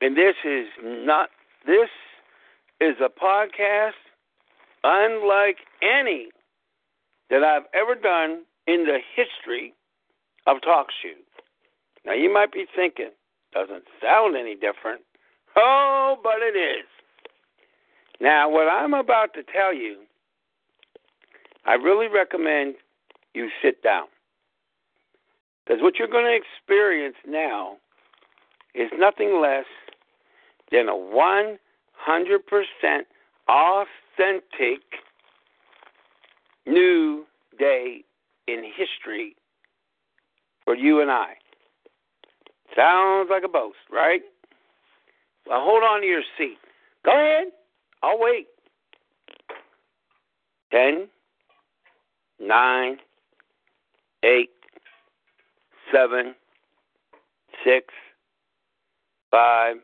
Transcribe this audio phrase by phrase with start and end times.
[0.00, 1.30] and this is not
[1.66, 1.88] this
[2.80, 3.92] is a podcast
[4.84, 6.28] unlike any
[7.30, 9.74] that I've ever done in the history
[10.46, 11.14] of talk show.
[12.04, 13.10] Now you might be thinking,
[13.52, 15.02] doesn't sound any different.
[15.56, 16.86] Oh, but it is.
[18.20, 20.02] Now what I'm about to tell you,
[21.64, 22.74] I really recommend
[23.34, 24.06] you sit down.
[25.64, 27.76] Because what you're going to experience now
[28.74, 29.64] is nothing less
[30.70, 32.38] than a 100%
[33.48, 34.82] authentic
[36.66, 37.24] new
[37.58, 38.04] day
[38.48, 39.36] in history
[40.64, 41.34] for you and I.
[42.74, 44.22] Sounds like a boast, right?
[45.46, 46.58] Well, hold on to your seat.
[47.04, 47.48] Go ahead.
[48.02, 48.48] I'll wait.
[50.72, 51.08] Ten,
[52.40, 52.98] nine,
[54.24, 54.50] eight,
[55.92, 56.34] seven,
[57.64, 57.86] six,
[59.30, 59.76] five,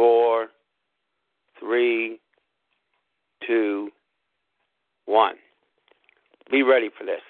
[0.00, 0.48] four,
[1.58, 2.18] three,
[3.46, 3.90] two,
[5.04, 5.34] one.
[6.50, 7.20] Be ready for this.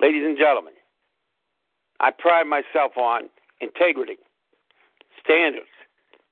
[0.00, 0.74] Ladies and gentlemen,
[1.98, 3.22] I pride myself on
[3.60, 4.18] integrity,
[5.20, 5.66] standards,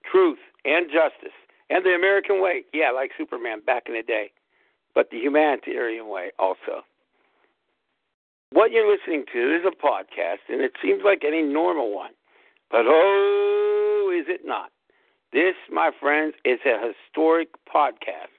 [0.08, 1.34] truth, and justice,
[1.70, 2.62] and the American way.
[2.72, 4.30] Yeah, like Superman back in the day,
[4.94, 6.84] but the humanitarian way also.
[8.52, 12.12] What you're listening to is a podcast, and it seems like any normal one.
[12.70, 14.70] But oh, is it not?
[15.34, 18.30] This, my friends, is a historic podcast.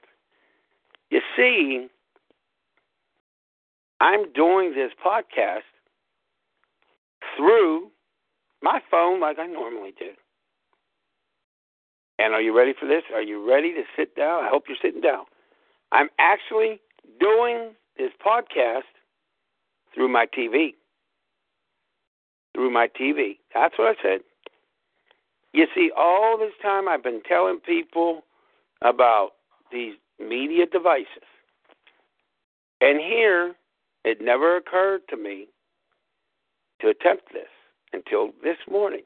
[1.10, 1.88] You see,
[4.00, 5.68] I'm doing this podcast
[7.36, 7.88] through
[8.62, 10.12] my phone like I normally do.
[12.18, 13.02] And are you ready for this?
[13.14, 14.44] Are you ready to sit down?
[14.44, 15.26] I hope you're sitting down.
[15.92, 16.80] I'm actually
[17.20, 18.88] doing this podcast
[19.94, 20.72] through my TV.
[22.54, 23.36] Through my TV.
[23.52, 24.20] That's what I said.
[25.56, 28.24] You see, all this time I've been telling people
[28.82, 29.30] about
[29.72, 31.24] these media devices.
[32.82, 33.54] And here,
[34.04, 35.46] it never occurred to me
[36.82, 37.48] to attempt this
[37.94, 39.04] until this morning.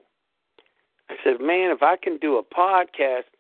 [1.09, 3.31] I said, man, if I can do a podcast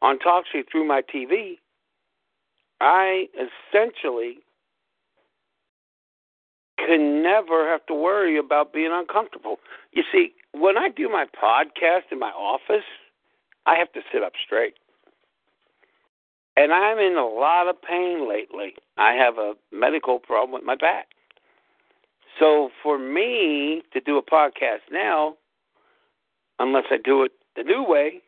[0.00, 1.58] on TalkShoe through my TV,
[2.80, 4.38] I essentially
[6.78, 9.58] can never have to worry about being uncomfortable.
[9.92, 12.84] You see, when I do my podcast in my office,
[13.66, 14.74] I have to sit up straight.
[16.56, 18.74] And I'm in a lot of pain lately.
[18.96, 21.08] I have a medical problem with my back.
[22.38, 25.36] So for me to do a podcast now,
[26.60, 28.20] unless I do it the new way,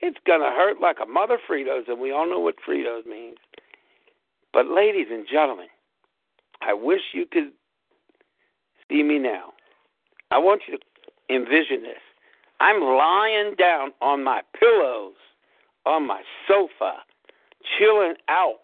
[0.00, 3.38] it's gonna hurt like a mother Fritos, and we all know what Fritos means.
[4.52, 5.68] But ladies and gentlemen,
[6.60, 7.52] I wish you could
[8.90, 9.52] see me now.
[10.30, 10.84] I want you to
[11.34, 12.02] envision this.
[12.60, 15.14] I'm lying down on my pillows
[15.86, 16.98] on my sofa,
[17.78, 18.58] chilling out.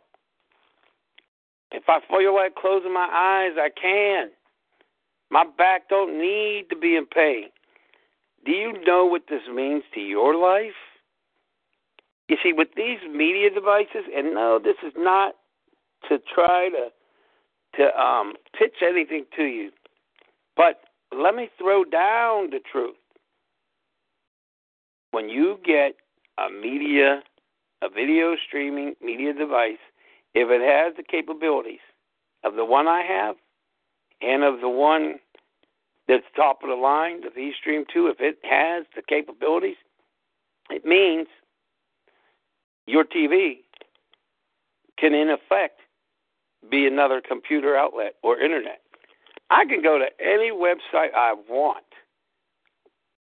[1.70, 4.30] If I feel like closing my eyes, I can.
[5.30, 7.48] My back don't need to be in pain.
[8.46, 10.78] Do you know what this means to your life?
[12.28, 15.34] You see, with these media devices, and no, this is not
[16.08, 16.88] to try to
[17.76, 19.70] to um, pitch anything to you,
[20.56, 20.80] but
[21.16, 22.96] let me throw down the truth.
[25.10, 25.96] When you get
[26.38, 27.22] a media,
[27.82, 29.78] a video streaming media device,
[30.34, 31.80] if it has the capabilities
[32.44, 33.36] of the one I have
[34.20, 35.16] and of the one
[36.06, 39.76] that's top of the line, the VStream 2, if it has the capabilities,
[40.70, 41.26] it means
[42.86, 43.58] your TV
[44.98, 45.80] can, in effect,
[46.70, 48.80] be another computer outlet or internet.
[49.50, 51.84] I can go to any website I want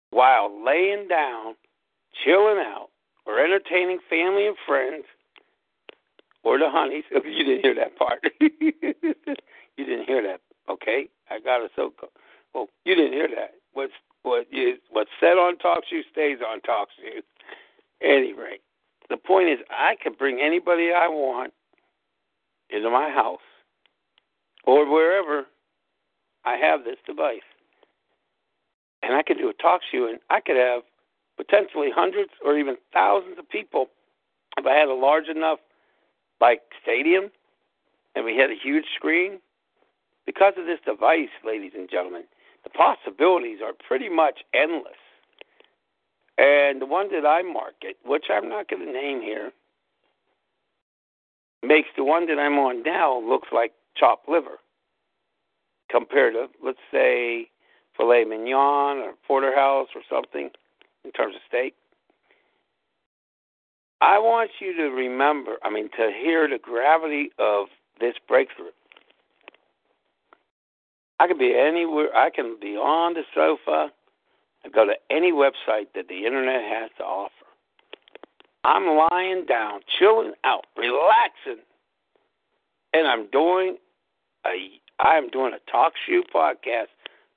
[0.09, 1.55] while laying down,
[2.23, 2.89] chilling out,
[3.25, 5.05] or entertaining family and friends,
[6.43, 7.03] or the honeys.
[7.25, 8.23] You didn't hear that part.
[8.39, 11.91] you didn't hear that Okay, I got a so.
[12.53, 13.55] Well, oh, you didn't hear that.
[13.73, 13.93] What's
[14.23, 17.19] what is what's said on talk show stays on talk show.
[18.01, 18.61] Any rate,
[19.09, 21.53] the point is, I can bring anybody I want
[22.69, 23.39] into my house
[24.65, 25.45] or wherever
[26.45, 27.47] I have this device,
[29.01, 30.83] and I could do a talk show, and I could have
[31.37, 33.87] potentially hundreds or even thousands of people
[34.57, 35.59] if I had a large enough
[36.39, 37.31] like stadium
[38.15, 39.39] and we had a huge screen.
[40.25, 42.23] Because of this device, ladies and gentlemen,
[42.63, 44.99] the possibilities are pretty much endless.
[46.37, 49.51] And the one that I market, which I'm not going to name here,
[51.61, 54.59] makes the one that I'm on now looks like chopped liver
[55.93, 57.47] compared to, let's say,
[57.95, 60.49] filet mignon or porterhouse or something
[61.05, 61.75] in terms of steak.
[64.01, 67.67] I want you to remember, I mean, to hear the gravity of
[67.99, 68.73] this breakthrough.
[71.19, 72.13] I can be anywhere.
[72.15, 73.91] I can be on the sofa
[74.63, 77.31] and go to any website that the internet has to offer.
[78.65, 81.63] I'm lying down, chilling out, relaxing,
[82.93, 83.77] and I'm doing
[84.45, 86.87] a I am doing a talk show podcast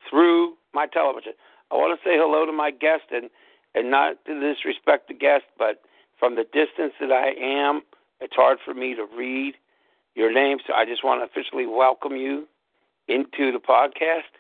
[0.09, 1.33] through my television.
[1.71, 3.31] I want to say hello to my guest and
[3.75, 5.83] and not to disrespect the guest, but
[6.19, 7.83] from the distance that I am,
[8.21, 9.55] it's hard for me to read
[10.15, 10.59] your name.
[10.67, 12.49] So I just want to officially welcome you
[13.07, 14.33] into the podcast.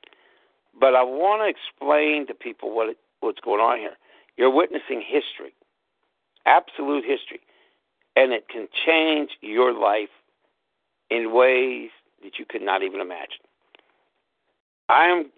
[0.78, 3.96] But I want to explain to people what it, what's going on here.
[4.38, 5.52] You're witnessing history,
[6.46, 7.40] absolute history,
[8.14, 10.08] and it can change your life
[11.10, 11.90] in ways
[12.22, 13.44] that you could not even imagine.
[14.88, 15.30] I am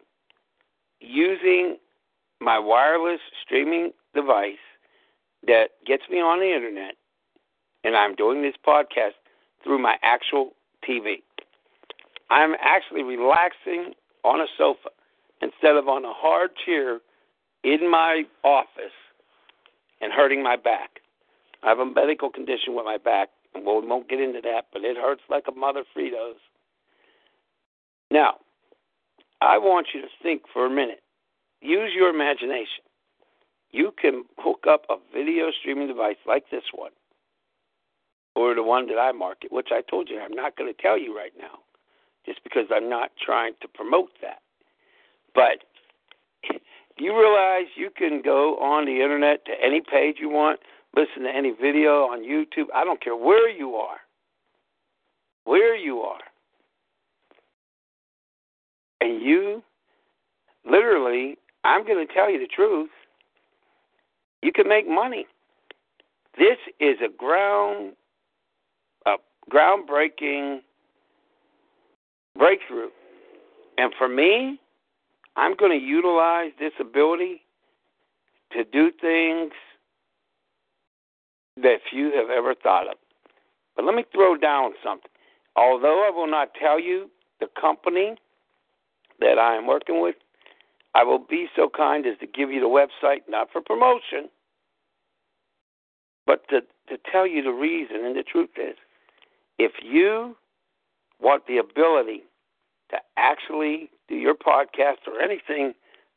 [1.01, 1.77] using
[2.41, 4.57] my wireless streaming device
[5.47, 6.95] that gets me on the internet,
[7.85, 9.15] and I'm doing this podcast
[9.63, 10.53] through my actual
[10.89, 11.23] TV.
[12.31, 13.95] I'm actually relaxing
[14.25, 14.91] on a sofa
[15.41, 17.01] instead of on a hard chair
[17.65, 18.93] in my office
[20.01, 21.01] and hurting my back.
[21.63, 24.83] I have a medical condition with my back, and we won't get into that, but
[24.85, 26.35] it hurts like a mother Fritos.
[28.19, 28.35] Now,
[29.41, 31.03] I want you to think for a minute
[31.61, 32.83] use your imagination.
[33.71, 36.91] You can hook up a video streaming device like this one,
[38.35, 40.99] or the one that I market, which I told you I'm not going to tell
[40.99, 41.61] you right now,
[42.27, 44.41] just because I'm not trying to promote that.
[45.33, 45.63] But
[46.99, 50.59] you realize you can go on the internet to any page you want,
[50.97, 52.67] listen to any video on YouTube.
[52.75, 53.99] I don't care where you are.
[55.45, 56.28] Where you are.
[59.01, 59.63] And you
[60.65, 62.91] literally I'm going to tell you the truth.
[64.43, 65.27] You can make money.
[66.39, 67.95] This is a ground,
[69.07, 69.17] a
[69.51, 70.61] groundbreaking
[72.37, 72.91] breakthrough,
[73.77, 74.61] and for me,
[75.37, 77.43] I'm going to utilize this ability
[78.53, 79.53] to do things
[81.57, 82.95] that few have ever thought of.
[83.75, 85.11] But let me throw down something.
[85.57, 87.11] Although I will not tell you
[87.41, 88.17] the company
[89.21, 90.17] that I am working with,
[90.95, 94.29] I will be so kind as to give you the website, not for promotion,
[96.27, 98.05] but to, to tell you the reason.
[98.05, 98.77] And the truth is,
[99.59, 100.37] if you
[101.21, 102.23] want the ability
[102.91, 105.75] to actually do your podcast or anything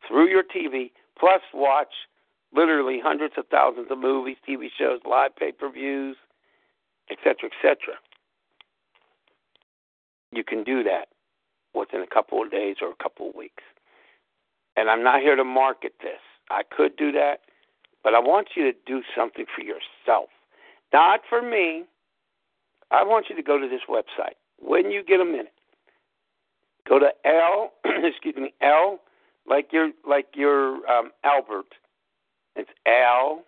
[0.08, 1.94] through your TV, plus watch
[2.54, 6.18] literally hundreds of thousands of movies, TV shows, live pay per views,
[7.10, 7.96] etc., etc.,
[10.32, 11.08] you can do that
[11.74, 13.64] within a couple of days or a couple of weeks.
[14.76, 16.20] And I'm not here to market this.
[16.50, 17.42] I could do that,
[18.04, 20.30] but I want you to do something for yourself,
[20.94, 21.86] not for me.
[22.92, 25.54] I want you to go to this website when you get a minute.
[26.88, 29.00] Go to L, excuse me, L,
[29.48, 31.74] like your like your um, Albert.
[32.56, 33.44] It's L,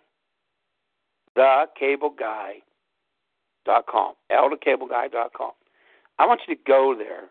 [1.36, 2.54] the cable guy
[3.66, 4.14] dot com.
[4.30, 5.52] L the cable guy dot com.
[6.18, 7.28] I want you to go there,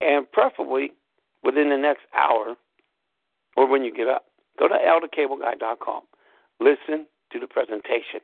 [0.00, 0.92] and preferably
[1.42, 2.56] within the next hour
[3.56, 4.26] or when you get up.
[4.58, 6.02] Go to althecableguy.com.
[6.60, 8.20] Listen to the presentation.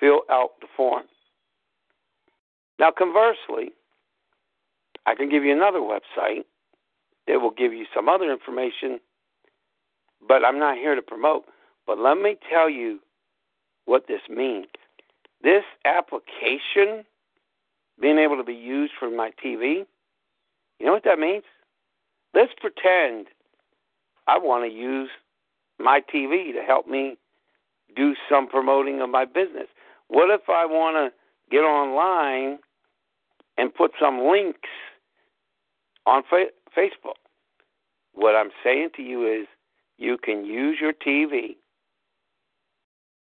[0.00, 1.04] Fill out the form.
[2.78, 3.72] Now, conversely,
[5.06, 6.44] I can give you another website
[7.26, 9.00] that will give you some other information,
[10.26, 11.44] but I'm not here to promote.
[11.86, 13.00] But let me tell you
[13.84, 14.66] what this means.
[15.42, 17.04] This application
[18.00, 19.86] being able to be used for my TV,
[20.78, 21.44] you know what that means?
[22.34, 23.26] Let's pretend
[24.26, 25.10] I want to use
[25.78, 27.16] my TV to help me
[27.94, 29.68] do some promoting of my business.
[30.08, 31.16] What if I want to
[31.50, 32.58] get online
[33.56, 34.68] and put some links
[36.06, 37.18] on fa- Facebook.
[38.12, 39.46] What I'm saying to you is
[39.98, 41.56] you can use your TV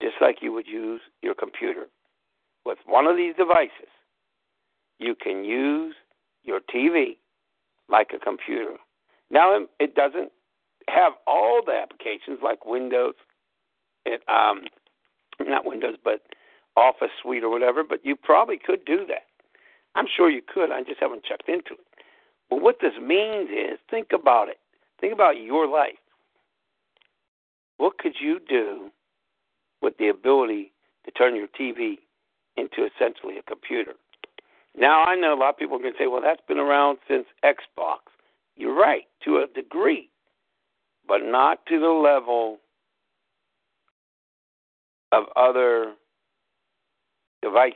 [0.01, 1.88] just like you would use your computer.
[2.66, 3.89] With one of these devices,
[5.00, 5.96] you can use
[6.44, 7.18] your TV
[7.89, 8.75] like a computer.
[9.29, 10.32] Now, it doesn't
[10.89, 13.15] have all the applications like Windows,
[14.06, 14.65] it, um,
[15.39, 16.22] not Windows, but
[16.75, 19.25] Office Suite or whatever, but you probably could do that.
[19.96, 20.72] I'm sure you could.
[20.72, 21.88] I just haven't checked into it.
[22.50, 24.60] But what this means is think about it.
[25.01, 26.00] Think about your life.
[27.77, 28.89] What could you do
[29.82, 30.72] with the ability
[31.06, 31.98] to turn your TV
[32.56, 33.94] into essentially a computer?
[34.77, 37.00] Now, I know a lot of people are going to say, well, that's been around
[37.07, 37.98] since Xbox.
[38.55, 40.10] You're right, to a degree,
[41.07, 42.60] but not to the level
[45.12, 45.93] of other
[47.41, 47.75] devices.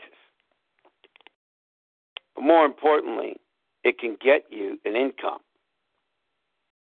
[2.36, 3.38] But more importantly,
[3.84, 5.40] it can get you an income.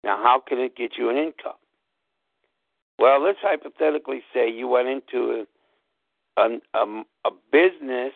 [0.04, 1.54] Now, how can it get you an income?
[3.00, 5.46] Well, let's hypothetically say you went into
[6.38, 8.14] a, a, a, a business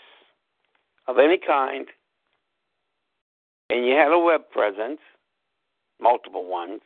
[1.07, 1.87] of any kind
[3.69, 4.99] and you had a web presence,
[6.01, 6.81] multiple ones,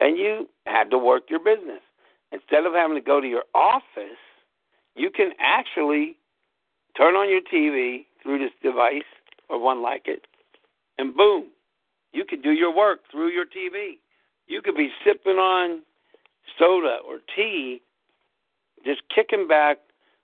[0.00, 1.80] and you had to work your business.
[2.32, 4.20] Instead of having to go to your office,
[4.94, 6.16] you can actually
[6.96, 9.02] turn on your TV through this device
[9.48, 10.26] or one like it,
[10.98, 11.46] and boom,
[12.12, 13.98] you can do your work through your TV.
[14.48, 15.82] You could be sipping on
[16.58, 17.82] soda or tea,
[18.84, 19.78] just kicking back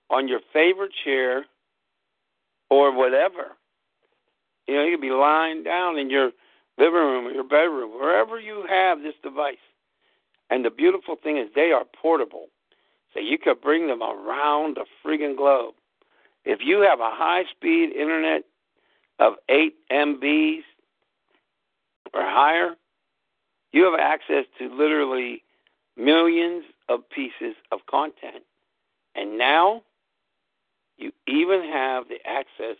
[0.09, 1.45] on your favorite chair
[2.73, 3.55] or whatever.
[4.67, 6.31] You know, you could be lying down in your
[6.77, 9.57] living room or your bedroom, wherever you have this device.
[10.49, 12.47] And the beautiful thing is they are portable.
[13.13, 15.75] So you could bring them around the friggin' globe.
[16.45, 18.43] If you have a high speed internet
[19.19, 20.63] of 8 MBs
[22.13, 22.71] or higher,
[23.71, 25.43] you have access to literally
[25.95, 28.43] millions of pieces of content.
[29.15, 29.83] And now
[31.03, 32.77] you even have the access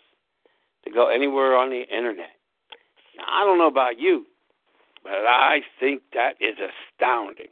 [0.86, 2.32] to go anywhere on the internet.
[3.18, 4.26] Now, I don't know about you,
[5.04, 7.52] but I think that is astounding.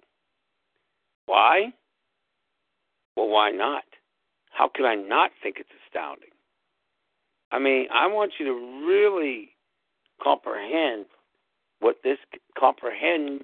[1.26, 1.74] Why?
[3.16, 3.84] Well, why not?
[4.52, 6.30] How could I not think it's astounding?
[7.52, 9.50] I mean, I want you to really
[10.24, 11.06] comprehend
[11.80, 12.18] what this
[12.58, 13.42] comprehend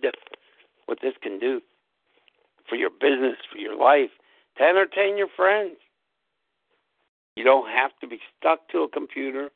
[0.85, 1.61] what this can do
[2.69, 4.11] for your business, for your life,
[4.57, 5.77] to entertain your friends.
[7.37, 9.51] You don't have to be stuck to a computer.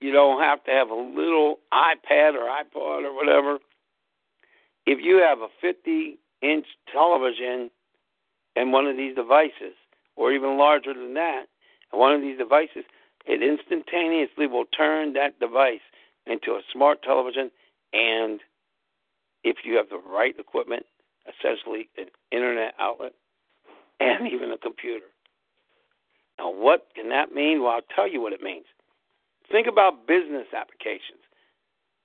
[0.00, 3.58] You don't have to have a little iPad or iPod or whatever.
[4.84, 7.70] If you have a 50 inch television
[8.54, 9.72] and one of these devices,
[10.14, 11.44] or even larger than that,
[11.90, 12.84] and one of these devices,
[13.24, 15.80] it instantaneously will turn that device
[16.26, 17.50] into a smart television
[17.94, 18.40] and
[19.42, 20.84] if you have the right equipment,
[21.26, 23.12] essentially an internet outlet
[24.00, 25.06] and even a computer.
[26.38, 27.62] Now, what can that mean?
[27.62, 28.66] Well, I'll tell you what it means.
[29.50, 31.20] Think about business applications.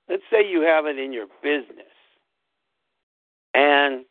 [0.08, 1.86] Let's say you have it in your business
[3.54, 4.04] and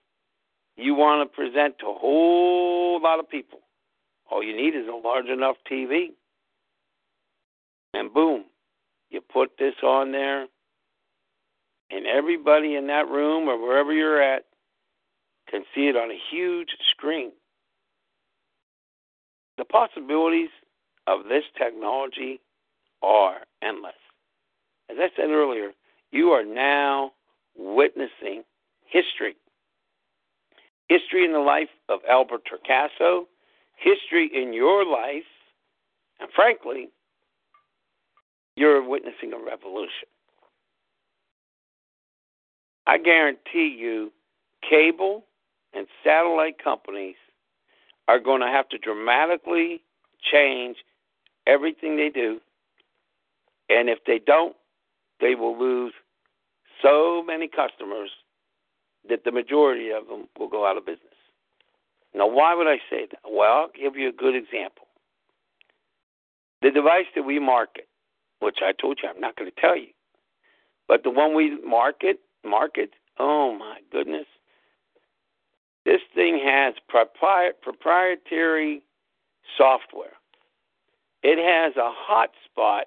[0.75, 3.59] you want to present to a whole lot of people.
[4.31, 6.09] All you need is a large enough TV.
[7.93, 8.45] And boom,
[9.09, 10.45] you put this on there,
[11.89, 14.45] and everybody in that room or wherever you're at
[15.49, 17.31] can see it on a huge screen.
[19.59, 20.49] The possibilities
[21.05, 22.39] of this technology
[23.03, 23.91] are endless.
[24.89, 25.71] As I said earlier,
[26.11, 27.11] you are now
[27.57, 28.43] witnessing
[28.85, 29.35] history.
[30.87, 33.25] History in the life of Albert Torcaso,
[33.75, 35.27] history in your life,
[36.21, 36.87] and frankly,
[38.55, 40.07] you're witnessing a revolution.
[42.87, 44.13] I guarantee you,
[44.67, 45.25] cable
[45.73, 47.15] and satellite companies
[48.09, 49.83] are going to have to dramatically
[50.19, 50.77] change
[51.45, 52.39] everything they do.
[53.69, 54.55] And if they don't,
[55.21, 55.93] they will lose
[56.81, 58.09] so many customers
[59.07, 61.05] that the majority of them will go out of business.
[62.15, 63.19] Now, why would I say that?
[63.29, 64.87] Well, I'll give you a good example.
[66.63, 67.87] The device that we market,
[68.39, 69.89] which I told you I'm not going to tell you,
[70.87, 72.89] but the one we market, market,
[73.19, 74.25] oh my goodness,
[75.85, 78.83] this thing has proprietary
[79.57, 80.13] software.
[81.23, 82.83] It has a hotspot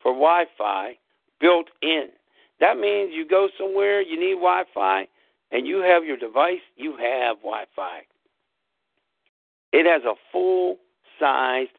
[0.00, 0.98] for Wi Fi
[1.40, 2.08] built in.
[2.60, 5.06] That means you go somewhere, you need Wi Fi,
[5.50, 8.00] and you have your device, you have Wi Fi.
[9.72, 10.78] It has a full
[11.18, 11.70] sized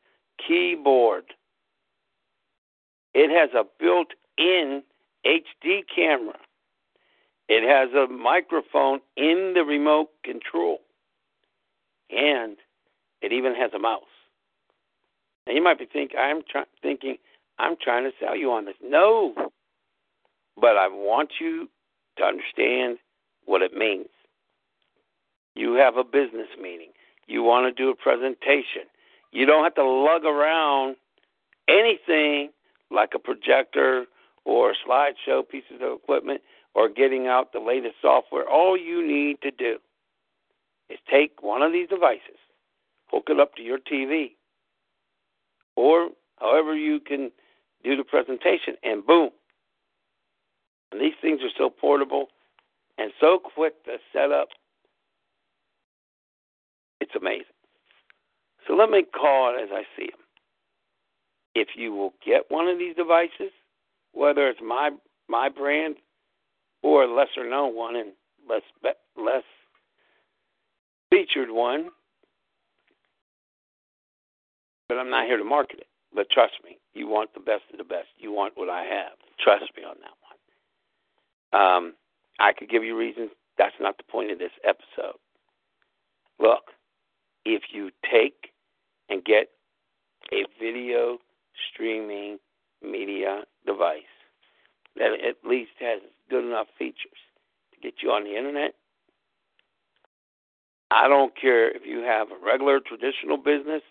[0.48, 1.26] keyboard.
[3.14, 4.84] It has a built in
[5.26, 6.38] HD camera.
[7.54, 10.80] It has a microphone in the remote control.
[12.10, 12.56] And
[13.22, 14.04] it even has a mouse.
[15.46, 17.18] And you might be think I'm try- thinking
[17.60, 18.76] I'm trying to sell you on this.
[18.82, 19.34] No.
[20.56, 21.68] But I want you
[22.20, 23.00] to understand
[23.44, 24.08] what it means.
[25.54, 26.92] You have a business meeting.
[27.28, 28.88] You want to do a presentation.
[29.34, 30.96] You don't have to lug around
[31.68, 32.52] anything
[32.90, 34.06] like a projector
[34.46, 36.40] or slideshow pieces of equipment
[36.74, 38.48] or getting out the latest software.
[38.48, 39.78] All you need to do
[40.90, 42.40] is take one of these devices,
[43.08, 44.32] hook it up to your TV,
[45.76, 46.10] or
[46.40, 47.32] however you can
[47.84, 49.30] do the presentation, and boom.
[50.92, 52.28] And these things are so portable
[52.98, 54.50] and so quick to set up.
[57.00, 57.46] It's amazing.
[58.68, 60.20] So let me call it as I see them.
[61.56, 63.52] If you will get one of these devices,
[64.14, 64.92] whether it's my
[65.28, 65.96] my brand
[66.84, 68.12] or lesser known one and
[68.50, 68.62] less
[69.18, 69.44] less
[71.10, 71.90] featured one,
[74.90, 75.88] but I'm not here to market it.
[76.14, 78.08] But trust me, you want the best of the best.
[78.18, 79.14] You want what I have.
[79.40, 80.18] Trust me on that
[81.52, 81.62] one.
[81.62, 81.94] Um,
[82.40, 83.30] I could give you reasons.
[83.58, 85.18] That's not the point of this episode.
[86.40, 86.72] Look,
[87.46, 88.52] if you take
[89.10, 89.50] and get
[90.34, 91.18] a video
[91.72, 92.40] streaming
[92.82, 94.02] media device
[94.98, 97.20] that at least has good enough features
[97.74, 98.74] to get you on the internet,
[100.92, 103.82] I don't care if you have a regular traditional business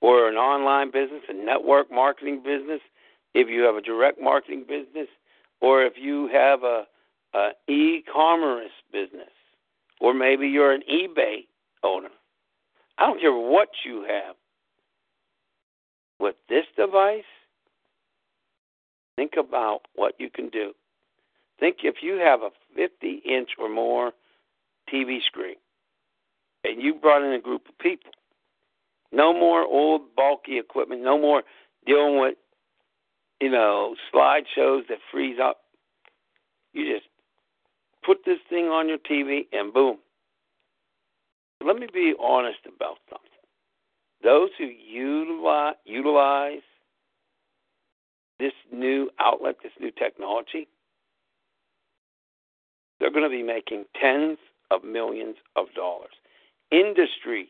[0.00, 2.80] or an online business, a network marketing business,
[3.34, 5.08] if you have a direct marketing business,
[5.60, 6.84] or if you have a,
[7.34, 9.30] a e-commerce business,
[10.00, 11.46] or maybe you're an eBay
[11.82, 12.10] owner.
[12.98, 14.36] I don't care what you have.
[16.20, 17.22] With this device,
[19.16, 20.72] think about what you can do.
[21.60, 24.12] Think if you have a 50 inch or more
[24.92, 25.56] TV screen
[26.64, 28.10] and you brought in a group of people,
[29.12, 31.42] no more old bulky equipment, no more
[31.86, 32.34] dealing with,
[33.40, 35.58] you know, slideshows that freeze up.
[36.72, 37.06] You just
[38.04, 39.98] put this thing on your TV and boom,
[41.64, 43.30] let me be honest about something.
[44.22, 46.62] Those who utilize, utilize
[48.44, 50.68] this new outlet, this new technology,
[53.00, 54.36] they're going to be making tens
[54.70, 56.12] of millions of dollars.
[56.70, 57.48] Industries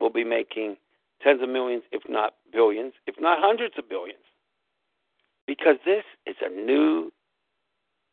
[0.00, 0.76] will be making
[1.22, 4.24] tens of millions, if not billions, if not hundreds of billions.
[5.46, 7.12] Because this is a new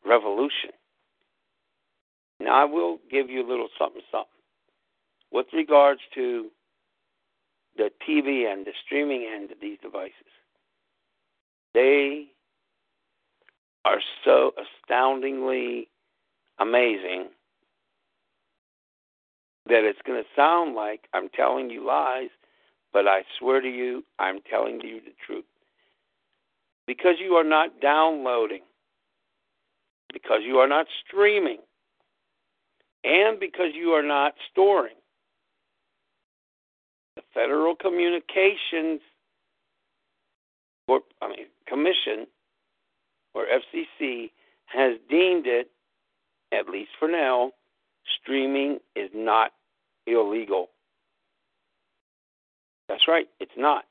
[0.05, 0.71] revolution.
[2.41, 4.27] Now, I will give you a little something, something.
[5.31, 6.49] With regards to
[7.77, 10.31] the TV and the streaming end of these devices,
[11.73, 12.27] they
[13.85, 15.87] are so astoundingly
[16.59, 17.29] amazing
[19.67, 22.29] that it's going to sound like I'm telling you lies,
[22.93, 25.45] but I swear to you, I'm telling you the truth.
[26.87, 28.63] Because you are not downloading,
[30.11, 31.59] because you are not streaming,
[33.03, 34.95] and because you are not storing,
[37.15, 38.99] the Federal Communications
[40.87, 42.27] or, I mean, Commission
[43.33, 44.31] or FCC
[44.65, 45.69] has deemed it,
[46.51, 47.51] at least for now,
[48.21, 49.51] streaming is not
[50.05, 50.67] illegal.
[52.89, 53.85] That's right, it's not.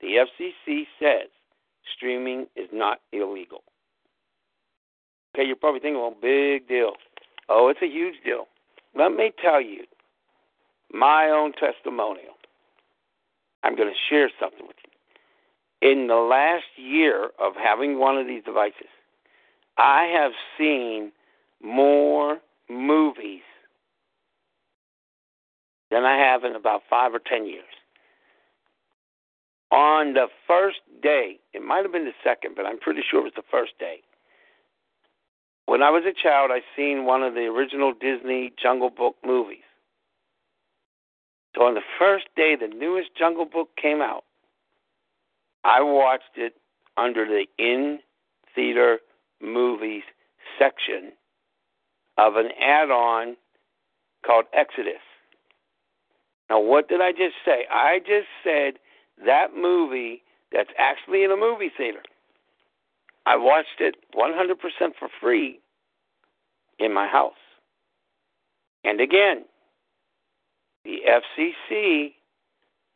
[0.00, 1.28] The FCC says
[1.96, 3.64] streaming is not illegal.
[5.34, 6.92] Okay, you're probably thinking, well, big deal.
[7.48, 8.46] Oh, it's a huge deal.
[8.96, 9.84] Let me tell you
[10.92, 12.34] my own testimonial.
[13.62, 14.89] I'm going to share something with you.
[15.82, 18.88] In the last year of having one of these devices,
[19.78, 21.12] I have seen
[21.62, 22.38] more
[22.68, 23.42] movies
[25.90, 27.64] than I have in about five or ten years.
[29.70, 33.24] On the first day, it might have been the second, but I'm pretty sure it
[33.24, 34.00] was the first day.
[35.66, 39.62] When I was a child, I seen one of the original Disney Jungle Book movies.
[41.54, 44.24] So on the first day the newest Jungle Book came out,
[45.64, 46.54] I watched it
[46.96, 47.98] under the in
[48.54, 48.98] theater
[49.40, 50.02] movies
[50.58, 51.12] section
[52.18, 53.36] of an add on
[54.26, 55.00] called Exodus.
[56.48, 57.66] Now, what did I just say?
[57.70, 58.74] I just said
[59.24, 62.02] that movie that's actually in a movie theater.
[63.26, 64.56] I watched it 100%
[64.98, 65.60] for free
[66.78, 67.34] in my house.
[68.82, 69.44] And again,
[70.84, 72.14] the FCC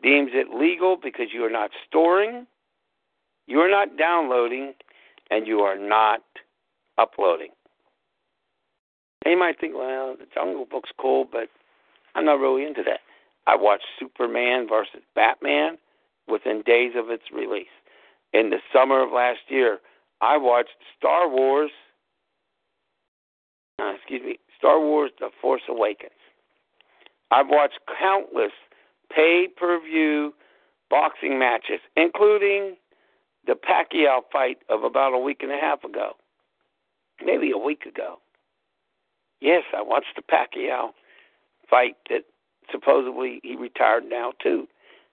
[0.02, 2.46] deems it legal because you are not storing,
[3.46, 4.74] you are not downloading,
[5.30, 6.22] and you are not
[6.98, 7.50] uploading.
[9.24, 11.48] And you might think, well, the Jungle Book's cool, but
[12.14, 13.00] I'm not really into that.
[13.46, 15.78] I watched Superman versus Batman
[16.28, 17.66] within days of its release.
[18.32, 19.78] In the summer of last year,
[20.20, 21.70] I watched Star Wars.
[23.78, 26.12] Uh, excuse me, Star Wars: The Force Awakens.
[27.30, 28.52] I've watched countless
[29.14, 30.32] pay-per-view
[30.90, 32.76] boxing matches, including
[33.46, 36.12] the Pacquiao fight of about a week and a half ago,
[37.24, 38.18] maybe a week ago.
[39.40, 40.90] Yes, I watched the Pacquiao
[41.68, 42.24] fight that
[42.70, 44.66] supposedly he retired now too.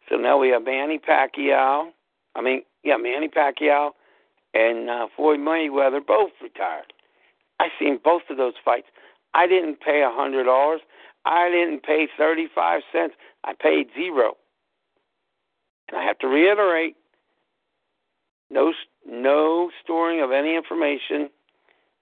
[0.10, 1.89] So now we have Manny Pacquiao.
[2.36, 3.91] I mean, yeah, Manny Pacquiao
[4.54, 6.94] and uh, Floyd Mayweather both retired.
[7.60, 8.88] I seen both of those fights.
[9.34, 10.82] I didn't pay a hundred dollars.
[11.26, 13.13] I didn't pay thirty-five cents.
[13.44, 14.36] I paid zero.
[15.89, 16.96] And I have to reiterate:
[18.52, 18.74] no,
[19.08, 21.30] no storing of any information,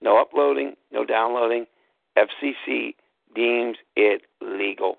[0.02, 1.66] no uploading, no downloading.
[2.18, 2.96] FCC
[3.36, 4.98] deems it legal.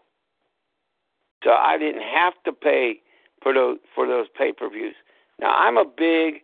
[1.43, 3.01] So I didn't have to pay
[3.43, 4.95] for those for those pay-per-views.
[5.41, 6.43] Now I'm a big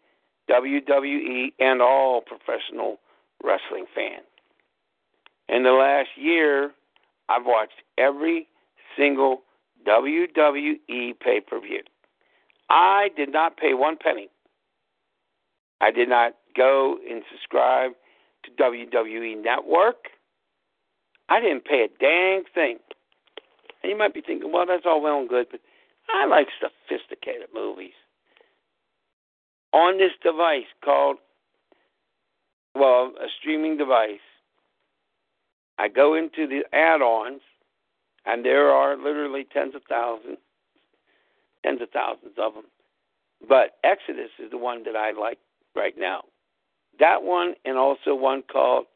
[0.50, 2.98] WWE and all professional
[3.44, 4.20] wrestling fan.
[5.48, 6.72] In the last year,
[7.28, 8.48] I've watched every
[8.96, 9.42] single
[9.86, 11.82] WWE pay-per-view.
[12.68, 14.28] I did not pay one penny.
[15.80, 17.92] I did not go and subscribe
[18.44, 20.08] to WWE Network.
[21.28, 22.78] I didn't pay a dang thing.
[23.82, 25.60] And you might be thinking, well, that's all well and good, but
[26.08, 27.92] I like sophisticated movies.
[29.72, 31.16] On this device called,
[32.74, 34.20] well, a streaming device,
[35.78, 37.42] I go into the add ons,
[38.24, 40.38] and there are literally tens of thousands,
[41.64, 42.64] tens of thousands of them.
[43.46, 45.38] But Exodus is the one that I like
[45.76, 46.22] right now.
[46.98, 48.86] That one, and also one called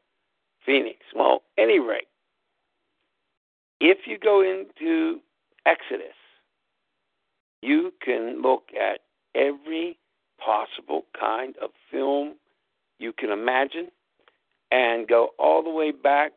[0.64, 0.98] Phoenix.
[1.14, 2.08] Well, any rate,
[3.80, 5.20] if you go into
[5.66, 6.16] Exodus,
[7.62, 9.00] you can look at
[9.34, 9.98] every
[10.44, 12.34] possible kind of film
[12.98, 13.88] you can imagine
[14.70, 16.32] and go all the way back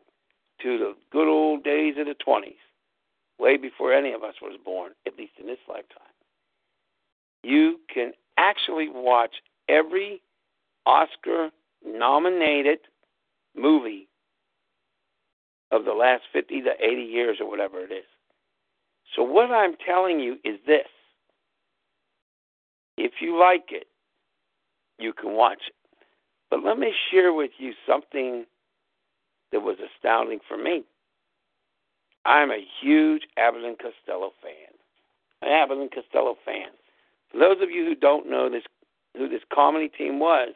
[0.61, 2.55] to the good old days of the 20s,
[3.39, 6.01] way before any of us was born, at least in this lifetime.
[7.43, 9.35] You can actually watch
[9.69, 10.21] every
[10.85, 11.49] Oscar
[11.85, 12.79] nominated
[13.55, 14.07] movie
[15.71, 18.05] of the last 50 to 80 years or whatever it is.
[19.15, 20.87] So, what I'm telling you is this
[22.97, 23.87] if you like it,
[24.99, 25.75] you can watch it.
[26.49, 28.45] But let me share with you something
[29.51, 30.83] that was astounding for me.
[32.25, 34.71] I'm a huge Abbott and Costello fan.
[35.41, 36.69] An Abbott and Costello fan.
[37.31, 38.63] For those of you who don't know this,
[39.17, 40.53] who this comedy team was,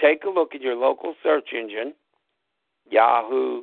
[0.00, 1.94] take a look at your local search engine,
[2.90, 3.62] Yahoo,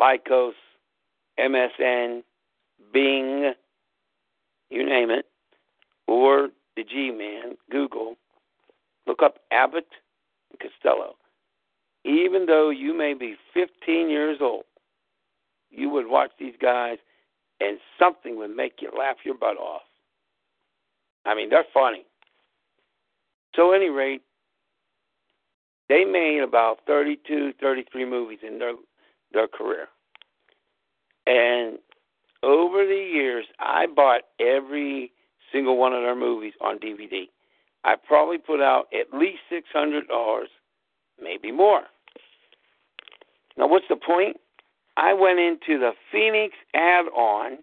[0.00, 0.52] Lycos,
[1.38, 2.22] MSN,
[2.92, 3.52] Bing,
[4.70, 5.26] you name it,
[6.06, 8.16] or the G Man, Google,
[9.06, 9.88] look up Abbott
[10.50, 11.14] and Costello.
[12.04, 14.64] Even though you may be 15 years old,
[15.70, 16.98] you would watch these guys
[17.60, 19.82] and something would make you laugh your butt off.
[21.24, 22.04] I mean, they're funny.
[23.56, 24.22] So, at any rate,
[25.88, 28.74] they made about 32, 33 movies in their
[29.32, 29.88] their career.
[31.26, 31.78] And
[32.42, 35.12] over the years, I bought every
[35.52, 37.28] single one of their movies on DVD.
[37.84, 40.48] I probably put out at least six hundred dollars,
[41.22, 41.82] maybe more.
[43.56, 44.38] Now, what's the point?
[44.96, 47.58] I went into the Phoenix add-on,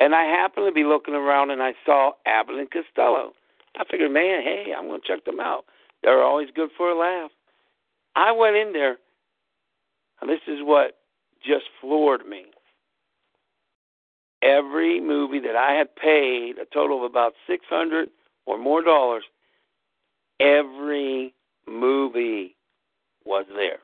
[0.00, 3.32] and I happened to be looking around, and I saw Abbott and Costello.
[3.78, 5.64] I figured, man, hey, I'm going to check them out.
[6.02, 7.30] They're always good for a laugh.
[8.14, 8.98] I went in there
[10.22, 10.98] and this is what
[11.44, 12.44] just floored me.
[14.40, 18.08] Every movie that I had paid a total of about 600
[18.46, 19.24] or more dollars,
[20.40, 21.34] every
[21.66, 22.56] movie
[23.24, 23.78] was there.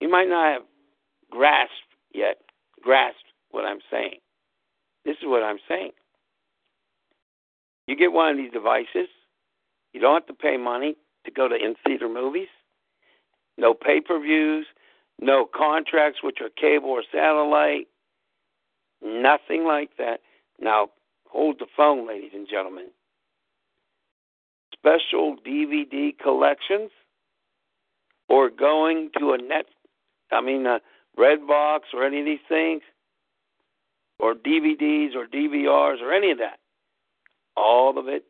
[0.00, 0.62] You might not have
[1.30, 1.72] grasped
[2.12, 2.38] yet,
[2.80, 3.18] grasped
[3.50, 4.18] what I'm saying.
[5.04, 5.92] This is what I'm saying.
[7.86, 9.08] You get one of these devices,
[9.92, 12.48] you don't have to pay money to go to in theater movies
[13.58, 14.66] no pay per views,
[15.20, 17.88] no contracts, which are cable or satellite,
[19.02, 20.20] nothing like that.
[20.60, 20.88] Now,
[21.28, 22.88] hold the phone, ladies and gentlemen.
[24.72, 26.90] Special DVD collections
[28.28, 29.66] or going to a net,
[30.30, 30.80] I mean, a
[31.18, 32.82] Redbox or any of these things,
[34.18, 36.58] or DVDs or DVRs or any of that.
[37.56, 38.24] All of it,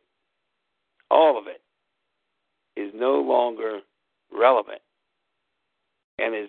[1.13, 1.61] all of it
[2.81, 3.81] is no longer
[4.33, 4.81] relevant
[6.19, 6.49] and is,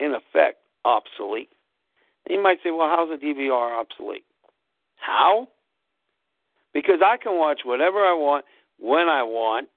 [0.00, 1.50] in effect, obsolete.
[2.28, 4.24] You might say, well, how's a DVR obsolete?
[4.96, 5.48] How?
[6.74, 8.44] Because I can watch whatever I want
[8.78, 9.68] when I want,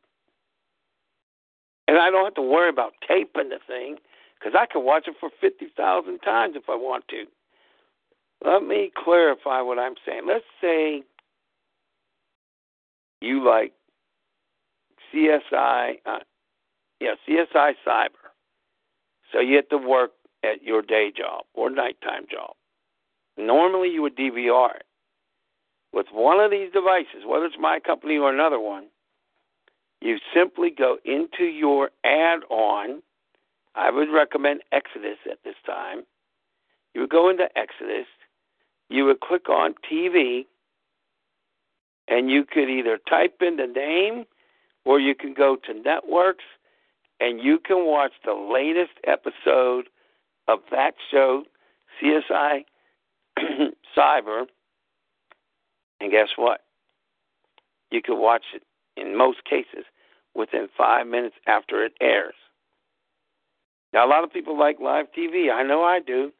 [1.88, 3.98] and I don't have to worry about taping the thing
[4.40, 7.26] because I can watch it for 50,000 times if I want to.
[8.44, 10.22] Let me clarify what I'm saying.
[10.28, 11.04] Let's say
[13.22, 13.74] you like
[15.16, 16.20] CSI, uh,
[17.00, 18.10] yeah, CSI Cyber.
[19.32, 20.12] So you have to work
[20.44, 22.56] at your day job or nighttime job.
[23.38, 24.86] Normally you would DVR it.
[25.92, 28.88] With one of these devices, whether it's my company or another one,
[30.02, 33.02] you simply go into your add on.
[33.76, 36.04] I would recommend Exodus at this time.
[36.94, 38.08] You would go into Exodus,
[38.90, 40.46] you would click on TV,
[42.08, 44.26] and you could either type in the name
[44.86, 46.44] or you can go to networks
[47.20, 49.90] and you can watch the latest episode
[50.48, 51.44] of that show,
[52.02, 52.66] CSI
[53.98, 54.46] Cyber.
[56.00, 56.62] And guess what?
[57.92, 58.64] You can watch it
[58.98, 59.86] in most cases
[60.36, 62.36] within five minutes after it airs.
[63.94, 65.52] Now, a lot of people like live TV.
[65.52, 66.32] I know I do.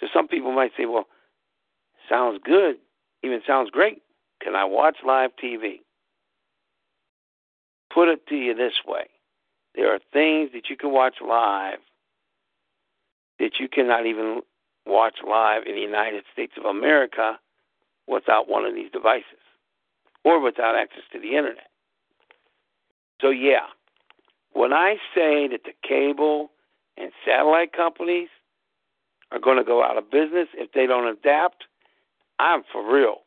[0.00, 1.06] So some people might say, well,
[2.08, 2.76] sounds good,
[3.22, 4.02] even sounds great.
[4.42, 5.80] Can I watch live TV?
[7.92, 9.06] Put it to you this way
[9.74, 11.78] there are things that you can watch live
[13.38, 14.40] that you cannot even
[14.86, 17.38] watch live in the United States of America
[18.06, 19.24] without one of these devices
[20.24, 21.70] or without access to the internet.
[23.20, 23.66] So, yeah,
[24.52, 26.50] when I say that the cable
[26.96, 28.28] and satellite companies
[29.32, 31.64] are going to go out of business if they don't adapt,
[32.38, 33.18] I'm for real.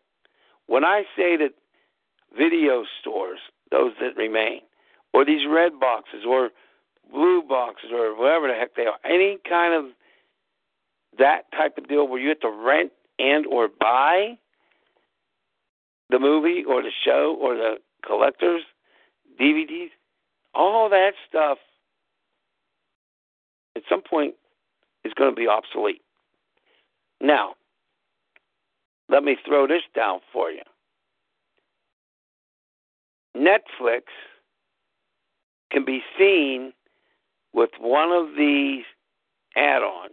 [0.68, 1.54] When I say that
[2.38, 3.40] video stores,
[3.74, 4.62] those that remain,
[5.14, 6.52] or these red boxes or
[7.12, 9.92] blue boxes or whatever the heck they are, any kind of
[11.18, 14.38] that type of deal where you have to rent and or buy
[16.10, 18.62] the movie or the show or the collectors
[19.42, 19.90] DVDs,
[20.54, 21.58] all that stuff
[23.76, 24.36] at some point
[25.04, 26.02] is going to be obsolete.
[27.20, 27.56] Now,
[29.10, 30.62] let me throw this down for you.
[33.36, 34.04] Netflix
[35.72, 36.74] can be seen
[37.54, 38.84] with one of these
[39.56, 40.12] add ons.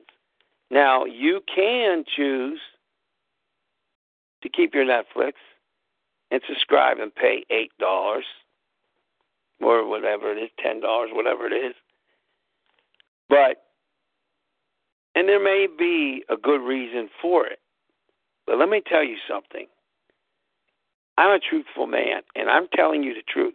[0.70, 2.60] Now, you can choose
[4.42, 5.32] to keep your Netflix
[6.30, 8.20] and subscribe and pay $8
[9.60, 10.80] or whatever it is, $10,
[11.14, 11.74] whatever it is.
[13.28, 13.64] But,
[15.14, 17.58] and there may be a good reason for it.
[18.46, 19.66] But let me tell you something.
[21.20, 23.52] I'm a truthful man, and I'm telling you the truth.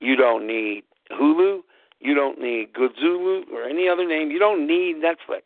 [0.00, 0.82] You don't need
[1.12, 1.60] Hulu.
[2.00, 4.32] You don't need Goodzulu or any other name.
[4.32, 5.42] You don't need Netflix.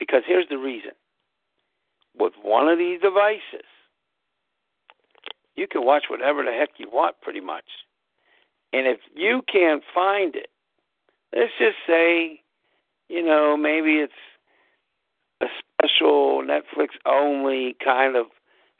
[0.00, 0.90] Because here's the reason.
[2.18, 3.68] With one of these devices,
[5.54, 7.66] you can watch whatever the heck you want pretty much.
[8.72, 10.48] And if you can't find it,
[11.32, 12.40] let's just say,
[13.08, 14.12] you know, maybe it's
[15.40, 15.46] a
[15.78, 18.26] special Netflix only kind of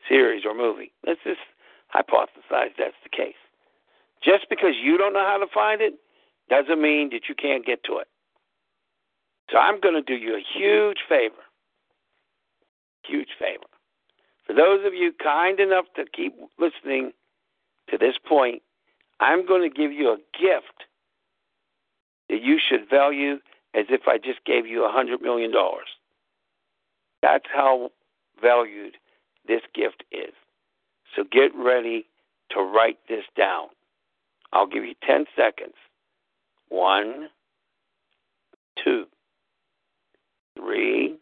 [0.08, 0.92] series or movie.
[1.06, 1.40] Let's just
[1.94, 3.40] hypothesize that's the case.
[4.22, 5.94] Just because you don't know how to find it
[6.48, 8.08] doesn't mean that you can't get to it.
[9.50, 11.42] So I'm going to do you a huge favor.
[13.04, 13.64] Huge favor.
[14.46, 17.12] For those of you kind enough to keep listening
[17.88, 18.62] to this point,
[19.20, 20.84] I'm going to give you a gift
[22.28, 23.34] that you should value
[23.74, 25.52] as if I just gave you a $100 million.
[27.22, 27.90] That's how
[28.40, 28.96] valued
[29.50, 30.32] this gift is.
[31.16, 32.06] So get ready
[32.52, 33.66] to write this down.
[34.52, 35.74] I'll give you 10 seconds.
[36.68, 37.28] One,
[38.82, 39.06] two,
[40.56, 41.16] three,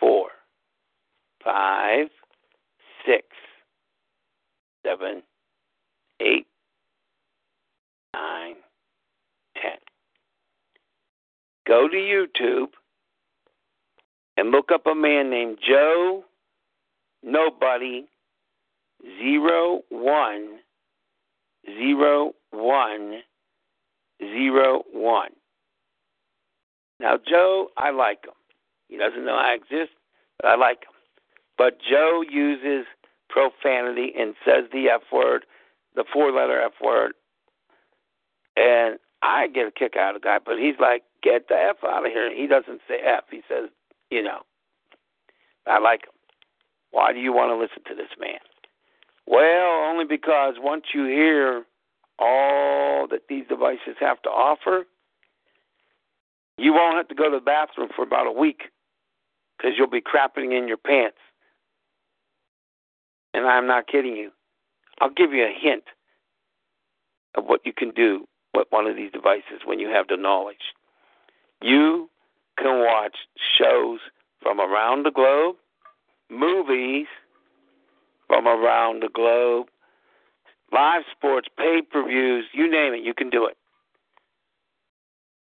[0.00, 0.30] four,
[1.44, 2.08] five,
[3.06, 3.24] six,
[4.84, 5.22] seven,
[6.20, 6.48] eight,
[8.14, 8.56] nine,
[9.62, 9.78] ten.
[11.68, 12.70] Go to YouTube
[14.36, 16.24] and look up a man named Joe
[17.26, 18.06] Nobody
[19.20, 20.60] zero one
[21.66, 23.20] zero one
[24.20, 25.32] zero one.
[27.00, 28.32] Now Joe, I like him.
[28.88, 29.92] He doesn't know I exist,
[30.40, 30.94] but I like him.
[31.58, 32.86] But Joe uses
[33.28, 35.44] profanity and says the F word,
[35.96, 37.12] the four letter F word.
[38.56, 41.76] And I get a kick out of the guy, but he's like, get the F
[41.84, 42.32] out of here.
[42.34, 43.24] He doesn't say F.
[43.30, 43.68] He says,
[44.10, 44.42] you know.
[45.66, 46.15] I like him.
[46.96, 48.38] Why do you want to listen to this man?
[49.26, 51.62] Well, only because once you hear
[52.18, 54.86] all that these devices have to offer,
[56.56, 58.70] you won't have to go to the bathroom for about a week
[59.58, 61.18] because you'll be crapping in your pants.
[63.34, 64.30] And I'm not kidding you.
[64.98, 65.84] I'll give you a hint
[67.34, 70.72] of what you can do with one of these devices when you have the knowledge.
[71.60, 72.08] You
[72.56, 73.16] can watch
[73.58, 73.98] shows
[74.40, 75.56] from around the globe,
[76.30, 77.06] movies
[78.26, 79.66] from around the globe,
[80.72, 83.56] live sports, pay per views, you name it, you can do it.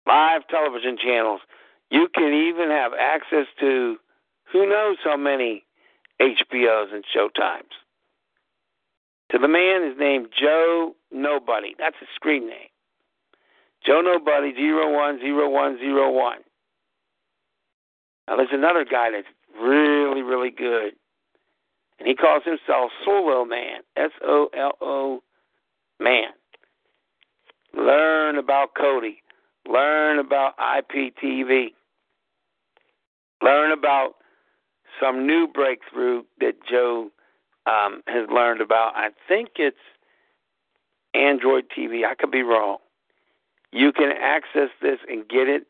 [0.07, 1.41] Live television channels.
[1.89, 3.97] You can even have access to
[4.51, 5.63] who knows how many
[6.19, 7.71] HBOs and Showtimes.
[9.31, 11.75] To the man is named Joe Nobody.
[11.77, 12.67] That's his screen name.
[13.85, 16.39] Joe Nobody zero one zero one zero one.
[18.27, 19.27] Now there's another guy that's
[19.59, 20.93] really, really good.
[21.99, 23.81] And he calls himself Solo Man.
[23.95, 25.23] S O L O
[25.99, 26.29] man.
[27.73, 29.17] Learn about Kodi.
[29.67, 31.73] Learn about IPTV.
[33.41, 34.15] Learn about
[34.99, 37.09] some new breakthrough that Joe
[37.65, 38.93] um, has learned about.
[38.95, 39.77] I think it's
[41.13, 42.05] Android TV.
[42.05, 42.77] I could be wrong.
[43.71, 45.65] You can access this and get it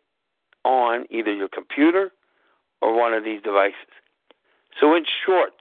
[0.63, 2.11] on either your computer
[2.81, 3.75] or one of these devices.
[4.79, 5.53] So, in short,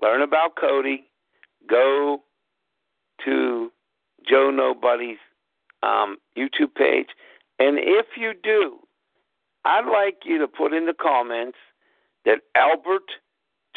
[0.00, 1.04] learn about Kodi,
[1.68, 2.22] go
[3.24, 3.72] to
[4.28, 5.18] Joe Nobody's
[5.82, 7.08] um, YouTube page,
[7.58, 8.78] and if you do,
[9.64, 11.58] I'd like you to put in the comments
[12.24, 13.10] that Albert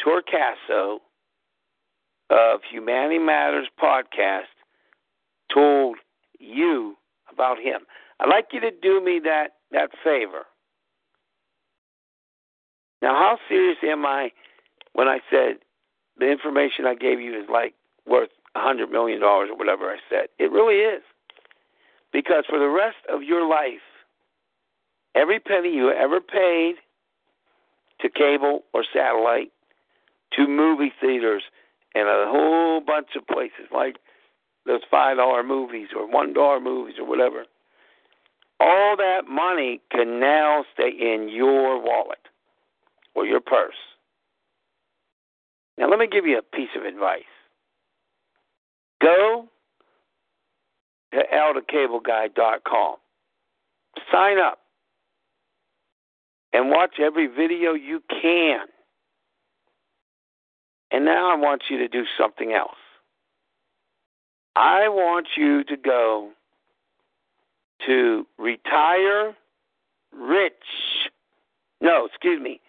[0.04, 0.98] Torcaso
[2.30, 4.52] of Humanity Matters podcast
[5.52, 5.96] told
[6.38, 6.96] you
[7.32, 7.80] about him.
[8.20, 10.46] I'd like you to do me that, that favor.
[13.02, 14.30] Now, how serious am I
[14.92, 15.58] when I said
[16.18, 17.74] the information I gave you is like
[18.06, 20.28] worth a hundred million dollars or whatever I said?
[20.38, 21.02] It really is.
[22.12, 23.80] Because for the rest of your life,
[25.14, 26.74] every penny you ever paid
[28.00, 29.52] to cable or satellite,
[30.32, 31.42] to movie theaters,
[31.94, 33.96] and a whole bunch of places like
[34.66, 37.44] those five dollar movies or one dollar movies or whatever.
[38.60, 42.18] All that money can now stay in your wallet
[43.14, 43.74] or your purse.
[45.78, 47.22] Now let me give you a piece of advice.
[49.00, 49.48] Go
[51.12, 52.96] to althecableguy.com.
[54.12, 54.58] Sign up
[56.52, 58.66] and watch every video you can.
[60.92, 62.76] And now I want you to do something else.
[64.56, 66.30] I want you to go
[67.86, 69.34] to retire
[70.12, 70.52] rich.
[71.80, 72.60] No, excuse me,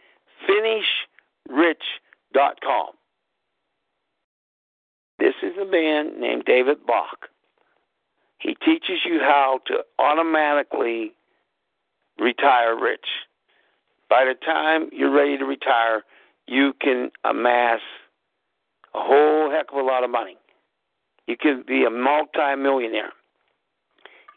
[0.47, 2.87] finishrich.com.
[5.19, 7.29] This is a man named David Bach.
[8.39, 11.13] He teaches you how to automatically
[12.17, 13.05] retire rich.
[14.09, 16.03] By the time you're ready to retire,
[16.47, 17.81] you can amass
[18.93, 20.35] a whole heck of a lot of money.
[21.27, 23.13] You can be a multimillionaire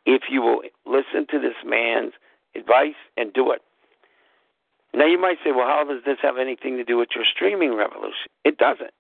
[0.07, 2.12] if you will listen to this man's
[2.55, 3.62] advice and do it.
[4.94, 7.74] Now, you might say, well, how does this have anything to do with your streaming
[7.74, 8.30] revolution?
[8.44, 8.92] It doesn't.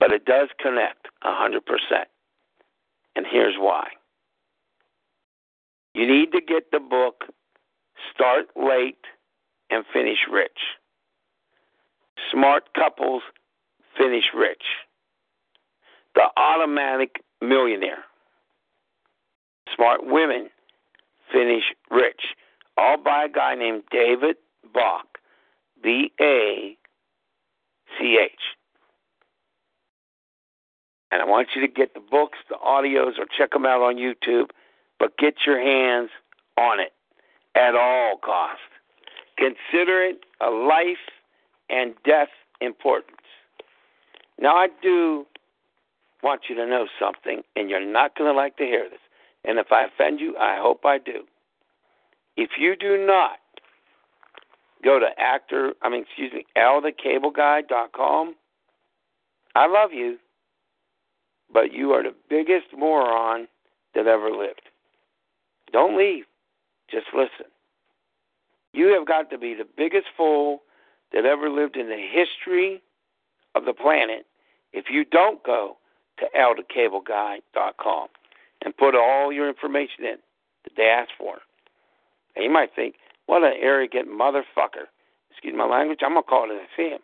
[0.00, 1.60] But it does connect a 100%.
[3.14, 3.88] And here's why.
[5.94, 7.24] You need to get the book
[8.12, 8.98] Start Late
[9.70, 10.58] and Finish Rich.
[12.30, 13.22] Smart Couples
[13.96, 14.64] Finish Rich.
[16.14, 18.04] The Automatic Millionaire.
[19.74, 20.50] Smart Women
[21.32, 22.22] Finish Rich.
[22.76, 24.36] All by a guy named David
[24.76, 25.06] Bach.
[25.82, 26.76] B A
[27.98, 28.32] C H.
[31.10, 33.96] And I want you to get the books, the audios, or check them out on
[33.96, 34.50] YouTube,
[34.98, 36.10] but get your hands
[36.58, 36.92] on it
[37.54, 38.60] at all cost.
[39.38, 40.96] Consider it a life
[41.70, 42.28] and death
[42.60, 43.16] importance.
[44.38, 45.26] Now, I do
[46.22, 48.98] want you to know something, and you're not going to like to hear this.
[49.44, 51.22] And if I offend you, I hope I do.
[52.36, 53.38] If you do not
[54.84, 58.34] go to actor, I mean, excuse me, althecableguy.com,
[59.54, 60.18] I love you,
[61.52, 63.48] but you are the biggest moron
[63.94, 64.62] that ever lived.
[65.72, 66.24] Don't leave.
[66.90, 67.50] Just listen.
[68.72, 70.62] You have got to be the biggest fool
[71.12, 72.82] that ever lived in the history
[73.54, 74.26] of the planet
[74.72, 75.78] if you don't go
[76.18, 78.08] to althecableguy.com
[78.64, 80.16] and put all your information in
[80.64, 81.38] that they ask for.
[82.34, 82.96] And you might think,
[83.26, 84.86] what an arrogant motherfucker.
[85.30, 86.98] Excuse my language, I'm going to call it a him.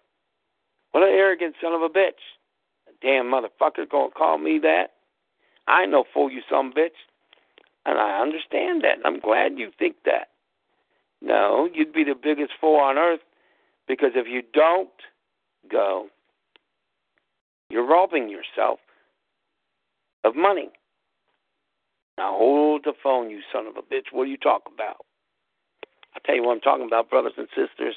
[0.92, 2.22] What an arrogant son of a bitch.
[2.88, 4.92] A damn motherfucker going to call me that?
[5.66, 6.98] I ain't know fool you some bitch.
[7.84, 8.96] And I understand that.
[8.96, 10.28] And I'm glad you think that.
[11.20, 13.20] No, you'd be the biggest fool on earth
[13.86, 14.90] because if you don't
[15.70, 16.08] go,
[17.70, 18.80] you're robbing yourself
[20.24, 20.70] of money.
[22.18, 24.12] Now hold the phone, you son of a bitch.
[24.12, 25.04] What are you talking about?
[26.14, 27.96] I'll tell you what I'm talking about, brothers and sisters.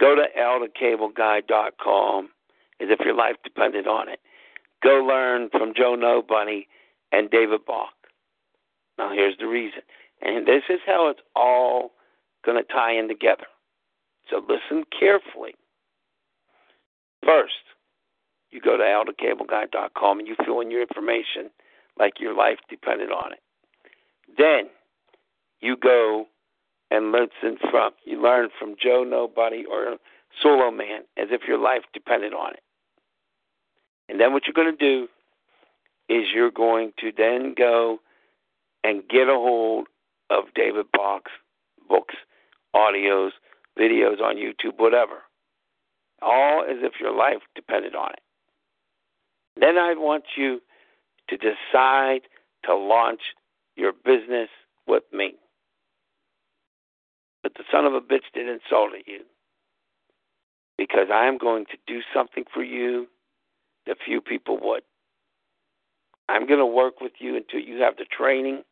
[0.00, 2.28] Go to althecableguy.com
[2.80, 4.20] as if your life depended on it.
[4.82, 6.68] Go learn from Joe Nobody
[7.10, 7.92] and David Bach.
[8.96, 9.82] Now here's the reason.
[10.22, 11.92] And this is how it's all
[12.44, 13.46] going to tie in together.
[14.30, 15.54] So listen carefully.
[17.24, 17.54] First,
[18.50, 21.50] you go to althecableguy.com and you fill in your information
[21.98, 23.40] like your life depended on it.
[24.36, 24.70] Then
[25.60, 26.26] you go
[26.90, 29.96] and listen from you learn from Joe Nobody or
[30.42, 32.62] Solo Man as if your life depended on it.
[34.08, 35.08] And then what you're going to do
[36.08, 37.98] is you're going to then go
[38.84, 39.86] and get a hold
[40.30, 41.32] of David Bach's
[41.88, 42.14] books,
[42.74, 43.30] audios,
[43.78, 45.22] videos on YouTube, whatever.
[46.22, 48.20] All as if your life depended on it.
[49.60, 50.60] Then I want you
[51.28, 52.22] to decide
[52.64, 53.20] to launch
[53.76, 54.48] your business
[54.86, 55.34] with me.
[57.42, 59.20] But the son of a bitch did insult you
[60.76, 63.06] because I am going to do something for you
[63.86, 64.82] that few people would.
[66.28, 68.62] I'm going to work with you until you have the training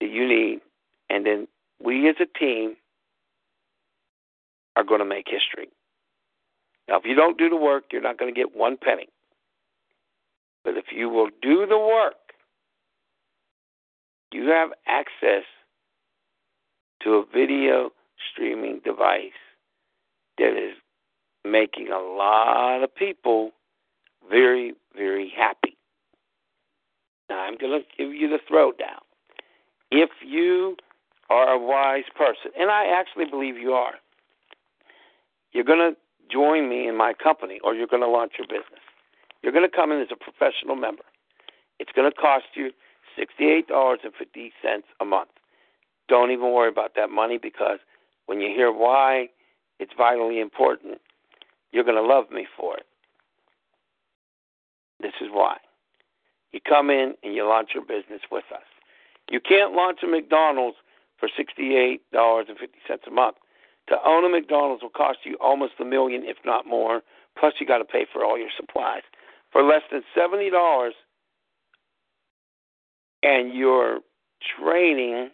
[0.00, 0.60] that you need,
[1.10, 1.46] and then
[1.82, 2.76] we as a team
[4.76, 5.68] are going to make history.
[6.88, 9.08] Now, if you don't do the work, you're not going to get one penny.
[10.64, 12.14] But if you will do the work,
[14.32, 15.44] you have access
[17.04, 17.90] to a video
[18.32, 19.32] streaming device
[20.38, 20.74] that is
[21.44, 23.50] making a lot of people
[24.28, 25.76] very, very happy.
[27.28, 29.00] Now, I'm going to give you the throwdown.
[29.90, 30.76] If you
[31.30, 33.94] are a wise person, and I actually believe you are,
[35.52, 35.96] you're going to
[36.30, 38.80] join me in my company or you're going to launch your business.
[39.42, 41.04] You're going to come in as a professional member.
[41.78, 42.70] It's going to cost you
[43.18, 45.28] $68.50 a month.
[46.08, 47.78] Don't even worry about that money because
[48.26, 49.28] when you hear why
[49.78, 51.00] it's vitally important,
[51.72, 52.86] you're going to love me for it.
[55.00, 55.56] This is why.
[56.52, 58.62] You come in and you launch your business with us.
[59.30, 60.76] You can't launch a McDonald's
[61.18, 61.98] for $68.50
[63.06, 63.36] a month.
[63.88, 67.02] To own a McDonald's will cost you almost a million, if not more.
[67.38, 69.02] Plus, you got to pay for all your supplies
[69.52, 70.94] for less than seventy dollars,
[73.22, 74.00] and you're
[74.58, 75.30] training,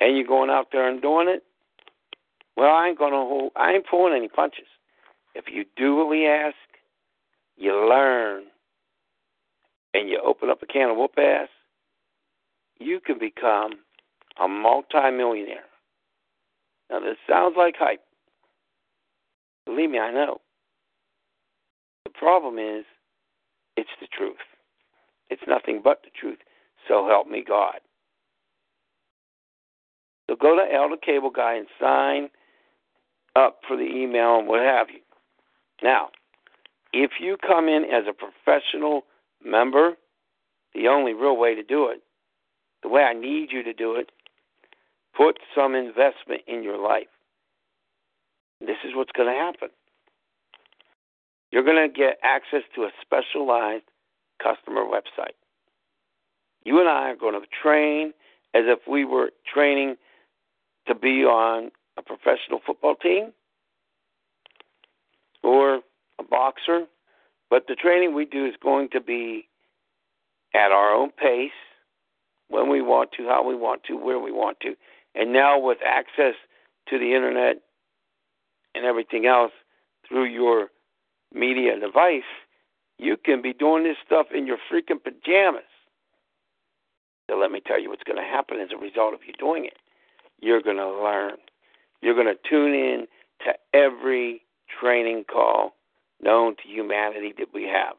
[0.00, 1.42] and you're going out there and doing it.
[2.56, 3.52] Well, I ain't gonna hold.
[3.56, 4.66] I ain't pulling any punches.
[5.34, 6.56] If you do what we ask,
[7.56, 8.44] you learn,
[9.92, 11.48] and you open up a can of whoop ass,
[12.78, 13.72] you can become
[14.42, 15.64] a multimillionaire.
[16.90, 18.02] Now, this sounds like hype.
[19.64, 20.40] Believe me, I know.
[22.04, 22.84] The problem is,
[23.76, 24.36] it's the truth.
[25.30, 26.38] It's nothing but the truth.
[26.86, 27.80] So help me God.
[30.34, 32.28] So go to Al The Cable Guy and sign
[33.36, 35.00] up for the email and what have you.
[35.82, 36.08] Now,
[36.92, 39.02] if you come in as a professional
[39.44, 39.92] member,
[40.74, 42.02] the only real way to do it,
[42.82, 44.10] the way I need you to do it,
[45.16, 47.06] put some investment in your life.
[48.60, 49.68] This is what's going to happen.
[51.52, 53.84] You're going to get access to a specialized
[54.42, 55.36] customer website.
[56.64, 58.12] You and I are going to train
[58.52, 59.96] as if we were training
[60.86, 63.32] to be on a professional football team
[65.42, 65.80] or
[66.18, 66.86] a boxer.
[67.50, 69.48] But the training we do is going to be
[70.54, 71.50] at our own pace,
[72.48, 74.76] when we want to, how we want to, where we want to.
[75.14, 76.34] And now with access
[76.88, 77.56] to the internet
[78.74, 79.52] and everything else
[80.06, 80.68] through your
[81.32, 82.22] media device,
[82.98, 85.62] you can be doing this stuff in your freaking pajamas.
[87.28, 89.64] So let me tell you what's going to happen as a result of you doing
[89.64, 89.78] it.
[90.40, 91.36] You're going to learn.
[92.00, 93.06] You're going to tune in
[93.44, 94.42] to every
[94.80, 95.74] training call
[96.22, 97.96] known to humanity that we have.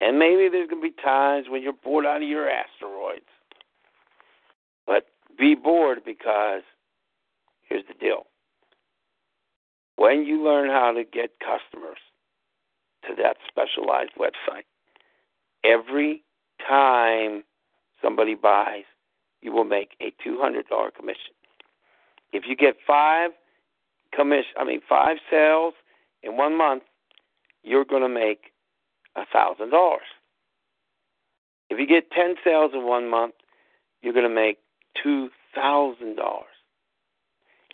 [0.00, 3.26] And maybe there's going to be times when you're bored out of your asteroids.
[4.86, 5.06] But
[5.38, 6.62] be bored because
[7.62, 8.26] here's the deal
[9.96, 11.98] when you learn how to get customers
[13.06, 14.64] to that specialized website,
[15.64, 16.24] every
[16.66, 17.44] time
[18.02, 18.84] somebody buys,
[19.42, 20.62] you will make a $200
[20.94, 21.34] commission.
[22.32, 23.30] If you get five
[24.14, 25.74] commission, I mean five sales
[26.22, 26.84] in one month,
[27.62, 28.52] you're going to make
[29.16, 30.06] a thousand dollars.
[31.68, 33.34] If you get 10 sales in one month,
[34.02, 34.58] you're going to make
[35.04, 35.28] $2,000.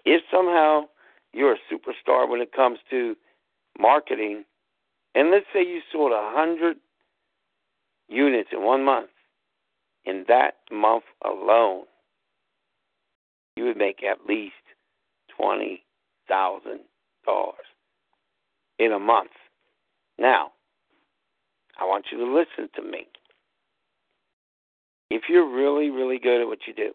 [0.04, 0.82] If somehow
[1.32, 3.16] you're a superstar when it comes to
[3.78, 4.44] marketing,
[5.14, 6.76] and let's say you sold a 100
[8.08, 9.10] units in one month,
[10.08, 11.84] in that month alone,
[13.56, 14.54] you would make at least
[15.38, 15.78] $20,000
[18.78, 19.30] in a month.
[20.18, 20.52] Now,
[21.78, 23.06] I want you to listen to me.
[25.10, 26.92] If you're really, really good at what you do,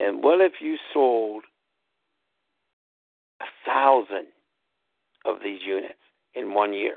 [0.00, 1.44] and what if you sold
[3.40, 4.26] a thousand
[5.24, 5.94] of these units
[6.34, 6.96] in one year?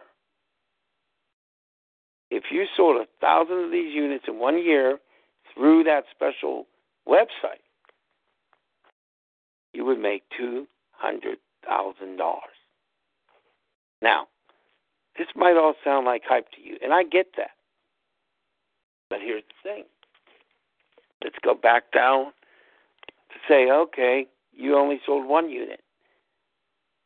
[2.32, 5.00] If you sold a thousand of these units in one year
[5.54, 6.66] through that special
[7.08, 7.62] website,
[9.74, 12.42] you would make two hundred thousand dollars.
[14.02, 14.28] Now,
[15.18, 17.52] this might all sound like hype to you, and I get that.
[19.10, 19.84] But here's the thing.
[21.24, 22.26] Let's go back down
[23.30, 25.82] to say, okay, you only sold one unit.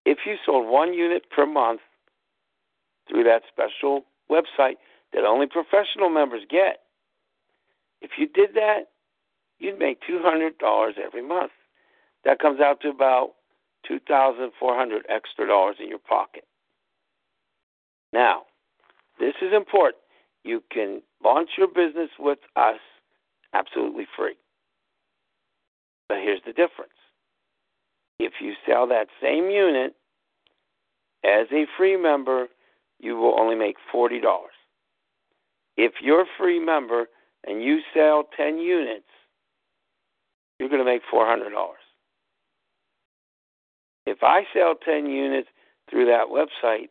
[0.06, 1.82] If you sold one unit per month
[3.08, 4.76] through that special website
[5.14, 6.82] that only professional members get,
[8.02, 8.90] if you did that,
[9.60, 10.52] you'd make $200
[10.98, 11.52] every month.
[12.26, 13.32] That comes out to about
[13.88, 16.46] 2400 extra dollars in your pocket.
[18.12, 18.44] Now,
[19.20, 20.02] this is important.
[20.44, 22.80] You can launch your business with us
[23.54, 24.36] absolutely free.
[26.08, 26.94] But here's the difference.
[28.20, 29.96] If you sell that same unit
[31.24, 32.48] as a free member,
[33.00, 34.22] you will only make $40.
[35.82, 37.06] If you're a free member
[37.48, 39.08] and you sell 10 units,
[40.60, 41.40] you're going to make $400.
[44.06, 45.48] If I sell 10 units
[45.90, 46.90] through that website,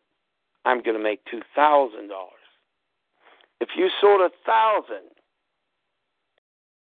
[0.64, 1.91] I'm going to make $2,000.
[3.61, 5.11] If you sold a thousand,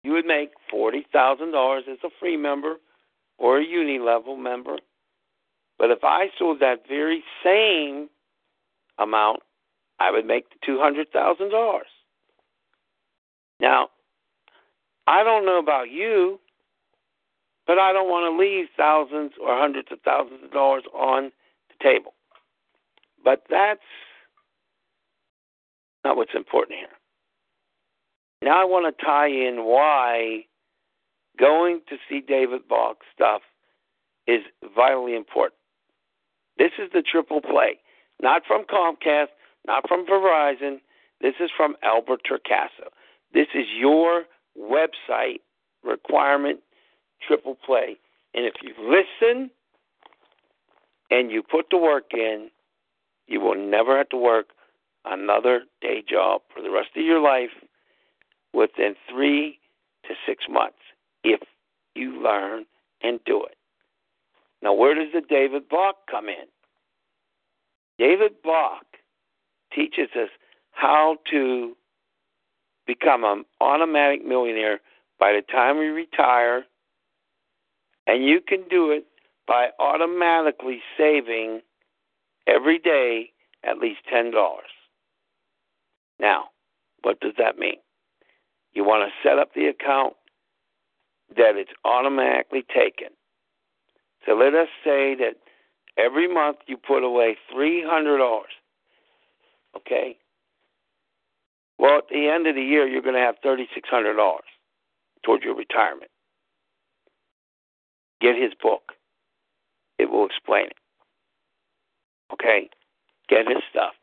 [0.03, 2.75] you would make forty thousand dollars as a free member
[3.37, 4.77] or a uni level member.
[5.77, 8.09] But if I sold that very same
[8.97, 9.41] amount,
[9.99, 11.87] I would make the two hundred thousand dollars.
[13.59, 13.89] Now,
[15.07, 16.39] I don't know about you,
[17.67, 21.31] but I don't want to leave thousands or hundreds of thousands of dollars on
[21.69, 22.13] the table.
[23.23, 23.79] But that's
[26.03, 26.89] not what's important here.
[28.41, 30.45] Now I want to tie in why
[31.39, 33.41] going to see David Bach stuff
[34.27, 34.41] is
[34.75, 35.59] vitally important.
[36.57, 37.79] This is the triple play,
[38.21, 39.27] not from Comcast,
[39.67, 40.79] not from Verizon.
[41.21, 42.89] This is from Albert Torcaso.
[43.33, 44.23] This is your
[44.59, 45.41] website
[45.83, 46.59] requirement
[47.25, 47.97] triple play.
[48.33, 49.49] And if you listen
[51.09, 52.49] and you put the work in,
[53.27, 54.47] you will never have to work
[55.05, 57.51] another day job for the rest of your life
[58.53, 59.59] within three
[60.07, 60.77] to six months
[61.23, 61.41] if
[61.95, 62.65] you learn
[63.01, 63.57] and do it.
[64.61, 66.45] Now, where does the David Bach come in?
[67.97, 68.85] David Bach
[69.75, 70.29] teaches us
[70.71, 71.75] how to
[72.87, 74.79] become an automatic millionaire
[75.19, 76.65] by the time we retire,
[78.07, 79.05] and you can do it
[79.47, 81.61] by automatically saving
[82.47, 83.31] every day
[83.63, 84.31] at least $10.
[86.19, 86.45] Now,
[87.01, 87.77] what does that mean?
[88.73, 90.13] You want to set up the account
[91.35, 93.09] that it's automatically taken.
[94.25, 95.35] So let us say that
[95.97, 98.41] every month you put away $300.
[99.75, 100.17] Okay?
[101.77, 104.15] Well, at the end of the year, you're going to have $3,600
[105.23, 106.11] towards your retirement.
[108.21, 108.93] Get his book,
[109.99, 110.77] it will explain it.
[112.33, 112.69] Okay?
[113.27, 113.93] Get his stuff.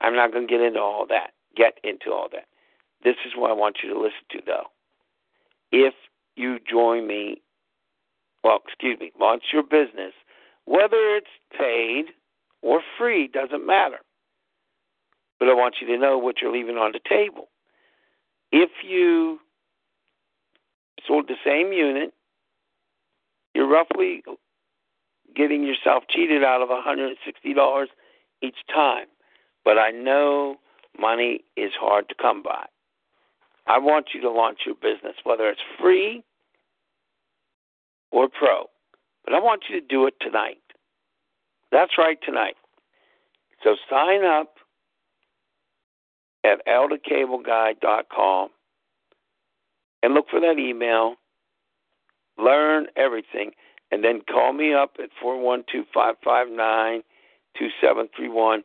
[0.00, 1.30] I'm not going to get into all that.
[1.56, 2.46] Get into all that.
[3.04, 4.66] This is what I want you to listen to, though.
[5.70, 5.94] If
[6.36, 7.42] you join me,
[8.44, 10.12] well, excuse me, launch your business,
[10.64, 11.26] whether it's
[11.56, 12.06] paid
[12.62, 13.98] or free, doesn't matter.
[15.42, 17.48] But I want you to know what you're leaving on the table.
[18.52, 19.40] If you
[21.04, 22.14] sold the same unit,
[23.52, 24.22] you're roughly
[25.34, 27.86] getting yourself cheated out of $160
[28.40, 29.06] each time.
[29.64, 30.58] But I know
[30.96, 32.66] money is hard to come by.
[33.66, 36.22] I want you to launch your business, whether it's free
[38.12, 38.66] or pro.
[39.24, 40.62] But I want you to do it tonight.
[41.72, 42.54] That's right, tonight.
[43.64, 44.54] So sign up
[46.44, 48.48] at althecableguy.com
[50.02, 51.14] and look for that email.
[52.38, 53.52] Learn everything,
[53.90, 57.02] and then call me up at four one two five five nine
[57.58, 58.62] two seven three one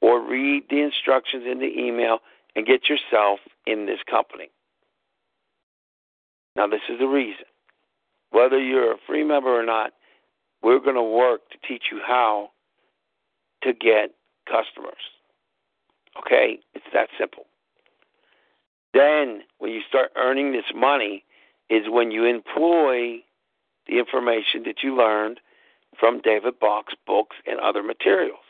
[0.00, 2.18] or read the instructions in the email
[2.56, 4.50] and get yourself in this company.
[6.56, 7.44] Now, this is the reason.
[8.30, 9.92] Whether you're a free member or not,
[10.62, 12.50] we're going to work to teach you how
[13.62, 14.14] to get
[14.46, 15.00] customers.
[16.20, 16.60] Okay?
[16.74, 17.44] It's that simple.
[18.92, 21.24] Then, when you start earning this money,
[21.68, 23.22] is when you employ
[23.86, 25.40] the information that you learned
[25.98, 28.44] from David Bach's books and other materials.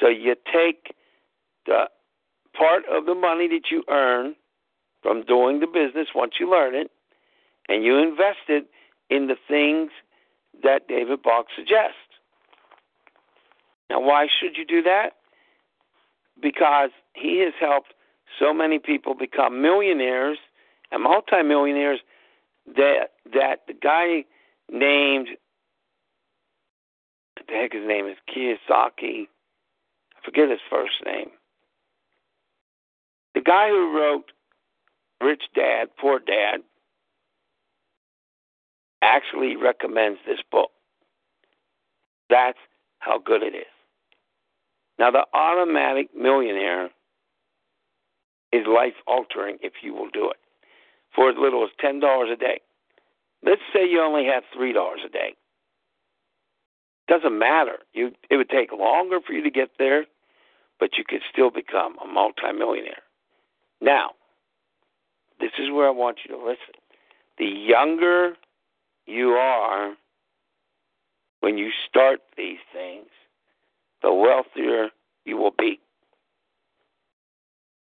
[0.00, 0.94] So you take
[1.66, 1.88] the
[2.56, 4.36] part of the money that you earn
[5.02, 6.90] from doing the business once you learn it,
[7.68, 8.66] and you invest it
[9.10, 9.90] in the things
[10.62, 11.98] that David Bach suggests.
[13.90, 15.10] Now, why should you do that?
[16.40, 17.94] Because he has helped
[18.38, 20.38] so many people become millionaires
[20.90, 22.00] and multimillionaires
[22.66, 24.24] that that the guy
[24.70, 25.28] named
[27.36, 29.28] what the heck his name is Kiyosaki.
[30.16, 31.30] I forget his first name.
[33.34, 34.32] The guy who wrote
[35.20, 36.58] Rich Dad, Poor Dad
[39.02, 40.70] actually recommends this book.
[42.30, 42.58] That's
[43.00, 43.73] how good it is.
[44.98, 46.90] Now, the automatic millionaire
[48.52, 50.36] is life altering if you will do it
[51.14, 52.60] for as little as $10 a day.
[53.44, 54.72] Let's say you only have $3
[55.04, 55.34] a day.
[57.08, 57.78] Doesn't matter.
[57.92, 60.06] You it would take longer for you to get there,
[60.80, 63.02] but you could still become a multimillionaire.
[63.80, 64.12] Now,
[65.38, 66.74] this is where I want you to listen.
[67.36, 68.34] The younger
[69.06, 69.94] you are
[71.40, 73.08] when you start these things,
[74.04, 74.90] the wealthier
[75.24, 75.80] you will be.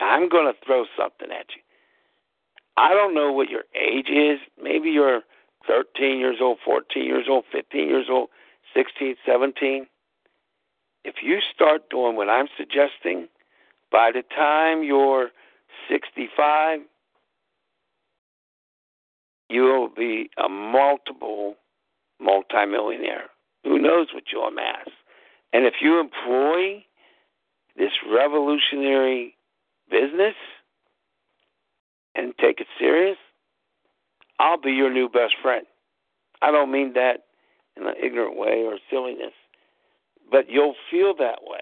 [0.01, 1.63] I'm going to throw something at you.
[2.77, 4.39] I don't know what your age is.
[4.63, 5.23] Maybe you're
[5.67, 8.29] 13 years old, 14 years old, 15 years old,
[8.75, 9.87] 16, 17.
[11.05, 13.29] If you start doing what I'm suggesting,
[13.91, 15.31] by the time you're
[15.91, 16.81] 65,
[19.51, 21.57] you will be a multiple
[22.21, 23.25] multimillionaire.
[23.65, 24.89] Who knows what you'll amass?
[25.53, 26.85] And if you employ
[27.77, 29.37] this revolutionary
[29.91, 30.35] business
[32.15, 33.19] and take it serious,
[34.39, 35.67] I'll be your new best friend.
[36.41, 37.25] I don't mean that
[37.77, 39.33] in an ignorant way or silliness,
[40.31, 41.61] but you'll feel that way.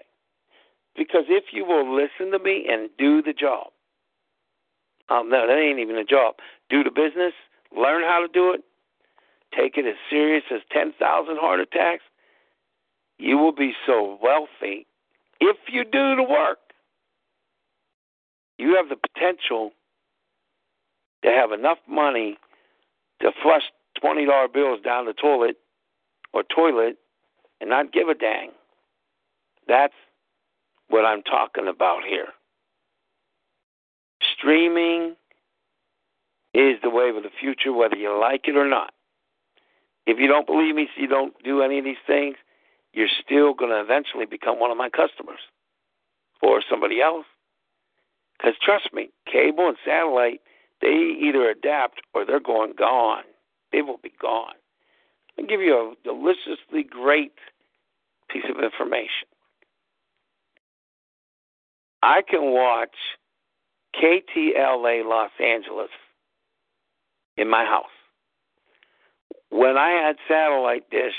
[0.95, 3.67] Because if you will listen to me and do the job,
[5.09, 6.35] um, no, that ain't even a job.
[6.69, 7.33] Do the business,
[7.75, 8.61] learn how to do it,
[9.55, 10.95] take it as serious as 10,000
[11.37, 12.03] heart attacks,
[13.21, 14.87] you will be so wealthy
[15.39, 16.57] if you do the work.
[18.57, 19.71] You have the potential
[21.23, 22.37] to have enough money
[23.21, 23.63] to flush
[24.03, 25.57] $20 bills down the toilet
[26.33, 26.97] or toilet
[27.59, 28.49] and not give a dang.
[29.67, 29.93] That's
[30.89, 32.29] what I'm talking about here.
[34.35, 35.15] Streaming
[36.55, 38.93] is the wave of the future, whether you like it or not.
[40.07, 42.35] If you don't believe me, so you don't do any of these things,
[42.93, 45.39] you're still going to eventually become one of my customers
[46.41, 47.25] or somebody else.
[48.37, 50.41] Because trust me, cable and satellite,
[50.81, 53.23] they either adapt or they're going gone.
[53.71, 54.55] They will be gone.
[55.37, 57.33] I'll give you a deliciously great
[58.29, 59.27] piece of information.
[62.03, 62.95] I can watch
[64.01, 65.89] KTLA Los Angeles
[67.37, 67.85] in my house.
[69.49, 71.13] When I had satellite dish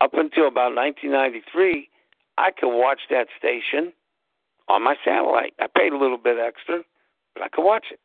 [0.00, 1.88] up until about 1993,
[2.38, 3.92] I could watch that station
[4.68, 5.54] on my satellite.
[5.58, 6.82] I paid a little bit extra,
[7.34, 8.00] but I could watch it.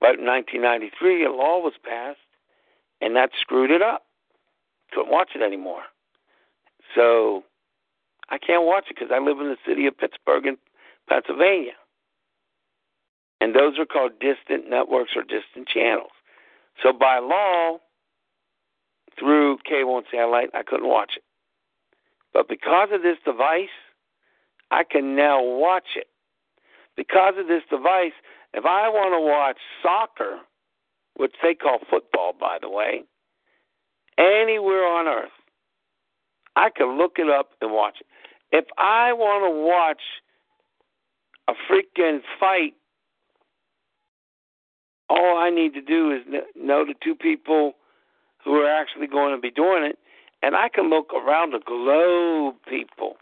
[0.00, 2.18] But in 1993, a law was passed,
[3.00, 4.04] and that screwed it up.
[4.92, 5.82] Couldn't watch it anymore.
[6.94, 7.44] So
[8.28, 10.56] I can't watch it because I live in the city of Pittsburgh in
[11.08, 11.72] Pennsylvania.
[13.40, 16.12] And those are called distant networks or distant channels.
[16.82, 17.78] So by law,
[19.18, 21.24] through cable and satellite, I couldn't watch it.
[22.32, 23.74] But because of this device,
[24.70, 26.08] I can now watch it.
[26.96, 28.12] Because of this device,
[28.54, 30.38] if I want to watch soccer,
[31.16, 33.02] which they call football, by the way,
[34.18, 35.30] anywhere on earth,
[36.56, 38.06] I can look it up and watch it.
[38.50, 40.02] If I want to watch
[41.48, 42.74] a freaking fight
[45.12, 46.22] all I need to do is
[46.56, 47.74] know the two people
[48.44, 49.98] who are actually going to be doing it,
[50.42, 53.16] and I can look around the globe, people.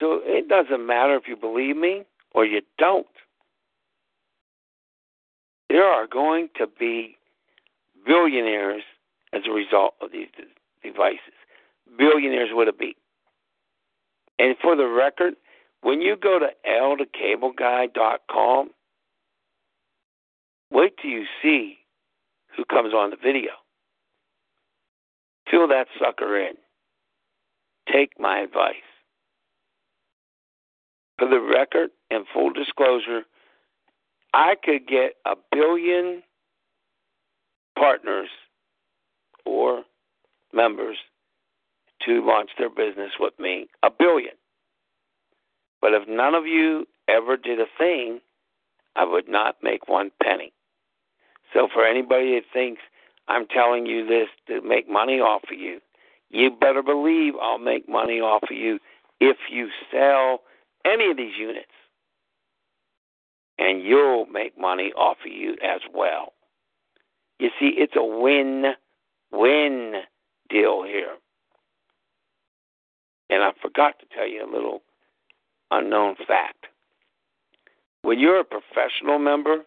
[0.00, 3.06] So it doesn't matter if you believe me or you don't.
[5.68, 7.16] There are going to be
[8.04, 8.82] billionaires
[9.32, 10.28] as a result of these
[10.82, 11.32] devices.
[11.96, 12.96] Billionaires with be?
[14.38, 15.34] And for the record,
[15.82, 18.70] when you go to althecableguy.com,
[20.70, 21.78] wait till you see
[22.56, 23.52] who comes on the video.
[25.52, 26.54] Fill that sucker in.
[27.92, 28.74] Take my advice.
[31.18, 33.22] For the record and full disclosure,
[34.32, 36.22] I could get a billion
[37.78, 38.30] partners
[39.44, 39.82] or
[40.54, 40.96] members
[42.06, 43.66] to launch their business with me.
[43.82, 44.32] A billion.
[45.82, 48.20] But if none of you ever did a thing,
[48.96, 50.52] I would not make one penny.
[51.52, 52.80] So for anybody that thinks
[53.28, 55.80] I'm telling you this to make money off of you,
[56.30, 58.78] you better believe I'll make money off of you
[59.20, 60.40] if you sell
[60.84, 61.66] any of these units.
[63.58, 66.32] And you'll make money off of you as well.
[67.38, 68.72] You see, it's a win
[69.30, 70.02] win
[70.48, 71.16] deal here.
[73.30, 74.82] And I forgot to tell you a little
[75.70, 76.66] unknown fact.
[78.02, 79.64] When you're a professional member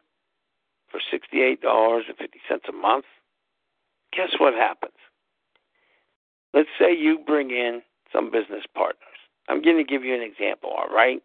[0.91, 3.05] for $68.50 a month,
[4.15, 4.93] guess what happens?
[6.53, 7.81] Let's say you bring in
[8.13, 9.01] some business partners.
[9.49, 11.21] I'm going to give you an example, all right?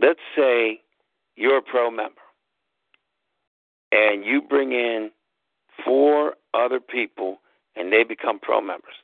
[0.00, 0.80] Let's say
[1.36, 2.20] you're a pro member
[3.90, 5.10] and you bring in
[5.84, 7.40] four other people
[7.74, 8.94] and they become pro members.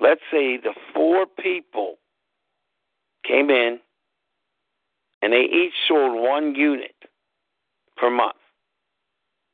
[0.00, 1.96] Let's say the four people
[3.26, 3.78] came in
[5.22, 6.94] and they each sold one unit
[7.96, 8.36] per month.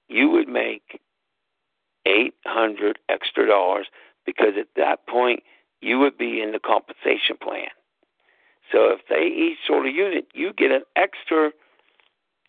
[0.08, 1.00] You would make
[2.07, 3.86] 800 extra dollars
[4.26, 5.42] because at that point
[5.80, 7.68] you would be in the compensation plan.
[8.70, 11.50] So if they each sold a unit, you get an extra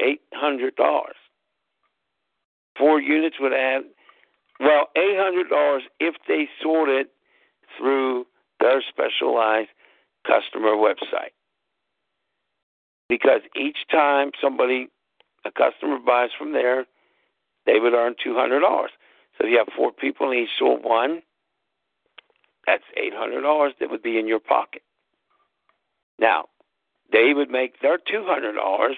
[0.01, 0.71] $800.
[2.77, 3.83] Four units would add,
[4.59, 7.09] well, $800 if they sold it
[7.77, 8.25] through
[8.59, 9.69] their specialized
[10.25, 11.33] customer website.
[13.09, 14.87] Because each time somebody,
[15.45, 16.85] a customer buys from there,
[17.65, 18.87] they would earn $200.
[19.37, 21.21] So if you have four people and each sold one,
[22.65, 24.83] that's $800 that would be in your pocket.
[26.19, 26.45] Now,
[27.11, 28.93] they would make their $200,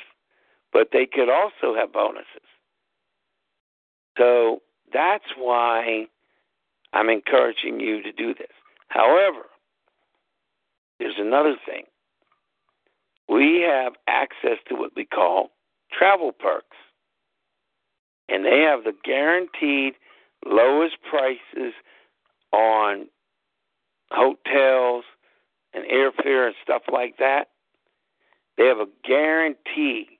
[0.72, 2.26] but they could also have bonuses.
[4.18, 4.62] So
[4.94, 6.08] that's why
[6.94, 8.52] I'm encouraging you to do this.
[8.90, 9.48] However,
[11.00, 11.84] there's another thing.
[13.28, 15.52] We have access to what we call
[15.92, 16.78] travel perks.
[18.30, 19.96] And they have the guaranteed
[20.46, 21.74] lowest prices
[22.52, 23.08] on
[24.12, 25.04] hotels
[25.74, 27.50] and airfare and stuff like that.
[28.58, 30.20] They have a guarantee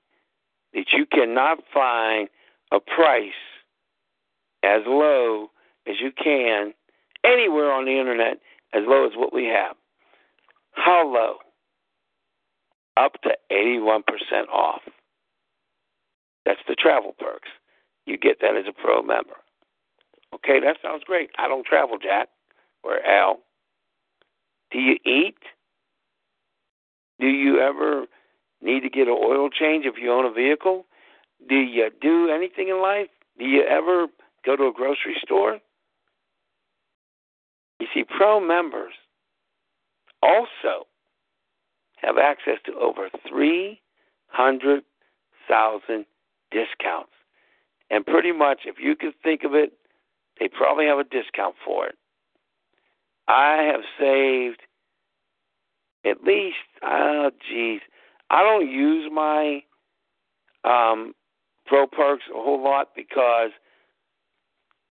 [0.74, 2.28] that you cannot find
[2.72, 3.30] a price
[4.62, 5.50] as low
[5.88, 6.74] as you can
[7.24, 8.38] anywhere on the internet
[8.74, 9.76] as low as what we have.
[10.72, 11.36] How low?
[12.96, 14.02] Up to 81%
[14.52, 14.82] off.
[16.44, 17.48] That's the travel perks.
[18.06, 19.36] You get that as a pro member.
[20.34, 21.30] Okay, that sounds great.
[21.38, 22.28] I don't travel, Jack
[22.82, 23.38] or Al.
[24.70, 25.38] Do you eat?
[27.18, 28.06] Do you ever
[28.62, 30.86] need to get an oil change if you own a vehicle?
[31.48, 33.08] Do you do anything in life?
[33.38, 34.06] Do you ever
[34.44, 35.60] go to a grocery store?
[37.78, 38.94] You see, pro members
[40.22, 40.86] also
[41.96, 46.06] have access to over 300,000
[46.50, 47.12] discounts.
[47.90, 49.74] And pretty much, if you can think of it,
[50.38, 51.96] they probably have a discount for it.
[53.28, 54.60] I have saved
[56.04, 57.80] at least, oh, geez,
[58.30, 59.62] I don't use my
[60.64, 61.14] um,
[61.66, 63.50] Pro Perks a whole lot because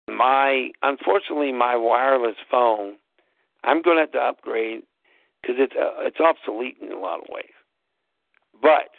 [0.08, 2.94] my, unfortunately, my wireless phone,
[3.64, 4.82] I'm going to have to upgrade
[5.40, 7.52] because it's uh, it's obsolete in a lot of ways.
[8.60, 8.90] But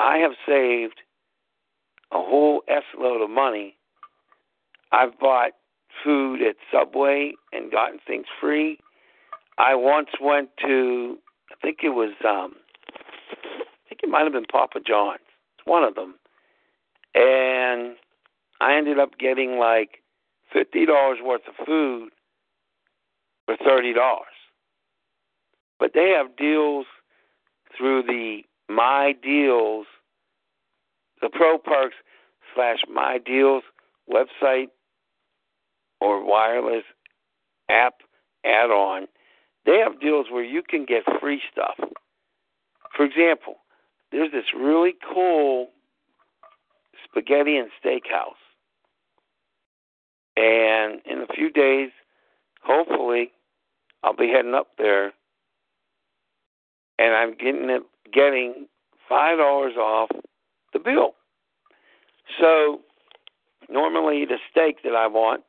[0.00, 1.00] I have saved
[2.12, 3.76] a whole s load of money.
[4.92, 5.52] I've bought
[6.04, 8.78] food at Subway and gotten things free.
[9.58, 11.18] I once went to,
[11.50, 12.54] I think it was, um,
[13.32, 15.20] I think it might have been Papa John's.
[15.58, 16.14] It's one of them,
[17.14, 17.96] and
[18.60, 20.02] I ended up getting like
[20.52, 22.10] fifty dollars worth of food
[23.46, 24.26] for thirty dollars.
[25.78, 26.86] But they have deals
[27.76, 29.86] through the My Deals,
[31.20, 31.96] the Pro Perks
[32.54, 33.62] slash My Deals
[34.10, 34.68] website
[36.02, 36.84] or wireless
[37.70, 37.94] app
[38.44, 39.06] add on.
[39.64, 41.76] They have deals where you can get free stuff.
[42.96, 43.56] For example,
[44.10, 45.68] there's this really cool
[47.04, 48.40] spaghetti and steakhouse.
[50.36, 51.90] And in a few days,
[52.62, 53.30] hopefully,
[54.02, 55.12] I'll be heading up there
[56.98, 57.82] and I'm getting it,
[58.12, 58.66] getting
[59.08, 60.10] five dollars off
[60.72, 61.14] the bill.
[62.40, 62.80] So
[63.68, 65.42] normally the steak that I want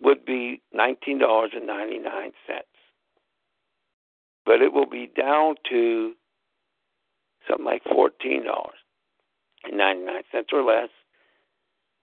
[0.00, 2.66] would be nineteen dollars and ninety nine cents,
[4.46, 6.12] but it will be down to
[7.48, 8.78] something like fourteen dollars
[9.64, 10.90] and ninety nine cents or less.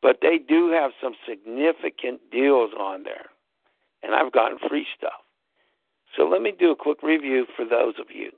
[0.02, 3.26] But they do have some significant deals on there,
[4.04, 5.24] and I've gotten free stuff.
[6.16, 8.32] So let me do a quick review for those of you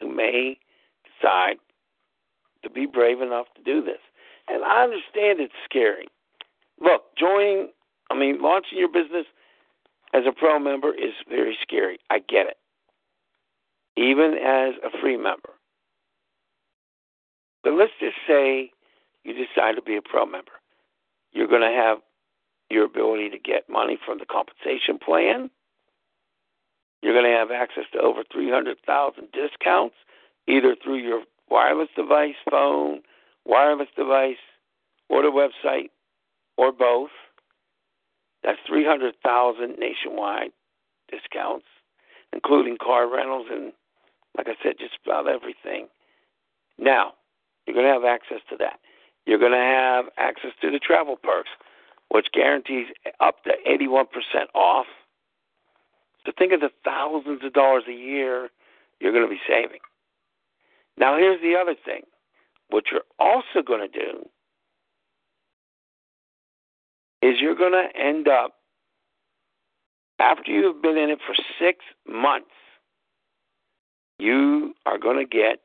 [0.00, 0.58] who may
[1.04, 1.56] decide
[2.62, 4.00] to be brave enough to do this.
[4.48, 6.08] And I understand it's scary.
[6.80, 7.70] Look, joining,
[8.12, 9.26] I mean, launching your business
[10.12, 11.98] as a pro member is very scary.
[12.10, 12.58] I get it.
[13.96, 15.50] Even as a free member.
[17.64, 18.70] But let's just say
[19.24, 20.52] you decide to be a pro member.
[21.32, 21.98] You're going to have
[22.68, 25.50] your ability to get money from the compensation plan.
[27.00, 29.94] You're going to have access to over 300,000 discounts,
[30.46, 33.00] either through your wireless device, phone,
[33.46, 34.36] wireless device,
[35.08, 35.90] or the website,
[36.56, 37.10] or both.
[38.44, 40.50] That's 300,000 nationwide
[41.10, 41.66] discounts,
[42.32, 43.72] including car rentals and,
[44.36, 45.88] like I said, just about everything.
[46.78, 47.12] Now,
[47.66, 48.80] you're going to have access to that.
[49.26, 51.50] You're going to have access to the travel perks,
[52.08, 52.88] which guarantees
[53.20, 54.06] up to 81%
[54.54, 54.86] off.
[56.26, 58.48] So think of the thousands of dollars a year
[59.00, 59.80] you're going to be saving.
[60.96, 62.02] Now, here's the other thing.
[62.68, 64.28] What you're also going to do
[67.22, 68.54] is you're going to end up,
[70.18, 72.50] after you've been in it for six months,
[74.18, 75.60] you are going to get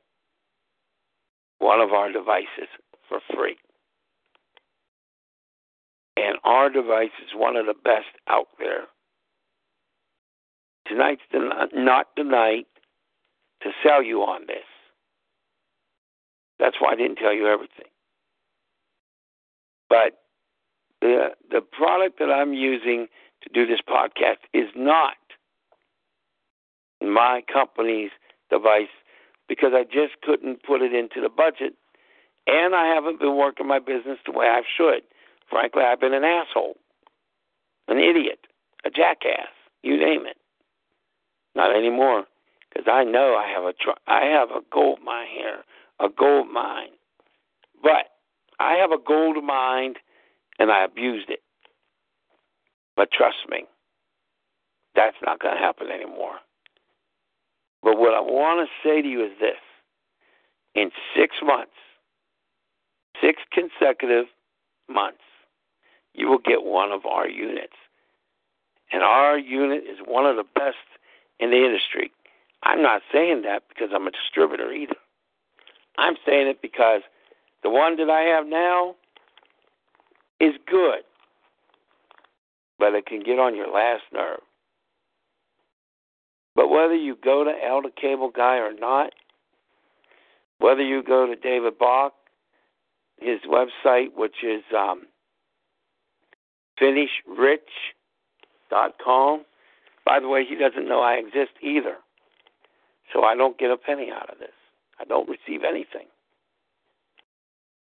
[1.60, 2.70] one of our devices
[3.10, 3.58] for free.
[6.16, 8.86] And our device is one of the best out there.
[10.88, 12.68] Tonight's the, not the night
[13.62, 14.66] to sell you on this.
[16.60, 17.88] That's why I didn't tell you everything.
[19.89, 20.20] But
[21.01, 23.07] the the product that I'm using
[23.43, 25.15] to do this podcast is not
[27.01, 28.11] my company's
[28.49, 28.93] device
[29.47, 31.73] because I just couldn't put it into the budget
[32.47, 35.03] and I haven't been working my business the way I should.
[35.49, 36.77] Frankly, I've been an asshole,
[37.87, 38.47] an idiot,
[38.85, 39.51] a jackass,
[39.83, 40.37] you name it.
[41.55, 42.25] Not anymore,
[42.69, 45.63] because I know I have a tr- I have a gold mine here,
[45.99, 46.89] a gold mine.
[47.81, 48.11] But
[48.59, 49.95] I have a gold mine,
[50.60, 51.41] and I abused it.
[52.95, 53.66] But trust me,
[54.95, 56.36] that's not going to happen anymore.
[57.84, 59.62] But what I want to say to you is this:
[60.74, 61.72] in six months,
[63.22, 64.26] six consecutive
[64.89, 65.24] months,
[66.14, 67.74] you will get one of our units.
[68.91, 70.78] And our unit is one of the best
[71.39, 72.12] in the industry.
[72.64, 74.95] I'm not saying that because I'm a distributor either.
[75.97, 77.01] I'm saying it because
[77.64, 78.95] the one that I have now
[80.39, 81.01] is good,
[82.79, 84.39] but it can get on your last nerve.
[86.55, 89.13] But whether you go to Al The Cable Guy or not,
[90.59, 92.13] whether you go to David Bach
[93.19, 95.03] his website, which is um,
[96.81, 99.45] finishrich.com.
[100.05, 101.95] By the way, he doesn't know I exist either.
[103.13, 104.51] So I don't get a penny out of this.
[104.99, 106.05] I don't receive anything.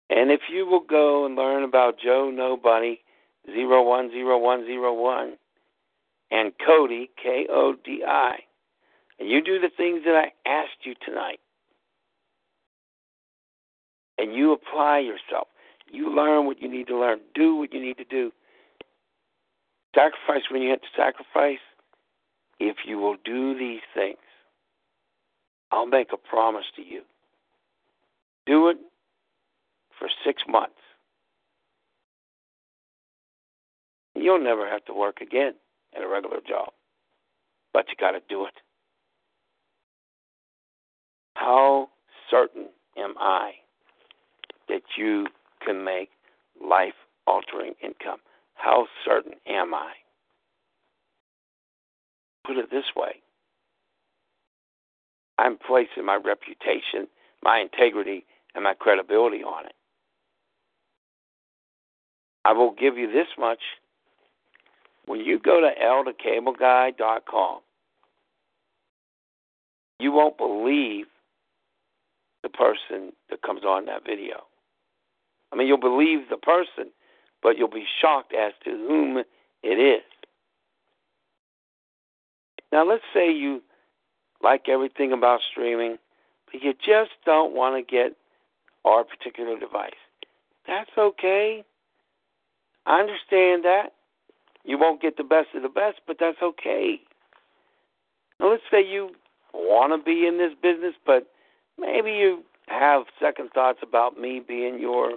[0.09, 2.99] And if you will go and learn about Joe Nobody,
[3.47, 5.37] 010101,
[6.31, 8.39] and Kodi, K O D I,
[9.19, 11.39] and you do the things that I asked you tonight,
[14.17, 15.47] and you apply yourself.
[15.91, 17.19] You learn what you need to learn.
[17.33, 18.31] Do what you need to do.
[19.95, 21.59] Sacrifice when you have to sacrifice.
[22.59, 24.17] If you will do these things,
[25.71, 27.01] I'll make a promise to you.
[28.45, 28.77] Do it
[29.99, 30.73] for six months.
[34.15, 35.53] You'll never have to work again
[35.95, 36.69] at a regular job,
[37.73, 38.53] but you got to do it.
[41.35, 41.89] How
[42.29, 43.51] certain am I
[44.67, 45.27] that you
[45.65, 46.09] can make
[46.61, 46.93] life
[47.29, 48.19] altering income.
[48.55, 49.91] How certain am I?
[52.45, 53.21] Put it this way
[55.37, 57.07] I'm placing my reputation,
[57.43, 58.25] my integrity,
[58.55, 59.73] and my credibility on it.
[62.49, 63.59] I will give you this much.
[65.05, 67.59] When you go to althecableguy.com,
[69.99, 71.05] you won't believe
[72.41, 74.45] the person that comes on that video.
[75.51, 76.91] I mean, you'll believe the person,
[77.43, 79.23] but you'll be shocked as to whom
[79.61, 80.01] it is.
[82.71, 83.61] Now, let's say you
[84.41, 85.97] like everything about streaming,
[86.51, 88.15] but you just don't want to get
[88.85, 89.91] our particular device.
[90.65, 91.63] That's okay.
[92.89, 93.91] I understand that.
[94.65, 96.99] You won't get the best of the best, but that's okay.
[98.39, 99.11] Now, let's say you
[99.53, 101.27] want to be in this business, but
[101.77, 105.13] maybe you have second thoughts about me being your,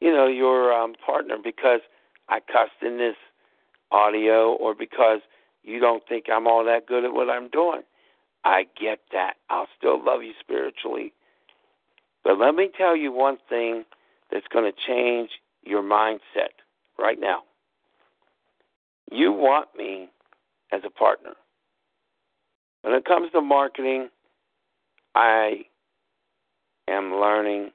[0.00, 1.80] you know, your um, partner because
[2.28, 3.16] I cussed in this
[3.90, 5.20] audio or because
[5.64, 7.82] you don't think I'm all that good at what I'm doing.
[8.44, 9.34] I get that.
[9.50, 11.12] I'll still love you spiritually.
[12.22, 13.84] But let me tell you one thing
[14.30, 15.30] that's going to change
[15.64, 16.52] your mindset
[16.98, 17.42] right now.
[19.10, 20.08] You want me
[20.72, 21.32] as a partner.
[22.82, 24.08] When it comes to marketing,
[25.14, 25.62] I
[26.88, 27.70] am learning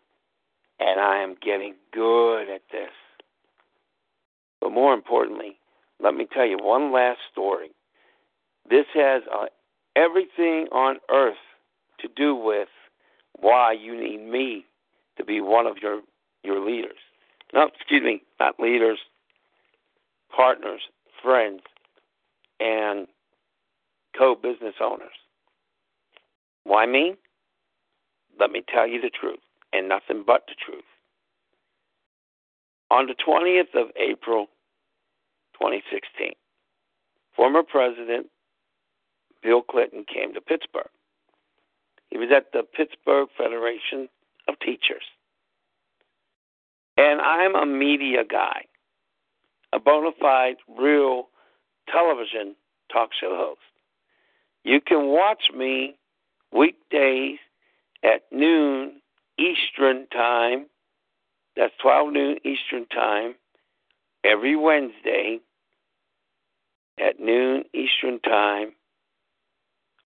[0.80, 2.92] and I am getting good at this.
[4.62, 5.58] But more importantly,
[6.02, 7.72] let me tell you one last story.
[8.70, 9.46] This has uh,
[9.96, 11.36] everything on earth
[12.02, 12.68] to do with
[13.40, 14.66] why you need me
[15.18, 16.02] to be one of your
[16.44, 16.98] your leaders.
[17.54, 19.00] No, excuse me, not leaders,
[20.36, 20.82] partners,
[21.22, 21.62] friends,
[22.60, 23.08] and
[24.18, 25.08] co-business owners.
[26.64, 27.16] Why me?
[28.40, 29.40] Let me tell you the truth,
[29.74, 30.84] and nothing but the truth.
[32.92, 34.48] On the 20th of April,
[35.54, 36.34] 2016,
[37.36, 38.28] former President
[39.42, 40.90] Bill Clinton came to Pittsburgh.
[42.10, 44.10] He was at the Pittsburgh Federation
[44.48, 45.04] of Teachers.
[47.00, 48.66] And I'm a media guy,
[49.72, 51.30] a bona fide, real
[51.90, 52.58] television
[52.92, 53.62] talk show host.
[54.66, 55.96] You can watch me
[56.52, 57.40] weekdays
[58.04, 59.00] at noon
[59.38, 60.66] Eastern Time.
[61.56, 63.36] That's 12 noon Eastern Time
[64.26, 65.40] every Wednesday
[67.00, 68.74] at noon Eastern Time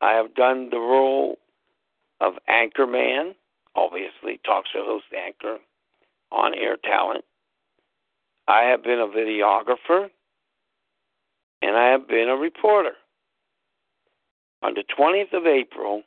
[0.00, 1.38] I have done the role
[2.20, 3.34] of anchorman,
[3.74, 5.58] obviously, talk show host, anchor,
[6.30, 7.24] on air talent.
[8.48, 10.08] I have been a videographer,
[11.62, 12.92] and I have been a reporter.
[14.62, 16.02] On the 20th of April,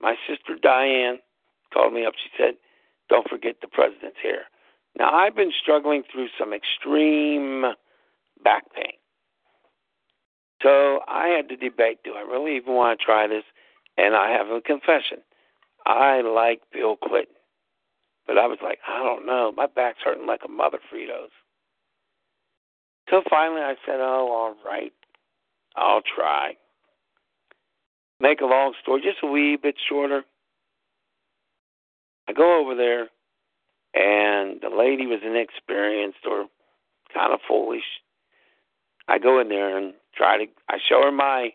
[0.00, 1.18] my sister Diane
[1.72, 2.14] called me up.
[2.22, 2.54] She said,
[3.08, 4.42] Don't forget the president's here.
[4.98, 7.64] Now, I've been struggling through some extreme
[8.42, 8.92] back pain.
[10.62, 13.44] So I had to debate do I really even want to try this?
[13.96, 15.18] And I have a confession.
[15.88, 17.34] I like Bill Clinton.
[18.26, 19.52] But I was like, I don't know.
[19.56, 21.30] My back's hurting like a mother Fritos.
[23.10, 24.92] So finally I said, Oh, all right.
[25.76, 26.56] I'll try.
[28.20, 30.24] Make a long story just a wee bit shorter.
[32.28, 33.08] I go over there,
[33.94, 36.46] and the lady was inexperienced or
[37.14, 37.84] kind of foolish.
[39.06, 40.50] I go in there and try to.
[40.68, 41.52] I show her my.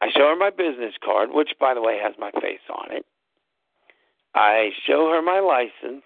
[0.00, 3.06] I show her my business card, which, by the way, has my face on it.
[4.36, 6.04] I show her my license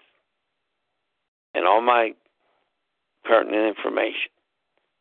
[1.53, 2.13] and all my
[3.25, 4.31] pertinent information.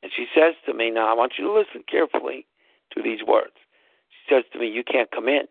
[0.03, 2.47] And she says to me, Now, I want you to listen carefully
[2.93, 3.55] to these words.
[4.11, 5.43] She says to me, You can't come in.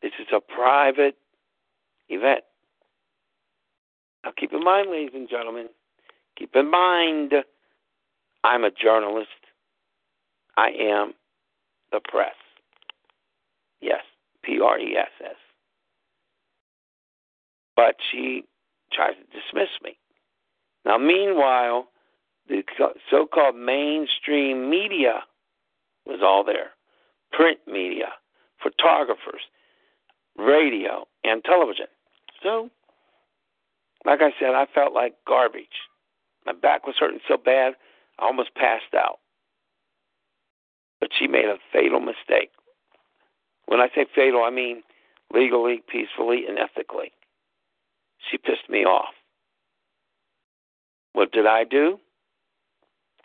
[0.00, 1.16] This is a private
[2.08, 2.44] event.
[4.24, 5.68] Now, keep in mind, ladies and gentlemen,
[6.38, 7.32] keep in mind,
[8.44, 9.28] I'm a journalist.
[10.56, 11.14] I am
[11.90, 12.34] the press.
[13.80, 14.02] Yes,
[14.44, 15.36] P R E S S
[17.76, 18.44] but she
[18.92, 19.98] tries to dismiss me.
[20.84, 21.88] Now, meanwhile,
[22.48, 22.62] the
[23.10, 25.24] so called mainstream media
[26.06, 26.70] was all there
[27.32, 28.12] print media,
[28.62, 29.42] photographers,
[30.38, 31.86] radio, and television.
[32.42, 32.70] So,
[34.04, 35.88] like I said, I felt like garbage.
[36.46, 37.74] My back was hurting so bad,
[38.18, 39.18] I almost passed out.
[41.00, 42.50] But she made a fatal mistake.
[43.66, 44.82] When I say fatal, I mean
[45.32, 47.12] legally, peacefully, and ethically.
[48.30, 49.14] She pissed me off.
[51.12, 51.98] What did I do?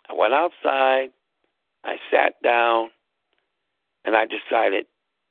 [0.08, 1.10] I went outside,
[1.84, 2.90] I sat down,
[4.04, 4.86] and I decided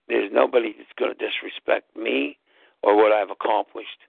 [0.08, 2.38] there's nobody that's going to disrespect me
[2.82, 4.00] or what I've accomplished.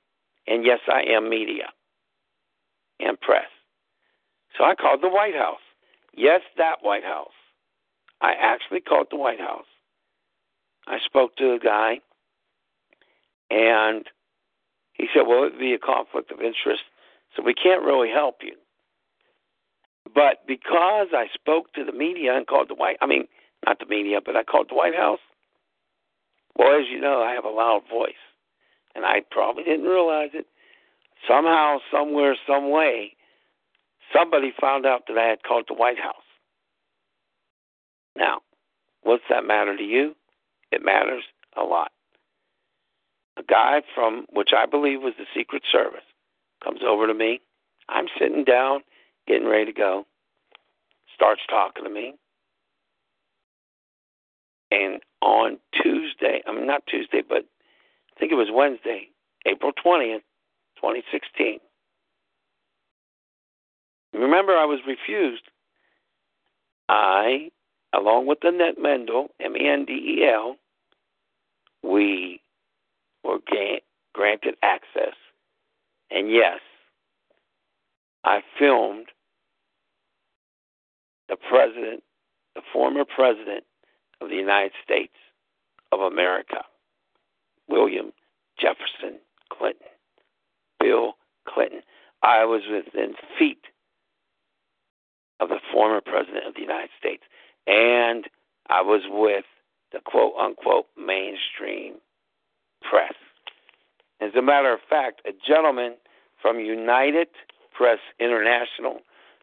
[0.46, 1.70] And yes, I am media
[2.98, 3.48] and press.
[4.56, 5.60] So I called the White House.
[6.16, 7.32] Yes, that White House.
[8.20, 9.66] I actually called the White House.
[10.86, 12.00] I spoke to a guy,
[13.50, 14.06] and
[15.00, 16.82] he said, Well, it would be a conflict of interest,
[17.36, 18.54] so we can't really help you.
[20.14, 23.26] But because I spoke to the media and called the White I mean,
[23.66, 25.20] not the media, but I called the White House,
[26.56, 28.12] well, as you know, I have a loud voice.
[28.94, 30.46] And I probably didn't realize it.
[31.28, 33.14] Somehow, somewhere, some way,
[34.14, 36.16] somebody found out that I had called the White House.
[38.16, 38.40] Now,
[39.02, 40.16] what's that matter to you?
[40.72, 41.22] It matters
[41.56, 41.92] a lot.
[43.40, 46.04] A guy from which I believe was the Secret Service
[46.62, 47.40] comes over to me.
[47.88, 48.80] I'm sitting down,
[49.26, 50.04] getting ready to go.
[51.14, 52.14] Starts talking to me.
[54.70, 57.46] And on Tuesday, I mean not Tuesday, but
[58.14, 59.08] I think it was Wednesday,
[59.46, 60.22] April 20th,
[60.76, 61.60] 2016.
[64.12, 65.44] Remember, I was refused.
[66.90, 67.50] I,
[67.94, 70.56] along with Annette Mendel, M E N D E L,
[71.82, 72.42] we
[73.24, 73.38] were
[74.14, 75.14] granted access.
[76.10, 76.60] And yes,
[78.24, 79.06] I filmed
[81.28, 82.02] the president,
[82.54, 83.64] the former president
[84.20, 85.14] of the United States
[85.92, 86.64] of America,
[87.68, 88.12] William
[88.58, 89.20] Jefferson
[89.52, 89.86] Clinton,
[90.78, 91.14] Bill
[91.48, 91.82] Clinton.
[92.22, 93.64] I was within feet
[95.38, 97.22] of the former president of the United States,
[97.66, 98.26] and
[98.68, 99.44] I was with
[99.92, 101.94] the quote unquote mainstream
[102.82, 103.14] press.
[104.20, 105.94] As a matter of fact, a gentleman
[106.40, 107.28] from United
[107.72, 108.98] Press International,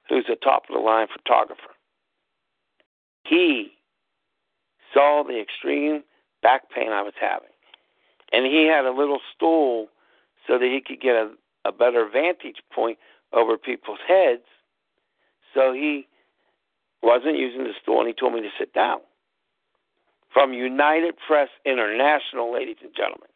[0.09, 1.73] who's a top of the line photographer,
[3.23, 3.71] he
[4.93, 6.03] saw the extreme
[6.41, 7.49] back pain I was having.
[8.31, 9.87] And he had a little stool
[10.47, 11.31] so that he could get a,
[11.65, 12.97] a better vantage point
[13.33, 14.43] over people's heads.
[15.53, 16.07] So he
[17.01, 18.99] wasn't using the stool and he told me to sit down.
[20.37, 23.29] From United Press International, ladies and gentlemen.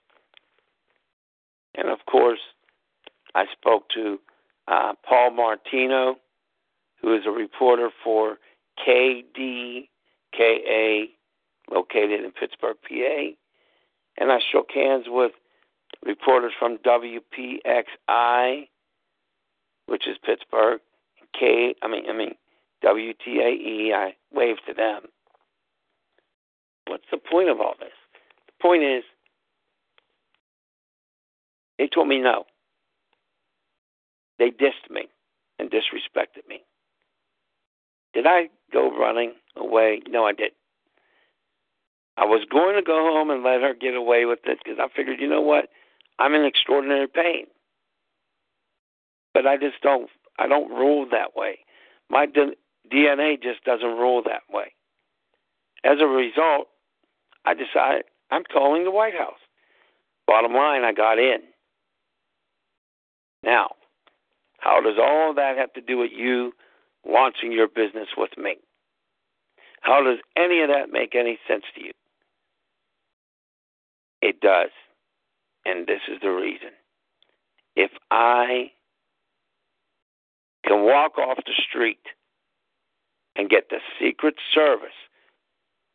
[1.73, 2.41] And of course,
[3.33, 4.19] I spoke to
[4.67, 6.17] uh, Paul Martino,
[7.01, 8.37] who is a reporter for
[8.87, 9.87] KDKA
[11.71, 13.31] located in Pittsburgh, PA.
[14.19, 15.31] And I shook hands with
[16.05, 18.67] reporters from WPXI,
[19.87, 20.81] which is Pittsburgh,
[21.33, 22.35] K I mean I mean
[22.85, 23.91] WTAE.
[23.91, 25.07] I waved to them.
[26.91, 27.93] What's the point of all this?
[28.47, 29.05] The point is
[31.77, 32.43] they told me no.
[34.39, 35.07] They dissed me
[35.57, 36.63] and disrespected me.
[38.13, 40.01] Did I go running away?
[40.09, 40.55] No, I didn't.
[42.17, 44.89] I was going to go home and let her get away with it because I
[44.93, 45.69] figured, you know what?
[46.19, 47.45] I'm in extraordinary pain.
[49.33, 50.09] But I just don't.
[50.39, 51.59] I don't rule that way.
[52.09, 54.73] My DNA just doesn't rule that way.
[55.85, 56.67] As a result,
[57.45, 59.39] I decided I'm calling the White House.
[60.27, 61.39] Bottom line, I got in.
[63.43, 63.71] Now,
[64.59, 66.53] how does all that have to do with you
[67.05, 68.57] launching your business with me?
[69.81, 71.91] How does any of that make any sense to you?
[74.21, 74.69] It does.
[75.65, 76.69] And this is the reason.
[77.75, 78.71] If I
[80.65, 82.05] can walk off the street
[83.35, 84.89] and get the Secret Service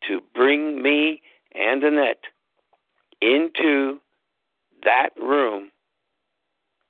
[0.08, 1.22] to bring me
[1.58, 2.24] and Annette
[3.20, 3.98] into
[4.84, 5.70] that room,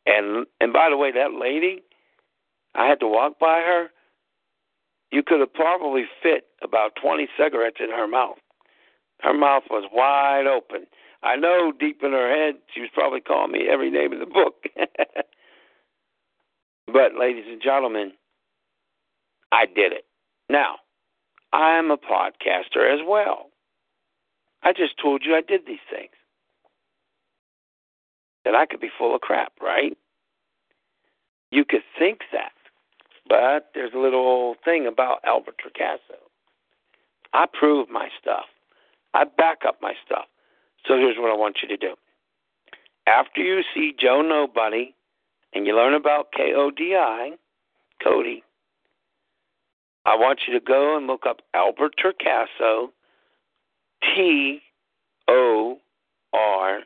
[0.04, 1.82] and and by the way, that lady,
[2.74, 3.88] I had to walk by her.
[5.10, 8.38] You could have probably fit about 20 cigarettes in her mouth.
[9.22, 10.86] Her mouth was wide open.
[11.22, 14.26] I know deep in her head she was probably calling me every name in the
[14.26, 14.64] book.
[16.86, 18.12] but, ladies and gentlemen,
[19.52, 20.04] I did it.
[20.50, 20.76] Now,
[21.52, 23.50] I'm a podcaster as well.
[24.66, 26.10] I just told you I did these things.
[28.44, 29.96] That I could be full of crap, right?
[31.52, 32.50] You could think that.
[33.28, 36.18] But there's a little thing about Albert Torcaso.
[37.32, 38.46] I prove my stuff.
[39.14, 40.24] I back up my stuff.
[40.84, 41.94] So here's what I want you to do.
[43.06, 44.96] After you see Joe Nobody
[45.52, 47.34] and you learn about KODI,
[48.02, 48.42] Cody,
[50.04, 52.88] I want you to go and look up Albert Torcaso,
[54.02, 54.60] T
[55.28, 55.78] O
[56.32, 56.80] R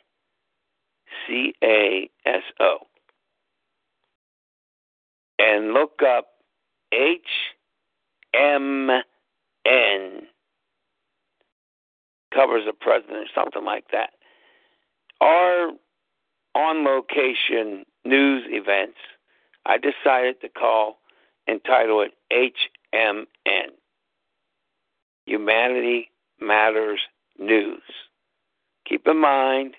[1.27, 2.79] C A S O,
[5.39, 6.29] and look up
[6.93, 7.21] H
[8.35, 8.91] M
[9.67, 10.23] N.
[12.33, 14.11] Covers a president or something like that.
[15.21, 15.73] Our
[16.55, 18.99] on location news events,
[19.67, 20.99] I decided to call
[21.47, 23.27] and title it HMN
[25.27, 27.01] Humanity Matters
[27.39, 27.83] News.
[28.89, 29.75] Keep in mind,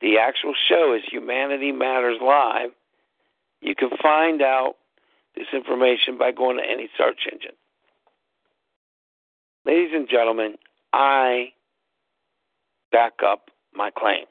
[0.00, 2.70] the actual show is Humanity Matters Live.
[3.60, 4.76] You can find out
[5.36, 7.56] this information by going to any search engine.
[9.64, 10.56] Ladies and gentlemen,
[10.92, 11.52] I
[12.90, 14.26] back up my claims.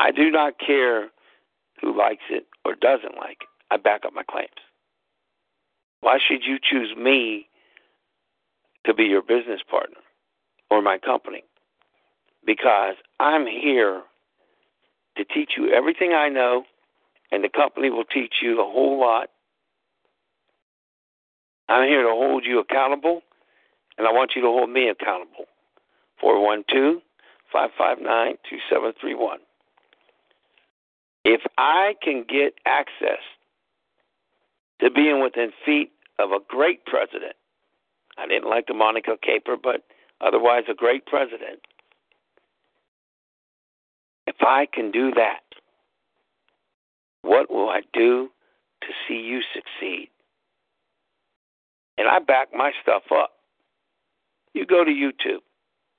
[0.00, 1.08] I do not care
[1.80, 3.48] who likes it or doesn't like it.
[3.70, 4.48] I back up my claims.
[6.00, 7.48] Why should you choose me
[8.88, 9.98] to be your business partner
[10.70, 11.44] or my company?
[12.44, 14.02] Because I'm here
[15.16, 16.64] to teach you everything I know,
[17.30, 19.28] and the company will teach you a whole lot.
[21.68, 23.20] I'm here to hold you accountable,
[23.98, 25.44] and I want you to hold me accountable.
[26.20, 27.02] 412
[27.52, 29.38] 559 2731.
[31.24, 33.20] If I can get access
[34.80, 37.34] to being within feet of a great president,
[38.18, 39.84] I didn't like the Monica caper, but
[40.20, 41.60] otherwise a great president.
[44.26, 45.40] If I can do that,
[47.22, 48.28] what will I do
[48.82, 50.10] to see you succeed?
[51.96, 53.30] And I back my stuff up.
[54.54, 55.42] You go to YouTube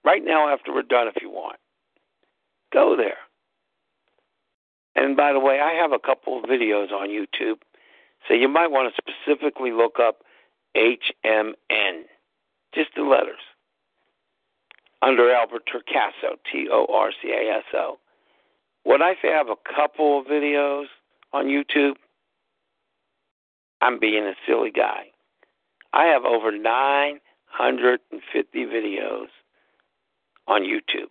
[0.03, 1.57] right now after we're done if you want.
[2.71, 3.17] Go there.
[4.95, 7.59] And by the way, I have a couple of videos on YouTube,
[8.27, 10.23] so you might want to specifically look up
[10.75, 12.03] HMN,
[12.73, 13.41] just the letters,
[15.01, 17.99] under Albert Torcaso, T O R C A S O.
[18.83, 20.85] When I say I have a couple of videos
[21.33, 21.95] on YouTube,
[23.81, 25.07] I'm being a silly guy.
[25.93, 29.27] I have over 950 videos
[30.47, 31.09] on YouTube.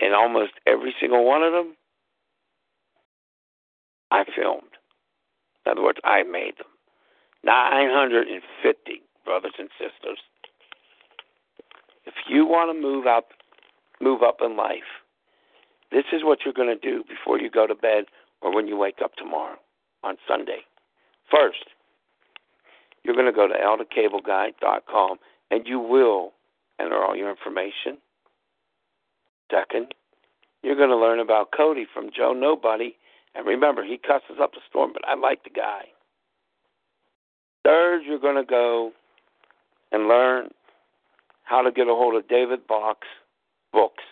[0.00, 1.76] And almost every single one of them,
[4.10, 4.76] I filmed.
[5.66, 6.69] In other words, I made them.
[7.44, 10.18] 950 brothers and sisters.
[12.06, 13.28] If you want to move up,
[14.00, 14.88] move up in life,
[15.92, 18.04] this is what you're going to do before you go to bed
[18.40, 19.58] or when you wake up tomorrow
[20.02, 20.60] on Sunday.
[21.30, 21.64] First,
[23.04, 25.18] you're going to go to althecableguy.com
[25.50, 26.32] and you will
[26.80, 27.98] enter all your information.
[29.50, 29.94] Second,
[30.62, 32.96] you're going to learn about Kodi from Joe Nobody.
[33.34, 35.84] And remember, he cusses up a storm, but I like the guy.
[37.70, 38.90] Third, you're going to go
[39.92, 40.48] and learn
[41.44, 43.06] how to get a hold of David Bach's
[43.72, 44.02] books,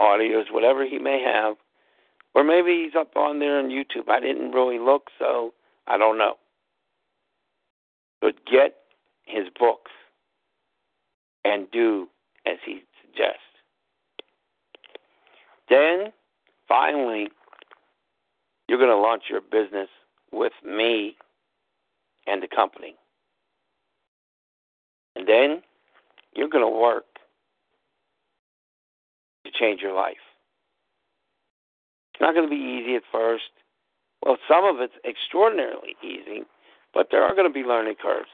[0.00, 1.54] audios, whatever he may have.
[2.34, 4.08] Or maybe he's up on there on YouTube.
[4.08, 5.54] I didn't really look, so
[5.86, 6.34] I don't know.
[8.20, 8.74] But get
[9.24, 9.92] his books
[11.44, 12.08] and do
[12.44, 13.38] as he suggests.
[15.70, 16.12] Then,
[16.66, 17.28] finally,
[18.66, 19.90] you're going to launch your business
[20.32, 21.16] with me
[22.26, 22.96] and the company.
[25.16, 25.62] And then
[26.34, 27.04] you're going to work
[29.44, 30.16] to change your life.
[32.12, 33.44] It's not going to be easy at first.
[34.24, 36.44] Well, some of it's extraordinarily easy,
[36.92, 38.30] but there are going to be learning curves.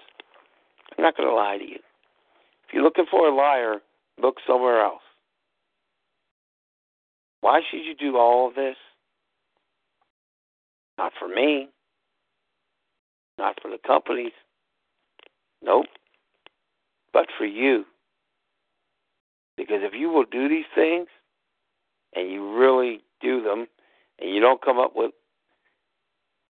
[0.96, 1.78] I'm not going to lie to you.
[2.68, 3.76] If you're looking for a liar,
[4.20, 5.02] look somewhere else.
[7.40, 8.76] Why should you do all of this?
[10.98, 11.68] Not for me.
[13.40, 14.32] Not for the companies.
[15.62, 15.86] Nope.
[17.10, 17.86] But for you.
[19.56, 21.08] Because if you will do these things
[22.14, 23.66] and you really do them
[24.20, 25.12] and you don't come up with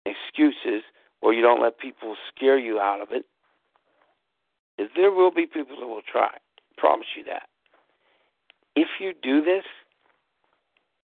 [0.05, 0.83] excuses
[1.21, 3.25] or you don't let people scare you out of it,
[4.95, 6.29] there will be people that will try.
[6.29, 6.37] I
[6.77, 7.49] promise you that.
[8.77, 9.65] If you do this,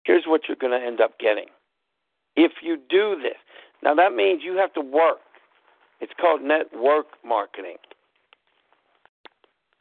[0.04, 1.48] here's what you're going to end up getting.
[2.34, 3.36] If you do this,
[3.82, 5.18] now that means you have to work.
[6.00, 7.76] It's called network marketing.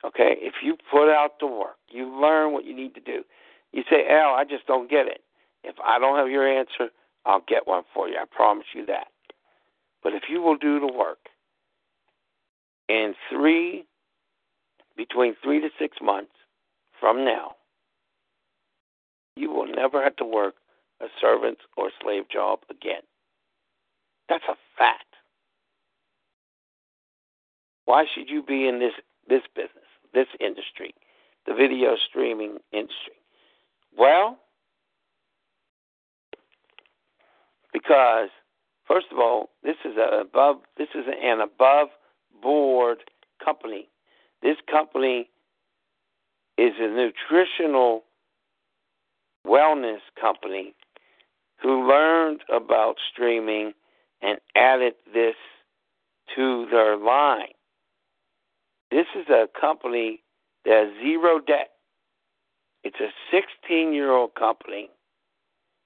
[0.06, 3.24] Okay, if you put out the work, you learn what you need to do.
[3.72, 5.22] You say, Al, I just don't get it.
[5.64, 6.90] If I don't have your answer,
[7.26, 8.16] I'll get one for you.
[8.16, 9.08] I promise you that.
[10.04, 11.18] But if you will do the work,
[12.88, 13.86] in three,
[14.96, 16.32] between three to six months
[17.00, 17.56] from now,
[19.36, 20.54] you will never have to work
[21.02, 23.02] a servant or slave job again.
[24.30, 25.15] That's a fact.
[27.86, 28.94] Why should you be in this
[29.28, 30.94] this business, this industry,
[31.48, 33.18] the video streaming industry?
[33.98, 34.38] Well,
[37.72, 38.30] because
[38.88, 41.90] first of all, this is a above this is an above
[42.42, 42.98] board
[43.44, 43.90] company.
[44.42, 45.30] This company
[46.58, 48.04] is a nutritional
[49.46, 50.74] wellness company
[51.62, 53.74] who learned about streaming
[54.22, 55.36] and added this
[56.36, 57.55] to their line.
[58.92, 60.22] This is a company
[60.66, 61.72] that has zero debt.
[62.84, 64.90] It's a 16 year old company.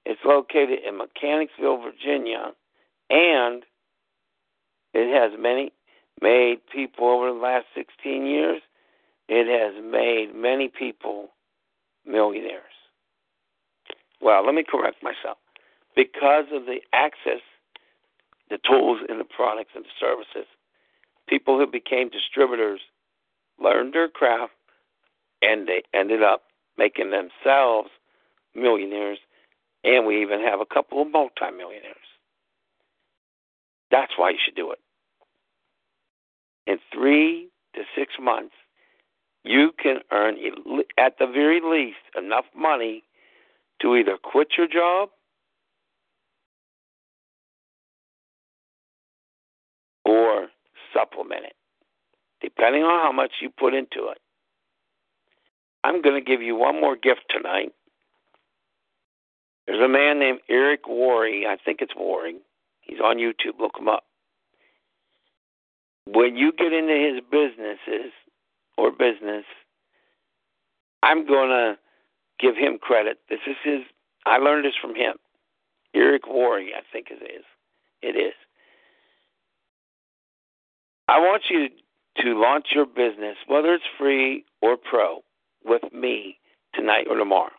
[0.05, 2.51] It's located in Mechanicsville, Virginia,
[3.09, 3.63] and
[4.93, 5.71] it has many
[6.21, 8.61] made people over the last 16 years.
[9.27, 11.29] It has made many people
[12.05, 12.63] millionaires.
[14.21, 15.37] Well, let me correct myself.
[15.95, 17.41] Because of the access,
[18.49, 20.47] the tools, and the products and the services,
[21.29, 22.81] people who became distributors
[23.61, 24.53] learned their craft
[25.41, 26.43] and they ended up
[26.77, 27.89] making themselves
[28.55, 29.19] millionaires.
[29.83, 31.95] And we even have a couple of multimillionaires.
[33.91, 34.79] That's why you should do it.
[36.67, 38.53] In three to six months,
[39.43, 40.35] you can earn,
[40.97, 43.03] at the very least, enough money
[43.81, 45.09] to either quit your job
[50.03, 50.47] or
[50.93, 51.55] supplement it,
[52.41, 54.19] depending on how much you put into it.
[55.83, 57.71] I'm going to give you one more gift tonight.
[59.65, 61.45] There's a man named Eric Worre.
[61.47, 62.39] I think it's Waring.
[62.81, 63.59] He's on YouTube.
[63.59, 64.03] Look him up.
[66.05, 68.11] When you get into his businesses
[68.77, 69.45] or business,
[71.03, 71.77] I'm going to
[72.39, 73.19] give him credit.
[73.29, 73.81] This is his.
[74.25, 75.15] I learned this from him.
[75.93, 77.45] Eric Worre, I think it is.
[78.01, 78.33] It is.
[81.09, 81.69] I want you
[82.21, 85.23] to launch your business, whether it's free or pro,
[85.65, 86.37] with me
[86.75, 87.49] tonight or tomorrow.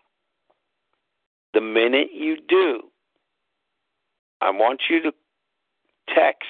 [1.52, 2.82] The minute you do,
[4.40, 5.12] I want you to
[6.14, 6.46] text,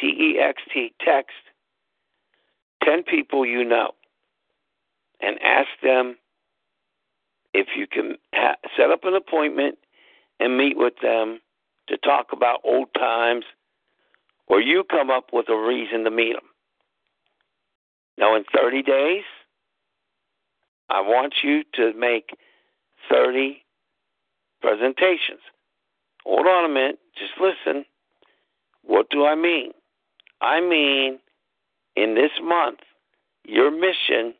[0.00, 1.30] T E X T, text
[2.84, 3.92] 10 people you know
[5.20, 6.16] and ask them
[7.54, 9.78] if you can ha- set up an appointment
[10.40, 11.40] and meet with them
[11.88, 13.44] to talk about old times,
[14.46, 16.44] or you come up with a reason to meet them.
[18.18, 19.24] Now, in 30 days,
[20.90, 22.30] I want you to make
[23.10, 23.62] 30
[24.60, 25.40] presentations.
[26.24, 27.84] Hold on a minute, just listen.
[28.82, 29.72] What do I mean?
[30.40, 31.18] I mean,
[31.96, 32.80] in this month,
[33.44, 34.34] your mission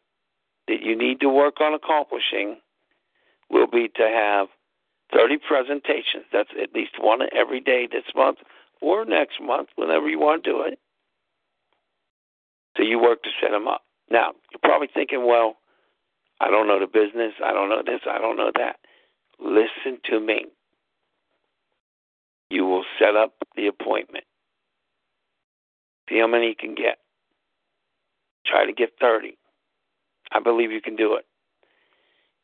[0.69, 2.59] that you need to work on accomplishing
[3.51, 4.49] will be to have
[5.13, 6.25] 30 presentations.
[6.33, 8.39] That's at least one every day this month
[8.83, 10.79] or next month, whenever you want to do it.
[12.77, 13.83] So you work to set them up.
[14.11, 15.57] Now, you're probably thinking, well,
[16.41, 17.33] I don't know the business.
[17.43, 18.01] I don't know this.
[18.11, 18.77] I don't know that.
[19.39, 20.47] Listen to me.
[22.51, 24.25] You will set up the appointment.
[26.11, 26.99] See how many you can get.
[28.45, 29.39] Try to get 30.
[30.33, 31.25] I believe you can do it.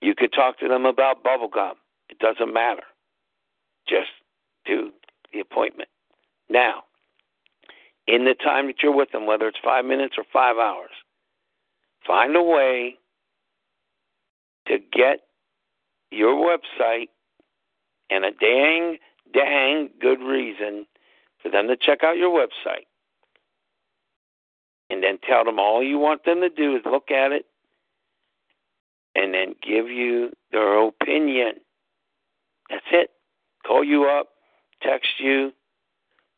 [0.00, 1.74] You could talk to them about bubble gum.
[2.08, 2.84] It doesn't matter.
[3.88, 4.10] Just
[4.64, 4.92] do
[5.32, 5.88] the appointment.
[6.50, 6.84] Now,
[8.06, 10.90] in the time that you're with them, whether it's five minutes or five hours,
[12.06, 12.96] find a way
[14.66, 15.20] to get
[16.10, 17.08] your website
[18.10, 18.96] and a dang,
[19.32, 20.86] dang good reason
[21.42, 22.86] for them to check out your website.
[24.90, 27.44] And then tell them all you want them to do is look at it
[29.14, 31.54] and then give you their opinion.
[32.70, 33.10] That's it.
[33.66, 34.28] Call you up,
[34.82, 35.52] text you,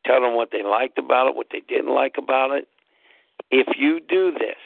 [0.05, 2.68] tell them what they liked about it, what they didn't like about it.
[3.51, 4.56] If you do this,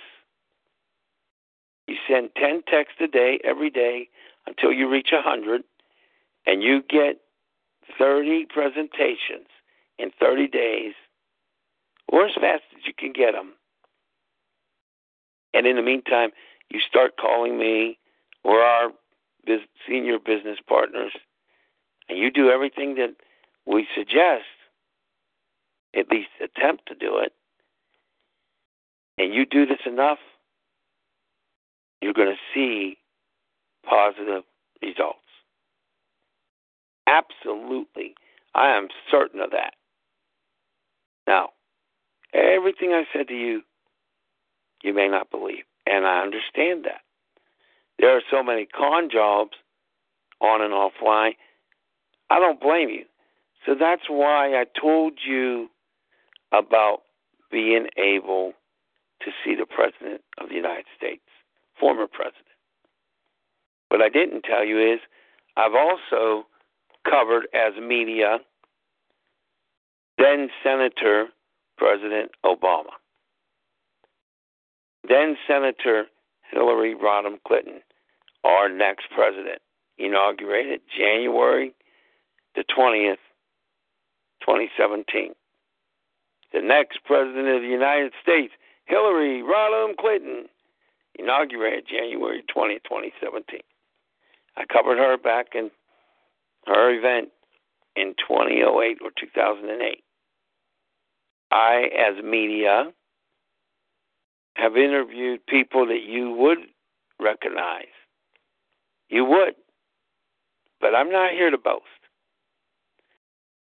[1.86, 4.08] you send 10 texts a day, every day,
[4.46, 5.62] until you reach 100,
[6.46, 7.20] and you get
[7.98, 9.48] 30 presentations
[9.98, 10.94] in 30 days,
[12.08, 13.52] or as fast as you can get them.
[15.52, 16.30] And in the meantime,
[16.70, 17.98] you start calling me
[18.42, 18.90] or our
[19.86, 21.12] senior business partners,
[22.08, 23.14] and you do everything that
[23.66, 24.44] we suggest,
[25.96, 27.32] at least attempt to do it,
[29.18, 30.18] and you do this enough,
[32.00, 32.98] you're going to see
[33.88, 34.44] positive
[34.82, 35.18] results.
[37.06, 38.14] Absolutely.
[38.54, 39.74] I am certain of that.
[41.26, 41.50] Now,
[42.32, 43.62] everything I said to you,
[44.82, 47.00] you may not believe, and I understand that.
[47.98, 49.52] There are so many con jobs
[50.40, 51.32] on and offline.
[52.30, 53.04] I don't blame you.
[53.64, 55.68] So that's why I told you
[56.58, 57.02] about
[57.50, 58.52] being able
[59.22, 61.22] to see the President of the United States,
[61.78, 62.44] former President.
[63.88, 65.00] What I didn't tell you is
[65.56, 66.46] I've also
[67.08, 68.38] covered as media
[70.18, 71.26] then Senator
[71.76, 72.94] President Obama,
[75.08, 76.06] then Senator
[76.52, 77.80] Hillary Rodham Clinton,
[78.44, 79.60] our next president,
[79.98, 81.74] inaugurated January
[82.54, 83.16] the 20th,
[84.40, 85.32] 2017.
[86.54, 88.54] The next president of the United States,
[88.84, 90.46] Hillary Rodham Clinton,
[91.18, 93.58] inaugurated January 20, 2017.
[94.56, 95.72] I covered her back in
[96.66, 97.30] her event
[97.96, 100.04] in 2008 or 2008.
[101.50, 102.92] I, as media,
[104.54, 106.58] have interviewed people that you would
[107.20, 107.86] recognize.
[109.08, 109.54] You would.
[110.80, 111.82] But I'm not here to boast.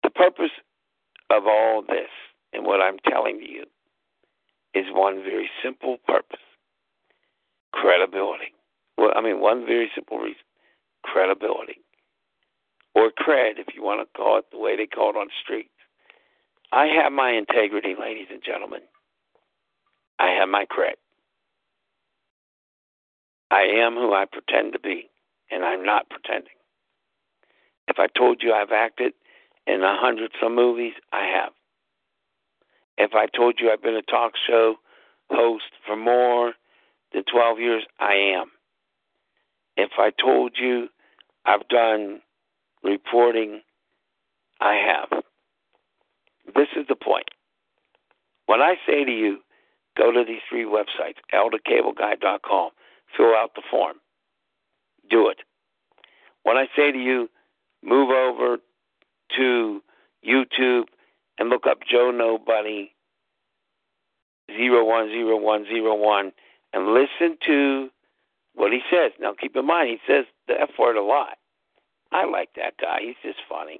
[0.01, 0.49] The purpose
[1.29, 2.09] of all this
[2.53, 3.65] and what I'm telling you
[4.73, 6.39] is one very simple purpose
[7.71, 8.53] credibility.
[8.97, 10.43] Well, I mean, one very simple reason
[11.03, 11.81] credibility.
[12.93, 15.33] Or cred, if you want to call it the way they call it on the
[15.41, 15.71] street.
[16.71, 18.81] I have my integrity, ladies and gentlemen.
[20.19, 20.95] I have my cred.
[23.49, 25.09] I am who I pretend to be,
[25.49, 26.53] and I'm not pretending.
[27.87, 29.13] If I told you I've acted
[29.67, 31.51] in a hundred some movies, I have.
[32.97, 34.75] If I told you I've been a talk show
[35.29, 36.53] host for more
[37.13, 38.51] than 12 years, I am.
[39.77, 40.87] If I told you
[41.45, 42.21] I've done
[42.83, 43.61] reporting,
[44.59, 45.23] I have.
[46.55, 47.29] This is the point.
[48.45, 49.37] When I say to you,
[49.97, 52.69] go to these three websites, althecableguy.com,
[53.15, 53.97] fill out the form,
[55.09, 55.37] do it.
[56.43, 57.29] When I say to you,
[57.83, 58.57] move over
[59.37, 59.81] to
[60.27, 60.83] YouTube
[61.41, 62.93] and look up Joe Nobody
[64.47, 66.31] 010101
[66.71, 67.89] and listen to
[68.53, 69.11] what he says.
[69.19, 71.39] Now, keep in mind, he says the F word a lot.
[72.11, 72.99] I like that guy.
[73.01, 73.79] He's just funny.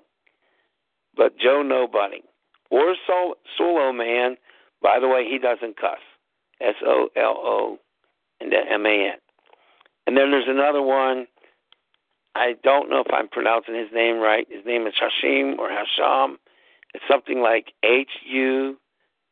[1.16, 2.24] But Joe Nobody
[2.72, 4.38] or Sol- Solo Man,
[4.82, 6.00] by the way, he doesn't cuss.
[6.62, 7.78] S O L O
[8.40, 9.20] and then M A N.
[10.08, 11.28] And then there's another one.
[12.34, 14.48] I don't know if I'm pronouncing his name right.
[14.50, 16.38] His name is Hashim or Hasham.
[16.94, 18.78] It's something like H U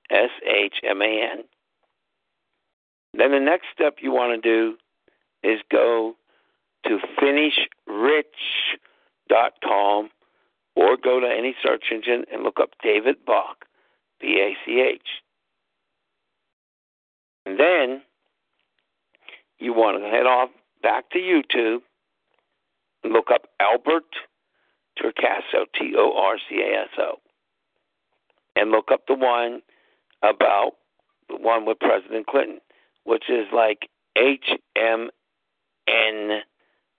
[0.10, 1.44] S H M A N.
[3.14, 4.77] Then the next step you want to do
[5.44, 6.15] is go
[6.86, 10.10] to finishrich.com
[10.76, 13.65] or go to any search engine and look up David Bach,
[14.22, 15.02] B A C H.
[17.45, 18.02] And then
[19.57, 20.49] you want to head off
[20.81, 21.81] back to YouTube
[23.03, 24.06] and look up Albert
[24.98, 27.19] Torcaso, T O R C A S O,
[28.55, 29.61] and look up the one
[30.23, 30.73] about
[31.30, 32.59] the one with President Clinton,
[33.03, 35.09] which is like H M
[35.88, 36.41] N,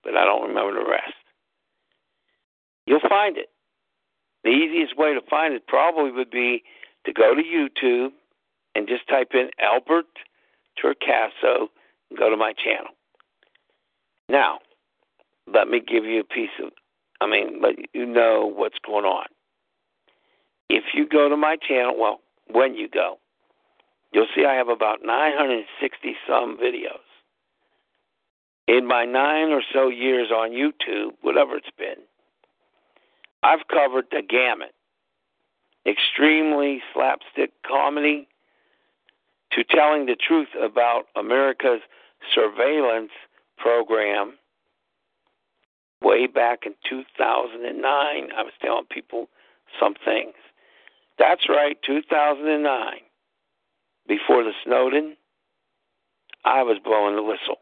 [0.02, 1.14] but I don't remember the rest.
[2.86, 3.50] You'll find it.
[4.42, 6.62] The easiest way to find it probably would be
[7.04, 8.12] to go to YouTube
[8.74, 10.06] and just type in Albert
[10.82, 11.68] Torcaso
[12.08, 12.94] and go to my channel.
[14.28, 14.60] Now,
[15.52, 16.70] let me give you a piece of,
[17.20, 19.26] I mean, let you know what's going on.
[20.72, 23.18] If you go to my channel, well, when you go,
[24.12, 27.02] you'll see I have about 960 some videos.
[28.68, 32.04] In my nine or so years on YouTube, whatever it's been,
[33.42, 34.72] I've covered the gamut
[35.86, 38.28] extremely slapstick comedy
[39.50, 41.80] to telling the truth about America's
[42.32, 43.10] surveillance
[43.58, 44.34] program
[46.00, 47.82] way back in 2009.
[47.84, 49.28] I was telling people
[49.80, 50.34] some things.
[51.20, 52.94] That's right, 2009.
[54.08, 55.18] Before the Snowden,
[56.46, 57.58] I was blowing the whistle.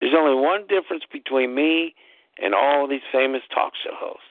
[0.00, 1.94] There's only one difference between me
[2.42, 4.24] and all these famous talk show hosts.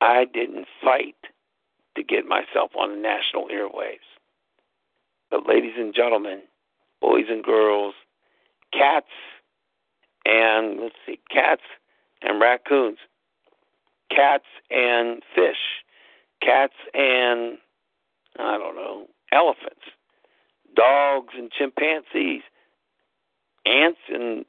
[0.00, 1.14] I didn't fight
[1.94, 4.10] to get myself on the national airwaves.
[5.30, 6.40] But, ladies and gentlemen,
[7.00, 7.94] boys and girls,
[8.72, 9.06] cats
[10.24, 11.62] and, let's see, cats
[12.22, 12.98] and raccoons,
[14.10, 15.56] cats and fish,
[16.40, 17.58] cats and,
[18.38, 19.84] I don't know, elephants,
[20.74, 22.42] dogs and chimpanzees,
[23.64, 24.44] ants and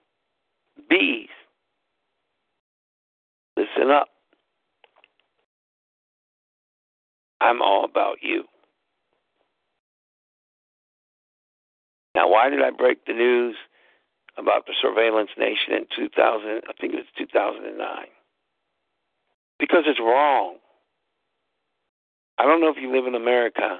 [0.89, 1.29] bees.
[3.55, 4.09] Listen up.
[7.39, 8.43] I'm all about you.
[12.15, 13.55] Now, why did I break the news
[14.37, 16.61] about the surveillance nation in 2000?
[16.67, 18.07] I think it was 2009.
[19.59, 20.57] Because it's wrong.
[22.37, 23.79] I don't know if you live in America,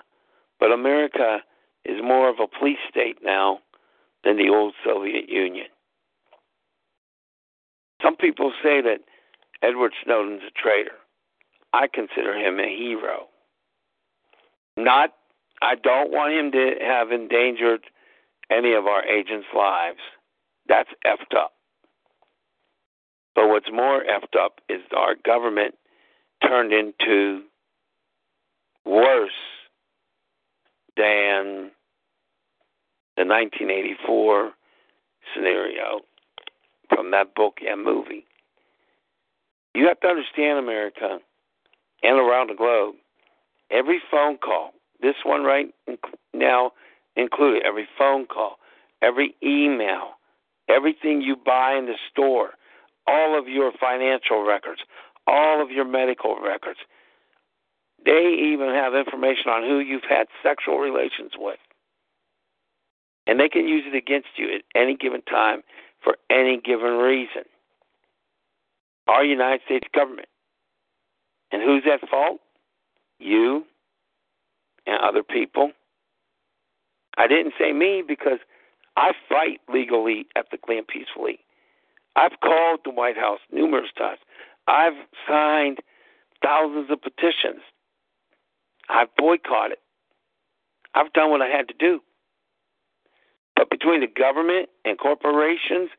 [0.60, 1.40] But America
[1.86, 3.60] is more of a police state now
[4.24, 5.68] than the old Soviet Union.
[8.02, 9.00] Some people say that
[9.62, 10.98] Edward Snowden's a traitor.
[11.74, 13.28] I consider him a hero.
[14.76, 15.14] Not,
[15.62, 17.82] I don't want him to have endangered
[18.52, 20.00] any of our agents' lives.
[20.68, 21.54] That's effed up.
[23.38, 25.76] But what's more effed up is our government
[26.42, 27.44] turned into
[28.84, 29.30] worse
[30.98, 31.70] than
[33.16, 34.54] the 1984
[35.36, 36.02] scenario
[36.90, 38.26] from that book and movie.
[39.76, 41.20] You have to understand, America
[42.02, 42.96] and around the globe,
[43.70, 45.72] every phone call, this one right
[46.34, 46.72] now
[47.16, 48.58] included, every phone call,
[49.04, 50.14] every email,
[50.68, 52.54] everything you buy in the store,
[53.08, 54.82] all of your financial records,
[55.26, 56.80] all of your medical records.
[58.06, 61.60] They even have information on who you've had sexual relations with.
[63.26, 65.62] And they can use it against you at any given time
[66.04, 67.44] for any given reason.
[69.08, 70.28] Our United States government.
[71.52, 72.40] And who's at fault?
[73.20, 73.66] You
[74.86, 75.72] and other people.
[77.18, 78.40] I didn't say me because
[78.96, 81.40] I fight legally, ethically, and peacefully.
[82.18, 84.20] I've called the White House numerous times.
[84.68, 85.78] I've signed
[86.44, 87.62] thousands of petitions.
[88.90, 89.78] I've boycotted.
[90.96, 92.00] I've done what I had to do.
[93.56, 95.90] But between the government and corporations,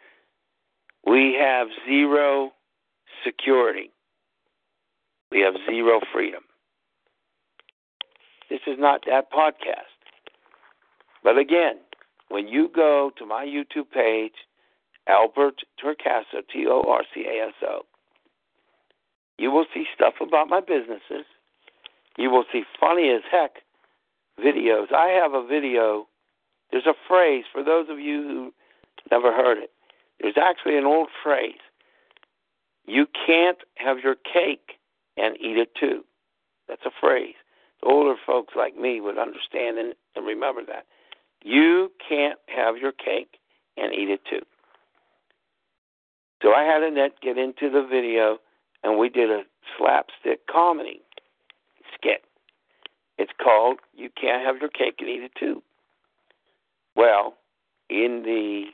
[1.07, 2.51] we have zero
[3.25, 3.93] security.
[5.31, 6.43] We have zero freedom.
[8.51, 9.95] This is not that podcast.
[11.23, 11.77] But again,
[12.29, 14.33] when you go to my YouTube page,
[15.09, 17.83] Albert Torcaso, T O R C A S O,
[19.39, 21.27] you will see stuff about my businesses.
[22.17, 23.63] You will see funny as heck
[24.39, 24.93] videos.
[24.93, 26.07] I have a video.
[26.71, 28.55] There's a phrase for those of you who
[29.11, 29.71] never heard it.
[30.21, 31.61] There's actually an old phrase.
[32.87, 34.79] You can't have your cake
[35.17, 36.05] and eat it too.
[36.69, 37.35] That's a phrase.
[37.83, 40.87] The older folks like me would understand and, and remember that.
[41.45, 43.39] You can't have your cake
[43.77, 44.45] and eat it too.
[46.43, 48.39] So I had Annette get into the video,
[48.83, 49.43] and we did a
[49.77, 51.03] slapstick comedy
[51.95, 52.23] skit.
[53.19, 55.63] It's called You Can't Have Your Cake and Eat It Too.
[56.95, 57.35] Well,
[57.91, 58.67] in the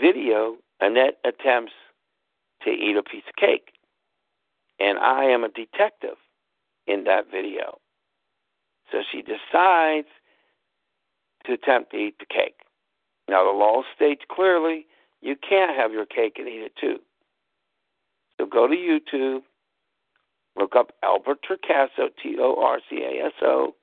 [0.00, 1.72] video, Annette attempts
[2.62, 3.72] to eat a piece of cake.
[4.80, 6.16] And I am a detective
[6.86, 7.78] in that video.
[8.92, 10.08] So she decides
[11.46, 12.60] to attempt to eat the cake.
[13.28, 14.86] Now, the law states clearly
[15.20, 16.98] you can't have your cake and eat it too.
[18.38, 19.42] So go to YouTube,
[20.56, 23.74] look up Albert Torcaso, T O R C A S O,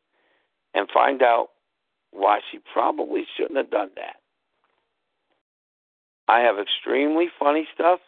[0.74, 1.49] and find out
[2.12, 4.16] why she probably shouldn't have done that.
[6.28, 7.99] I have extremely funny stuff,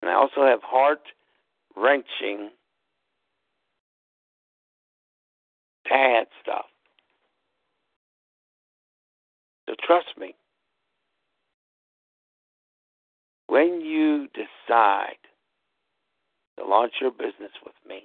[0.00, 1.02] and I also have heart
[1.76, 2.50] wrenching,
[5.88, 6.66] sad stuff.
[9.68, 10.34] So trust me.
[13.52, 15.20] When you decide
[16.58, 18.04] to launch your business with me,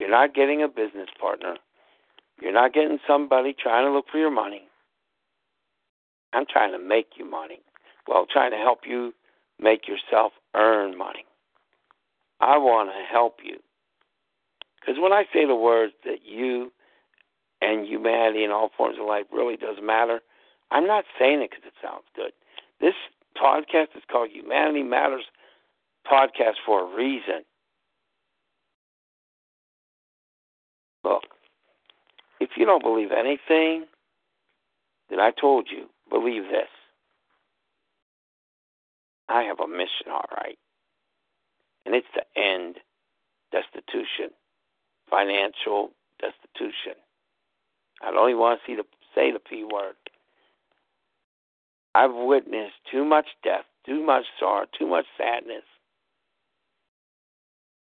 [0.00, 1.54] you're not getting a business partner.
[2.42, 4.62] You're not getting somebody trying to look for your money.
[6.32, 7.60] I'm trying to make you money.
[8.08, 9.14] Well, trying to help you
[9.60, 11.24] make yourself earn money.
[12.40, 13.58] I want to help you.
[14.80, 16.72] Because when I say the words that you
[17.62, 20.18] and humanity in all forms of life really does matter,
[20.72, 22.32] I'm not saying it because it sounds good.
[22.80, 22.94] This
[23.40, 25.24] podcast is called Humanity Matters
[26.10, 27.44] Podcast for a reason.
[31.02, 31.22] Look,
[32.40, 33.84] if you don't believe anything
[35.10, 36.68] that I told you, believe this.
[39.28, 40.58] I have a mission, all right.
[41.86, 42.76] And it's to end
[43.52, 44.30] destitution,
[45.10, 45.90] financial
[46.20, 46.94] destitution.
[48.02, 48.84] I don't even want to see the
[49.14, 49.94] say the P word.
[51.94, 55.64] I've witnessed too much death, too much sorrow, too much sadness.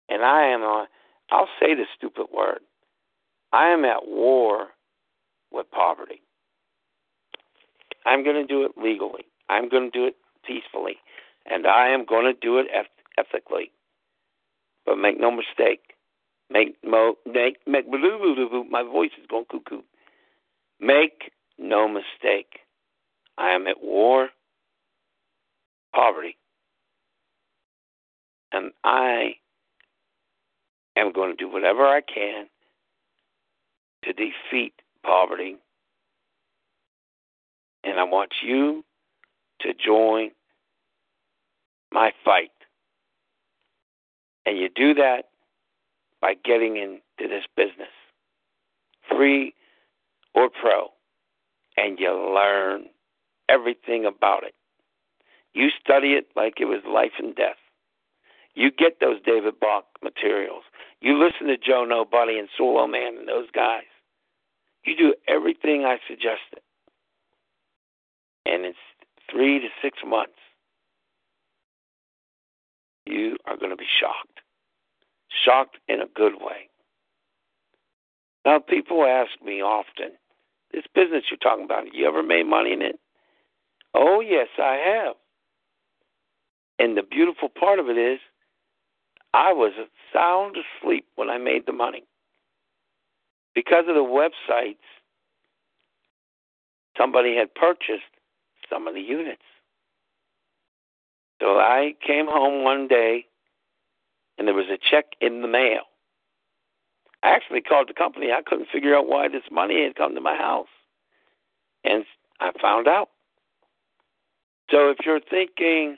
[0.10, 0.88] And I am on
[1.32, 2.60] I'll say the stupid word.
[3.52, 4.68] I am at war
[5.52, 6.22] with poverty.
[8.06, 9.26] I'm going to do it legally.
[9.50, 10.16] I'm going to do it
[10.46, 10.98] peacefully.
[11.46, 12.68] And I am going to do it
[13.18, 13.72] ethically.
[14.86, 15.94] But make no mistake.
[16.50, 19.82] Make, mo, make, make, my voice is going cuckoo.
[20.80, 22.60] Make no mistake.
[23.38, 24.30] I am at war,
[25.94, 26.38] poverty.
[28.52, 29.36] And I
[30.96, 32.48] am going to do whatever I can
[34.04, 35.58] to defeat poverty.
[37.84, 38.84] And I want you
[39.62, 40.32] to join
[41.92, 42.52] my fight.
[44.46, 45.26] And you do that
[46.22, 47.90] by getting into this business,
[49.10, 49.54] free
[50.34, 50.90] or pro,
[51.78, 52.86] and you learn
[53.50, 54.54] everything about it.
[55.54, 57.58] You study it like it was life and death.
[58.56, 60.64] You get those David Bach materials.
[61.02, 63.84] You listen to Joe Nobody and Solo Man and those guys.
[64.86, 66.62] You do everything I suggested.
[68.46, 68.78] And it's
[69.30, 70.34] three to six months.
[73.06, 74.42] You are going to be shocked.
[75.30, 76.70] Shocked in a good way.
[78.46, 80.12] Now, people ask me often,
[80.72, 83.00] this business you're talking about, you ever made money in it?
[83.98, 85.16] Oh, yes, I have.
[86.78, 88.20] And the beautiful part of it is,
[89.34, 89.72] I was
[90.14, 92.04] sound asleep when I made the money.
[93.54, 94.76] Because of the websites,
[96.98, 98.04] somebody had purchased
[98.70, 99.42] some of the units.
[101.42, 103.26] So I came home one day
[104.38, 105.84] and there was a check in the mail.
[107.24, 108.32] I actually called the company.
[108.32, 110.68] I couldn't figure out why this money had come to my house.
[111.86, 112.04] And
[112.42, 113.10] I found out.
[114.70, 115.98] So if you're thinking,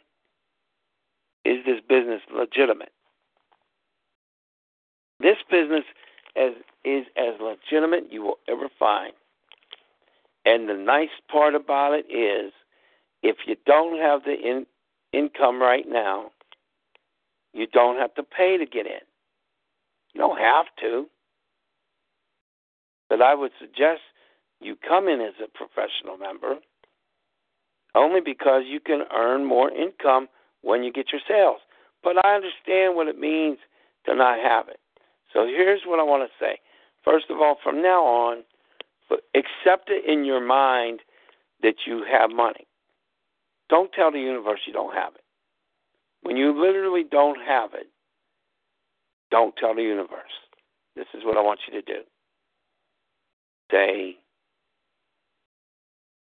[1.45, 2.91] is this business legitimate?
[5.19, 5.83] This business
[6.35, 9.13] is as legitimate you will ever find.
[10.45, 12.53] And the nice part about it is,
[13.23, 14.65] if you don't have the in,
[15.11, 16.31] income right now,
[17.53, 19.01] you don't have to pay to get in.
[20.13, 21.07] You don't have to.
[23.09, 24.01] But I would suggest
[24.61, 26.57] you come in as a professional member
[27.97, 30.27] only because you can earn more income
[30.61, 31.59] when you get your sales.
[32.03, 33.57] But I understand what it means
[34.05, 34.79] to not have it.
[35.33, 36.59] So here's what I want to say.
[37.03, 38.43] First of all, from now on,
[39.35, 41.01] accept it in your mind
[41.61, 42.67] that you have money.
[43.69, 45.21] Don't tell the universe you don't have it.
[46.21, 47.87] When you literally don't have it,
[49.31, 50.35] don't tell the universe.
[50.95, 52.01] This is what I want you to do.
[53.71, 54.17] Say,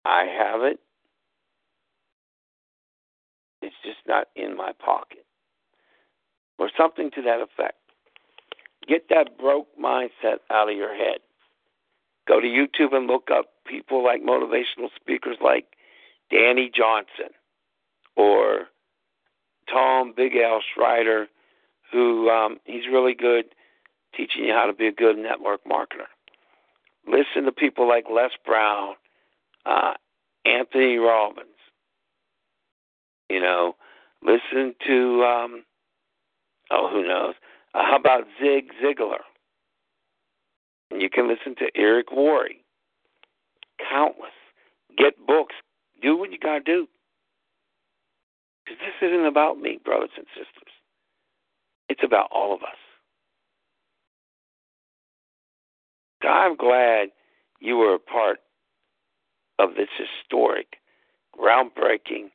[0.06, 0.80] I have it.
[3.62, 5.26] It's just not in my pocket.
[6.58, 7.78] Or something to that effect.
[8.88, 11.20] Get that broke mindset out of your head.
[12.28, 15.66] Go to YouTube and look up people like motivational speakers like
[16.32, 17.34] Dani Johnson
[18.16, 18.68] or
[19.72, 21.28] Tom Big Al Schreiter,
[21.92, 23.46] who um, he's really good
[24.16, 26.08] teaching you how to be a good network marketer.
[27.08, 28.96] Listen to people like Les Brown,
[29.66, 29.94] uh,
[30.46, 31.48] Anthony Robbins.
[33.32, 33.76] You know,
[34.22, 35.64] listen to um,
[36.70, 37.36] oh, who knows?
[37.74, 39.24] Uh, how about Zig Ziglar?
[40.92, 42.50] And you can listen to Eric Worre.
[43.90, 44.32] Countless.
[44.98, 45.56] Get books.
[46.02, 46.88] Do what you got to do.
[48.66, 50.74] Because this isn't about me, brothers and sisters.
[51.88, 52.70] It's about all of us.
[56.22, 57.10] I'm glad
[57.62, 58.40] you were a part
[59.58, 60.76] of this historic,
[61.40, 62.32] groundbreaking,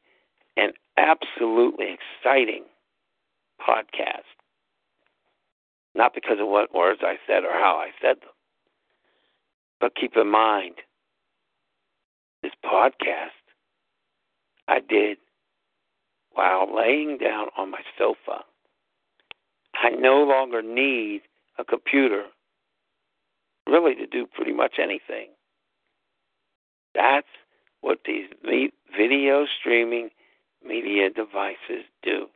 [0.56, 2.64] and absolutely exciting
[3.60, 4.24] podcast.
[5.94, 8.31] Not because of what words I said or how I said them,
[9.81, 10.77] but keep in mind
[12.43, 13.31] this podcast
[14.68, 15.18] I did
[16.32, 18.44] while laying down on my sofa.
[19.74, 21.23] I no longer need
[21.59, 22.24] a computer
[23.66, 25.28] really to do pretty much anything.
[26.94, 27.27] That's
[27.81, 28.27] what these
[28.97, 30.10] video streaming
[30.66, 32.26] media devices do.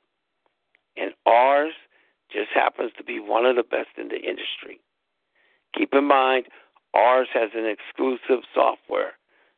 [0.97, 1.73] And ours
[2.33, 4.81] just happens to be one of the best in the industry.
[5.77, 6.47] Keep in mind,
[6.95, 9.13] ours has an exclusive software,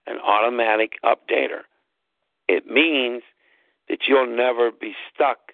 [0.07, 1.63] an automatic updater.
[2.49, 3.23] It means
[3.89, 5.53] that you'll never be stuck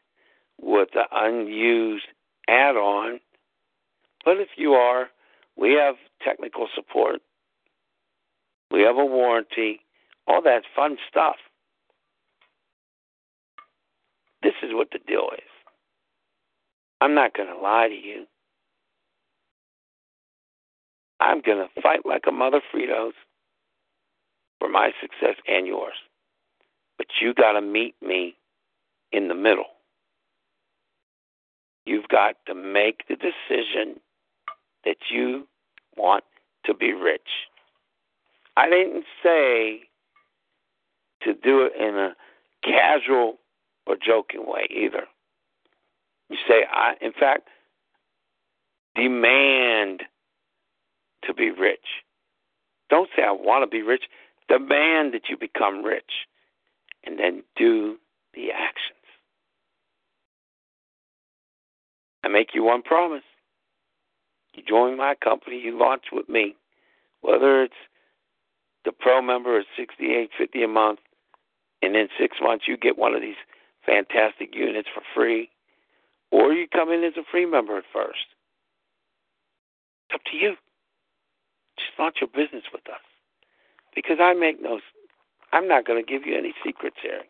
[0.61, 2.07] with the unused
[2.49, 3.20] add on.
[4.24, 5.09] But if you are,
[5.57, 7.20] we have technical support,
[8.70, 9.81] we have a warranty,
[10.27, 11.36] all that fun stuff.
[14.43, 15.44] This is what the deal is.
[17.01, 18.27] I'm not going to lie to you.
[21.20, 23.12] I'm going to fight like a mother Fritos
[24.59, 25.94] for my success and yours.
[26.97, 28.35] But you got to meet me
[29.12, 29.66] in the middle.
[31.86, 34.01] You've got to make the decision
[34.85, 35.47] that you
[35.97, 36.24] want
[36.66, 37.20] to be rich.
[38.56, 39.81] I didn't say
[41.23, 42.15] to do it in a
[42.62, 43.39] casual
[43.89, 45.06] or joking way either.
[46.28, 47.48] You say, I, in fact,
[48.94, 50.02] Demand
[51.24, 51.86] to be rich.
[52.90, 54.05] Don't say, I want to be rich.
[54.48, 56.27] Demand that you become rich.
[57.05, 57.97] And then do
[58.35, 58.97] the actions.
[62.24, 63.23] I make you one promise.
[64.55, 66.56] You join my company, you launch with me.
[67.20, 67.74] Whether it's
[68.85, 70.98] the pro member is sixty eight fifty a month,
[71.82, 73.36] and in six months you get one of these
[73.89, 75.48] fantastic units for free,
[76.31, 78.28] or you come in as a free member at first.
[80.09, 80.55] It's up to you.
[81.78, 83.01] Just launch your business with us.
[83.94, 84.81] Because I make no
[85.52, 87.23] I'm not going to give you any secrets here.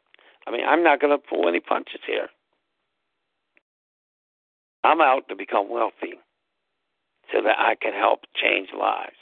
[0.47, 2.29] I mean, I'm not going to pull any punches here.
[4.83, 6.19] I'm out to become wealthy
[7.33, 9.17] so that I can help change lives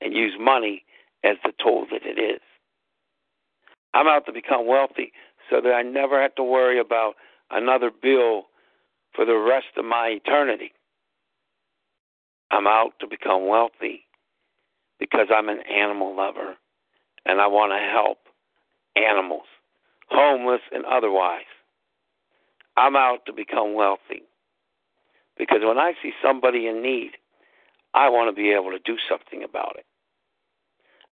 [0.00, 0.84] and use money
[1.22, 2.40] as the tool that it is.
[3.92, 5.12] I'm out to become wealthy
[5.50, 7.14] so that I never have to worry about
[7.50, 8.44] another bill
[9.14, 10.72] for the rest of my eternity.
[12.50, 14.04] I'm out to become wealthy
[14.98, 16.56] because I'm an animal lover
[17.26, 18.18] and I want to help
[18.96, 19.46] animals,
[20.08, 21.48] homeless and otherwise.
[22.76, 24.22] I'm out to become wealthy
[25.36, 27.12] because when I see somebody in need,
[27.94, 29.84] I want to be able to do something about it.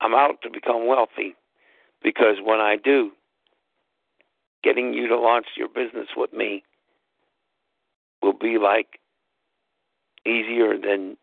[0.01, 1.35] I'm out to become wealthy
[2.03, 3.13] because when I do,
[4.63, 6.63] getting you to launch your business with me
[8.23, 9.01] will be like
[10.25, 11.17] easier than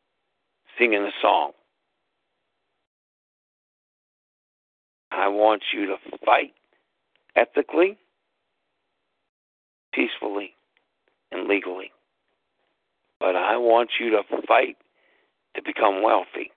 [0.78, 1.52] singing a song.
[5.11, 5.95] I want you to
[6.26, 6.53] fight
[7.36, 7.98] ethically,
[9.94, 10.53] peacefully,
[11.32, 11.91] and legally.
[13.20, 14.78] But I want you to fight
[15.56, 16.52] to become wealthy.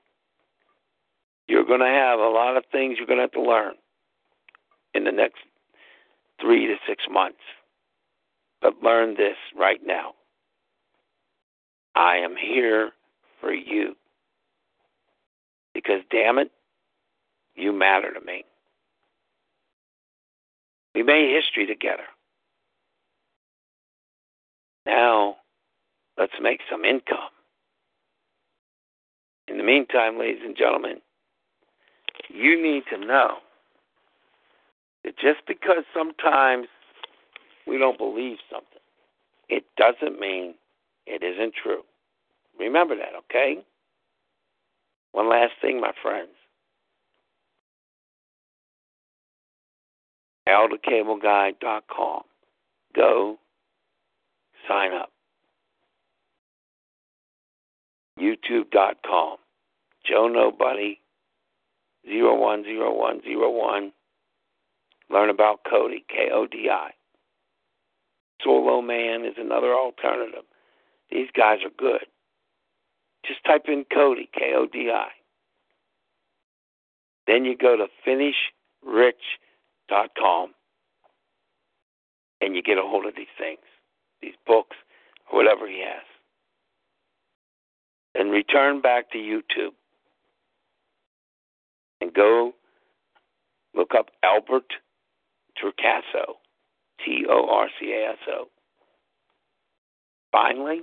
[1.48, 3.74] You're going to have a lot of things you're going to have to learn
[4.94, 5.40] in the next
[6.42, 7.38] three to six months.
[8.60, 10.12] But learn this right now.
[11.94, 12.90] I am here
[13.40, 13.94] for you.
[15.74, 16.50] Because, damn it,
[17.54, 18.44] you matter to me.
[20.94, 22.04] We made history together.
[24.84, 25.36] Now,
[26.18, 27.30] let's make some income.
[29.48, 31.00] In the meantime, ladies and gentlemen,
[32.28, 33.38] you need to know
[35.04, 36.68] that just because sometimes
[37.66, 38.80] we don't believe something,
[39.48, 40.54] it doesn't mean
[41.06, 41.82] it isn't true.
[42.58, 43.58] Remember that, okay?
[45.12, 46.30] One last thing, my friends.
[50.48, 52.22] althecableguy.com.
[52.94, 53.38] Go
[54.68, 55.10] sign up.
[58.20, 59.36] YouTube.com.
[60.04, 61.00] Joe Nobody
[62.04, 63.92] 010101.
[65.12, 66.92] Learn about Kodi, K O D I.
[68.42, 70.44] Solo Man is another alternative.
[71.10, 72.06] These guys are good.
[73.26, 75.08] Just type in Kodi, K O D I.
[77.26, 80.54] Then you go to finishrich.com
[82.40, 83.60] and you get a hold of these things,
[84.22, 84.76] these books,
[85.30, 86.06] whatever he has.
[88.14, 89.74] And return back to YouTube
[92.00, 92.54] and go
[93.74, 94.72] look up Albert
[95.60, 96.34] Torcaso,
[97.04, 98.48] T O R C A S O.
[100.30, 100.82] Finally,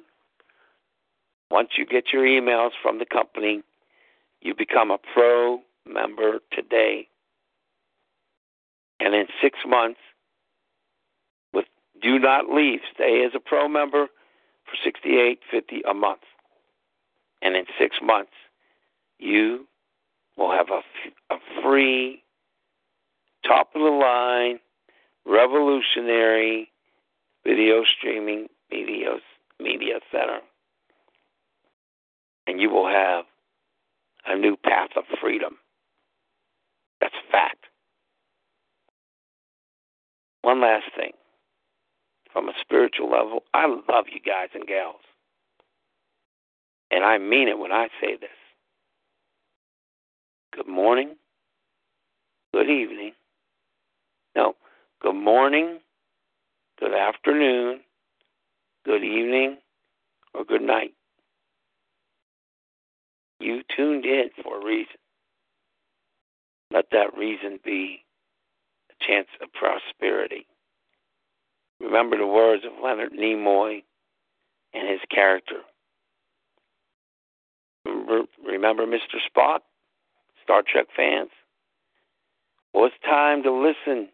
[1.50, 3.64] once you get your emails from the company,
[4.42, 7.08] you become a pro member today.
[9.00, 10.00] And in six months,
[11.54, 11.66] with
[12.02, 14.08] do not leave, stay as a pro member
[14.66, 16.22] for sixty eight fifty a month.
[17.42, 18.34] And in six months,
[19.18, 19.66] you
[20.38, 22.22] will have a, a free,
[23.46, 24.60] top of the line,
[25.26, 26.70] revolutionary
[27.46, 29.16] video streaming media,
[29.60, 30.40] media center.
[32.48, 33.26] And you will have
[34.28, 35.58] a new path of freedom.
[37.00, 37.66] That's a fact.
[40.42, 41.12] One last thing.
[42.34, 45.02] From a spiritual level, I love you guys and gals.
[46.92, 48.30] And I mean it when I say this
[50.56, 51.16] good morning,
[52.54, 53.14] good evening.
[54.40, 54.56] No,
[55.02, 55.80] good morning,
[56.80, 57.82] good afternoon,
[58.86, 59.58] good evening,
[60.34, 60.94] or good night.
[63.42, 64.96] You tuned in for a reason.
[66.72, 68.06] Let that reason be
[68.90, 70.48] a chance of prosperity.
[71.82, 73.84] Remember the words of Leonard Nimoy
[74.74, 75.64] and his character.
[77.84, 79.18] Remember, remember Mr.
[79.30, 79.60] Spock?
[80.46, 81.32] Star Trek fans.
[82.74, 84.08] Well, it's time to listen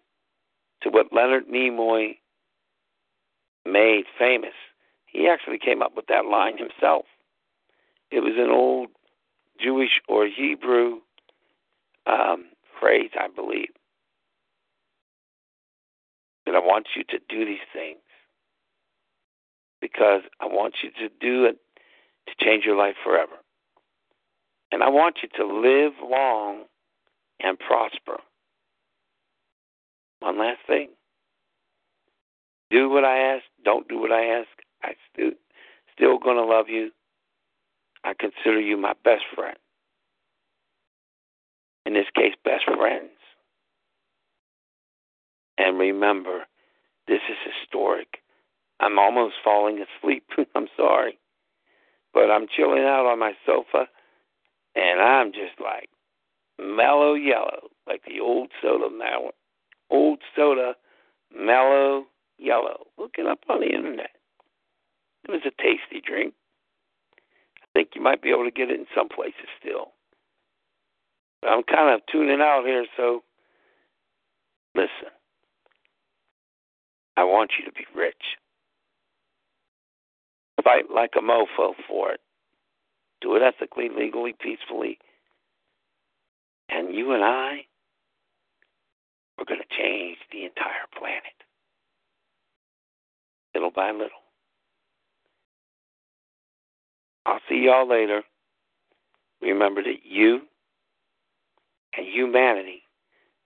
[0.81, 2.17] to what Leonard Nimoy
[3.65, 4.53] made famous.
[5.05, 7.05] He actually came up with that line himself.
[8.11, 8.89] It was an old
[9.59, 10.99] Jewish or Hebrew
[12.05, 12.45] um,
[12.79, 13.69] phrase, I believe.
[16.45, 17.97] That I want you to do these things
[19.81, 21.57] because I want you to do it
[22.27, 23.33] to change your life forever.
[24.71, 26.63] And I want you to live long
[27.39, 28.19] and prosper.
[30.25, 30.89] One last thing.
[32.71, 34.47] Do what I ask, don't do what I ask.
[34.81, 35.33] I still
[35.93, 36.89] still gonna love you.
[38.03, 39.55] I consider you my best friend.
[41.85, 43.11] In this case, best friends.
[45.59, 46.45] And remember,
[47.07, 48.23] this is historic.
[48.79, 50.23] I'm almost falling asleep.
[50.55, 51.19] I'm sorry.
[52.15, 53.85] But I'm chilling out on my sofa
[54.75, 55.89] and I'm just like
[56.59, 58.89] mellow yellow, like the old soda
[59.95, 60.73] old soda
[61.35, 62.05] mellow
[62.37, 62.85] yellow.
[62.97, 64.11] Look it up on the internet.
[65.27, 66.33] It was a tasty drink.
[67.61, 69.93] I think you might be able to get it in some places still.
[71.41, 73.23] But I'm kind of tuning out here, so
[74.75, 75.11] listen.
[77.17, 78.37] I want you to be rich.
[80.63, 82.21] Fight like a mofo for it.
[83.21, 84.97] Do it ethically, legally, peacefully.
[86.69, 87.65] And you and I
[89.37, 91.23] are going to change the entire planet.
[93.53, 94.09] Little by little.
[97.25, 98.23] I'll see y'all later.
[99.41, 100.41] Remember that you
[101.97, 102.83] and humanity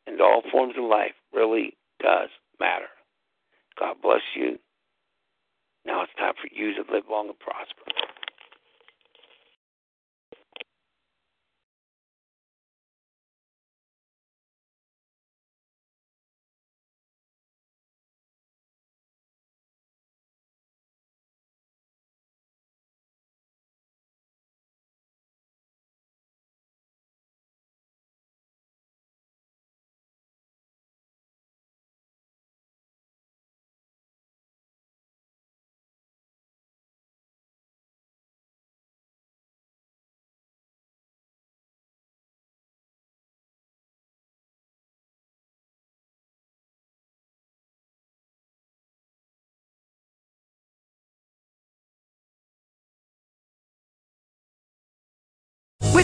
[0.07, 2.29] and all forms of life really does
[2.59, 2.89] matter.
[3.79, 4.59] God bless you.
[5.85, 8.08] Now it's time for you to live long and prosper.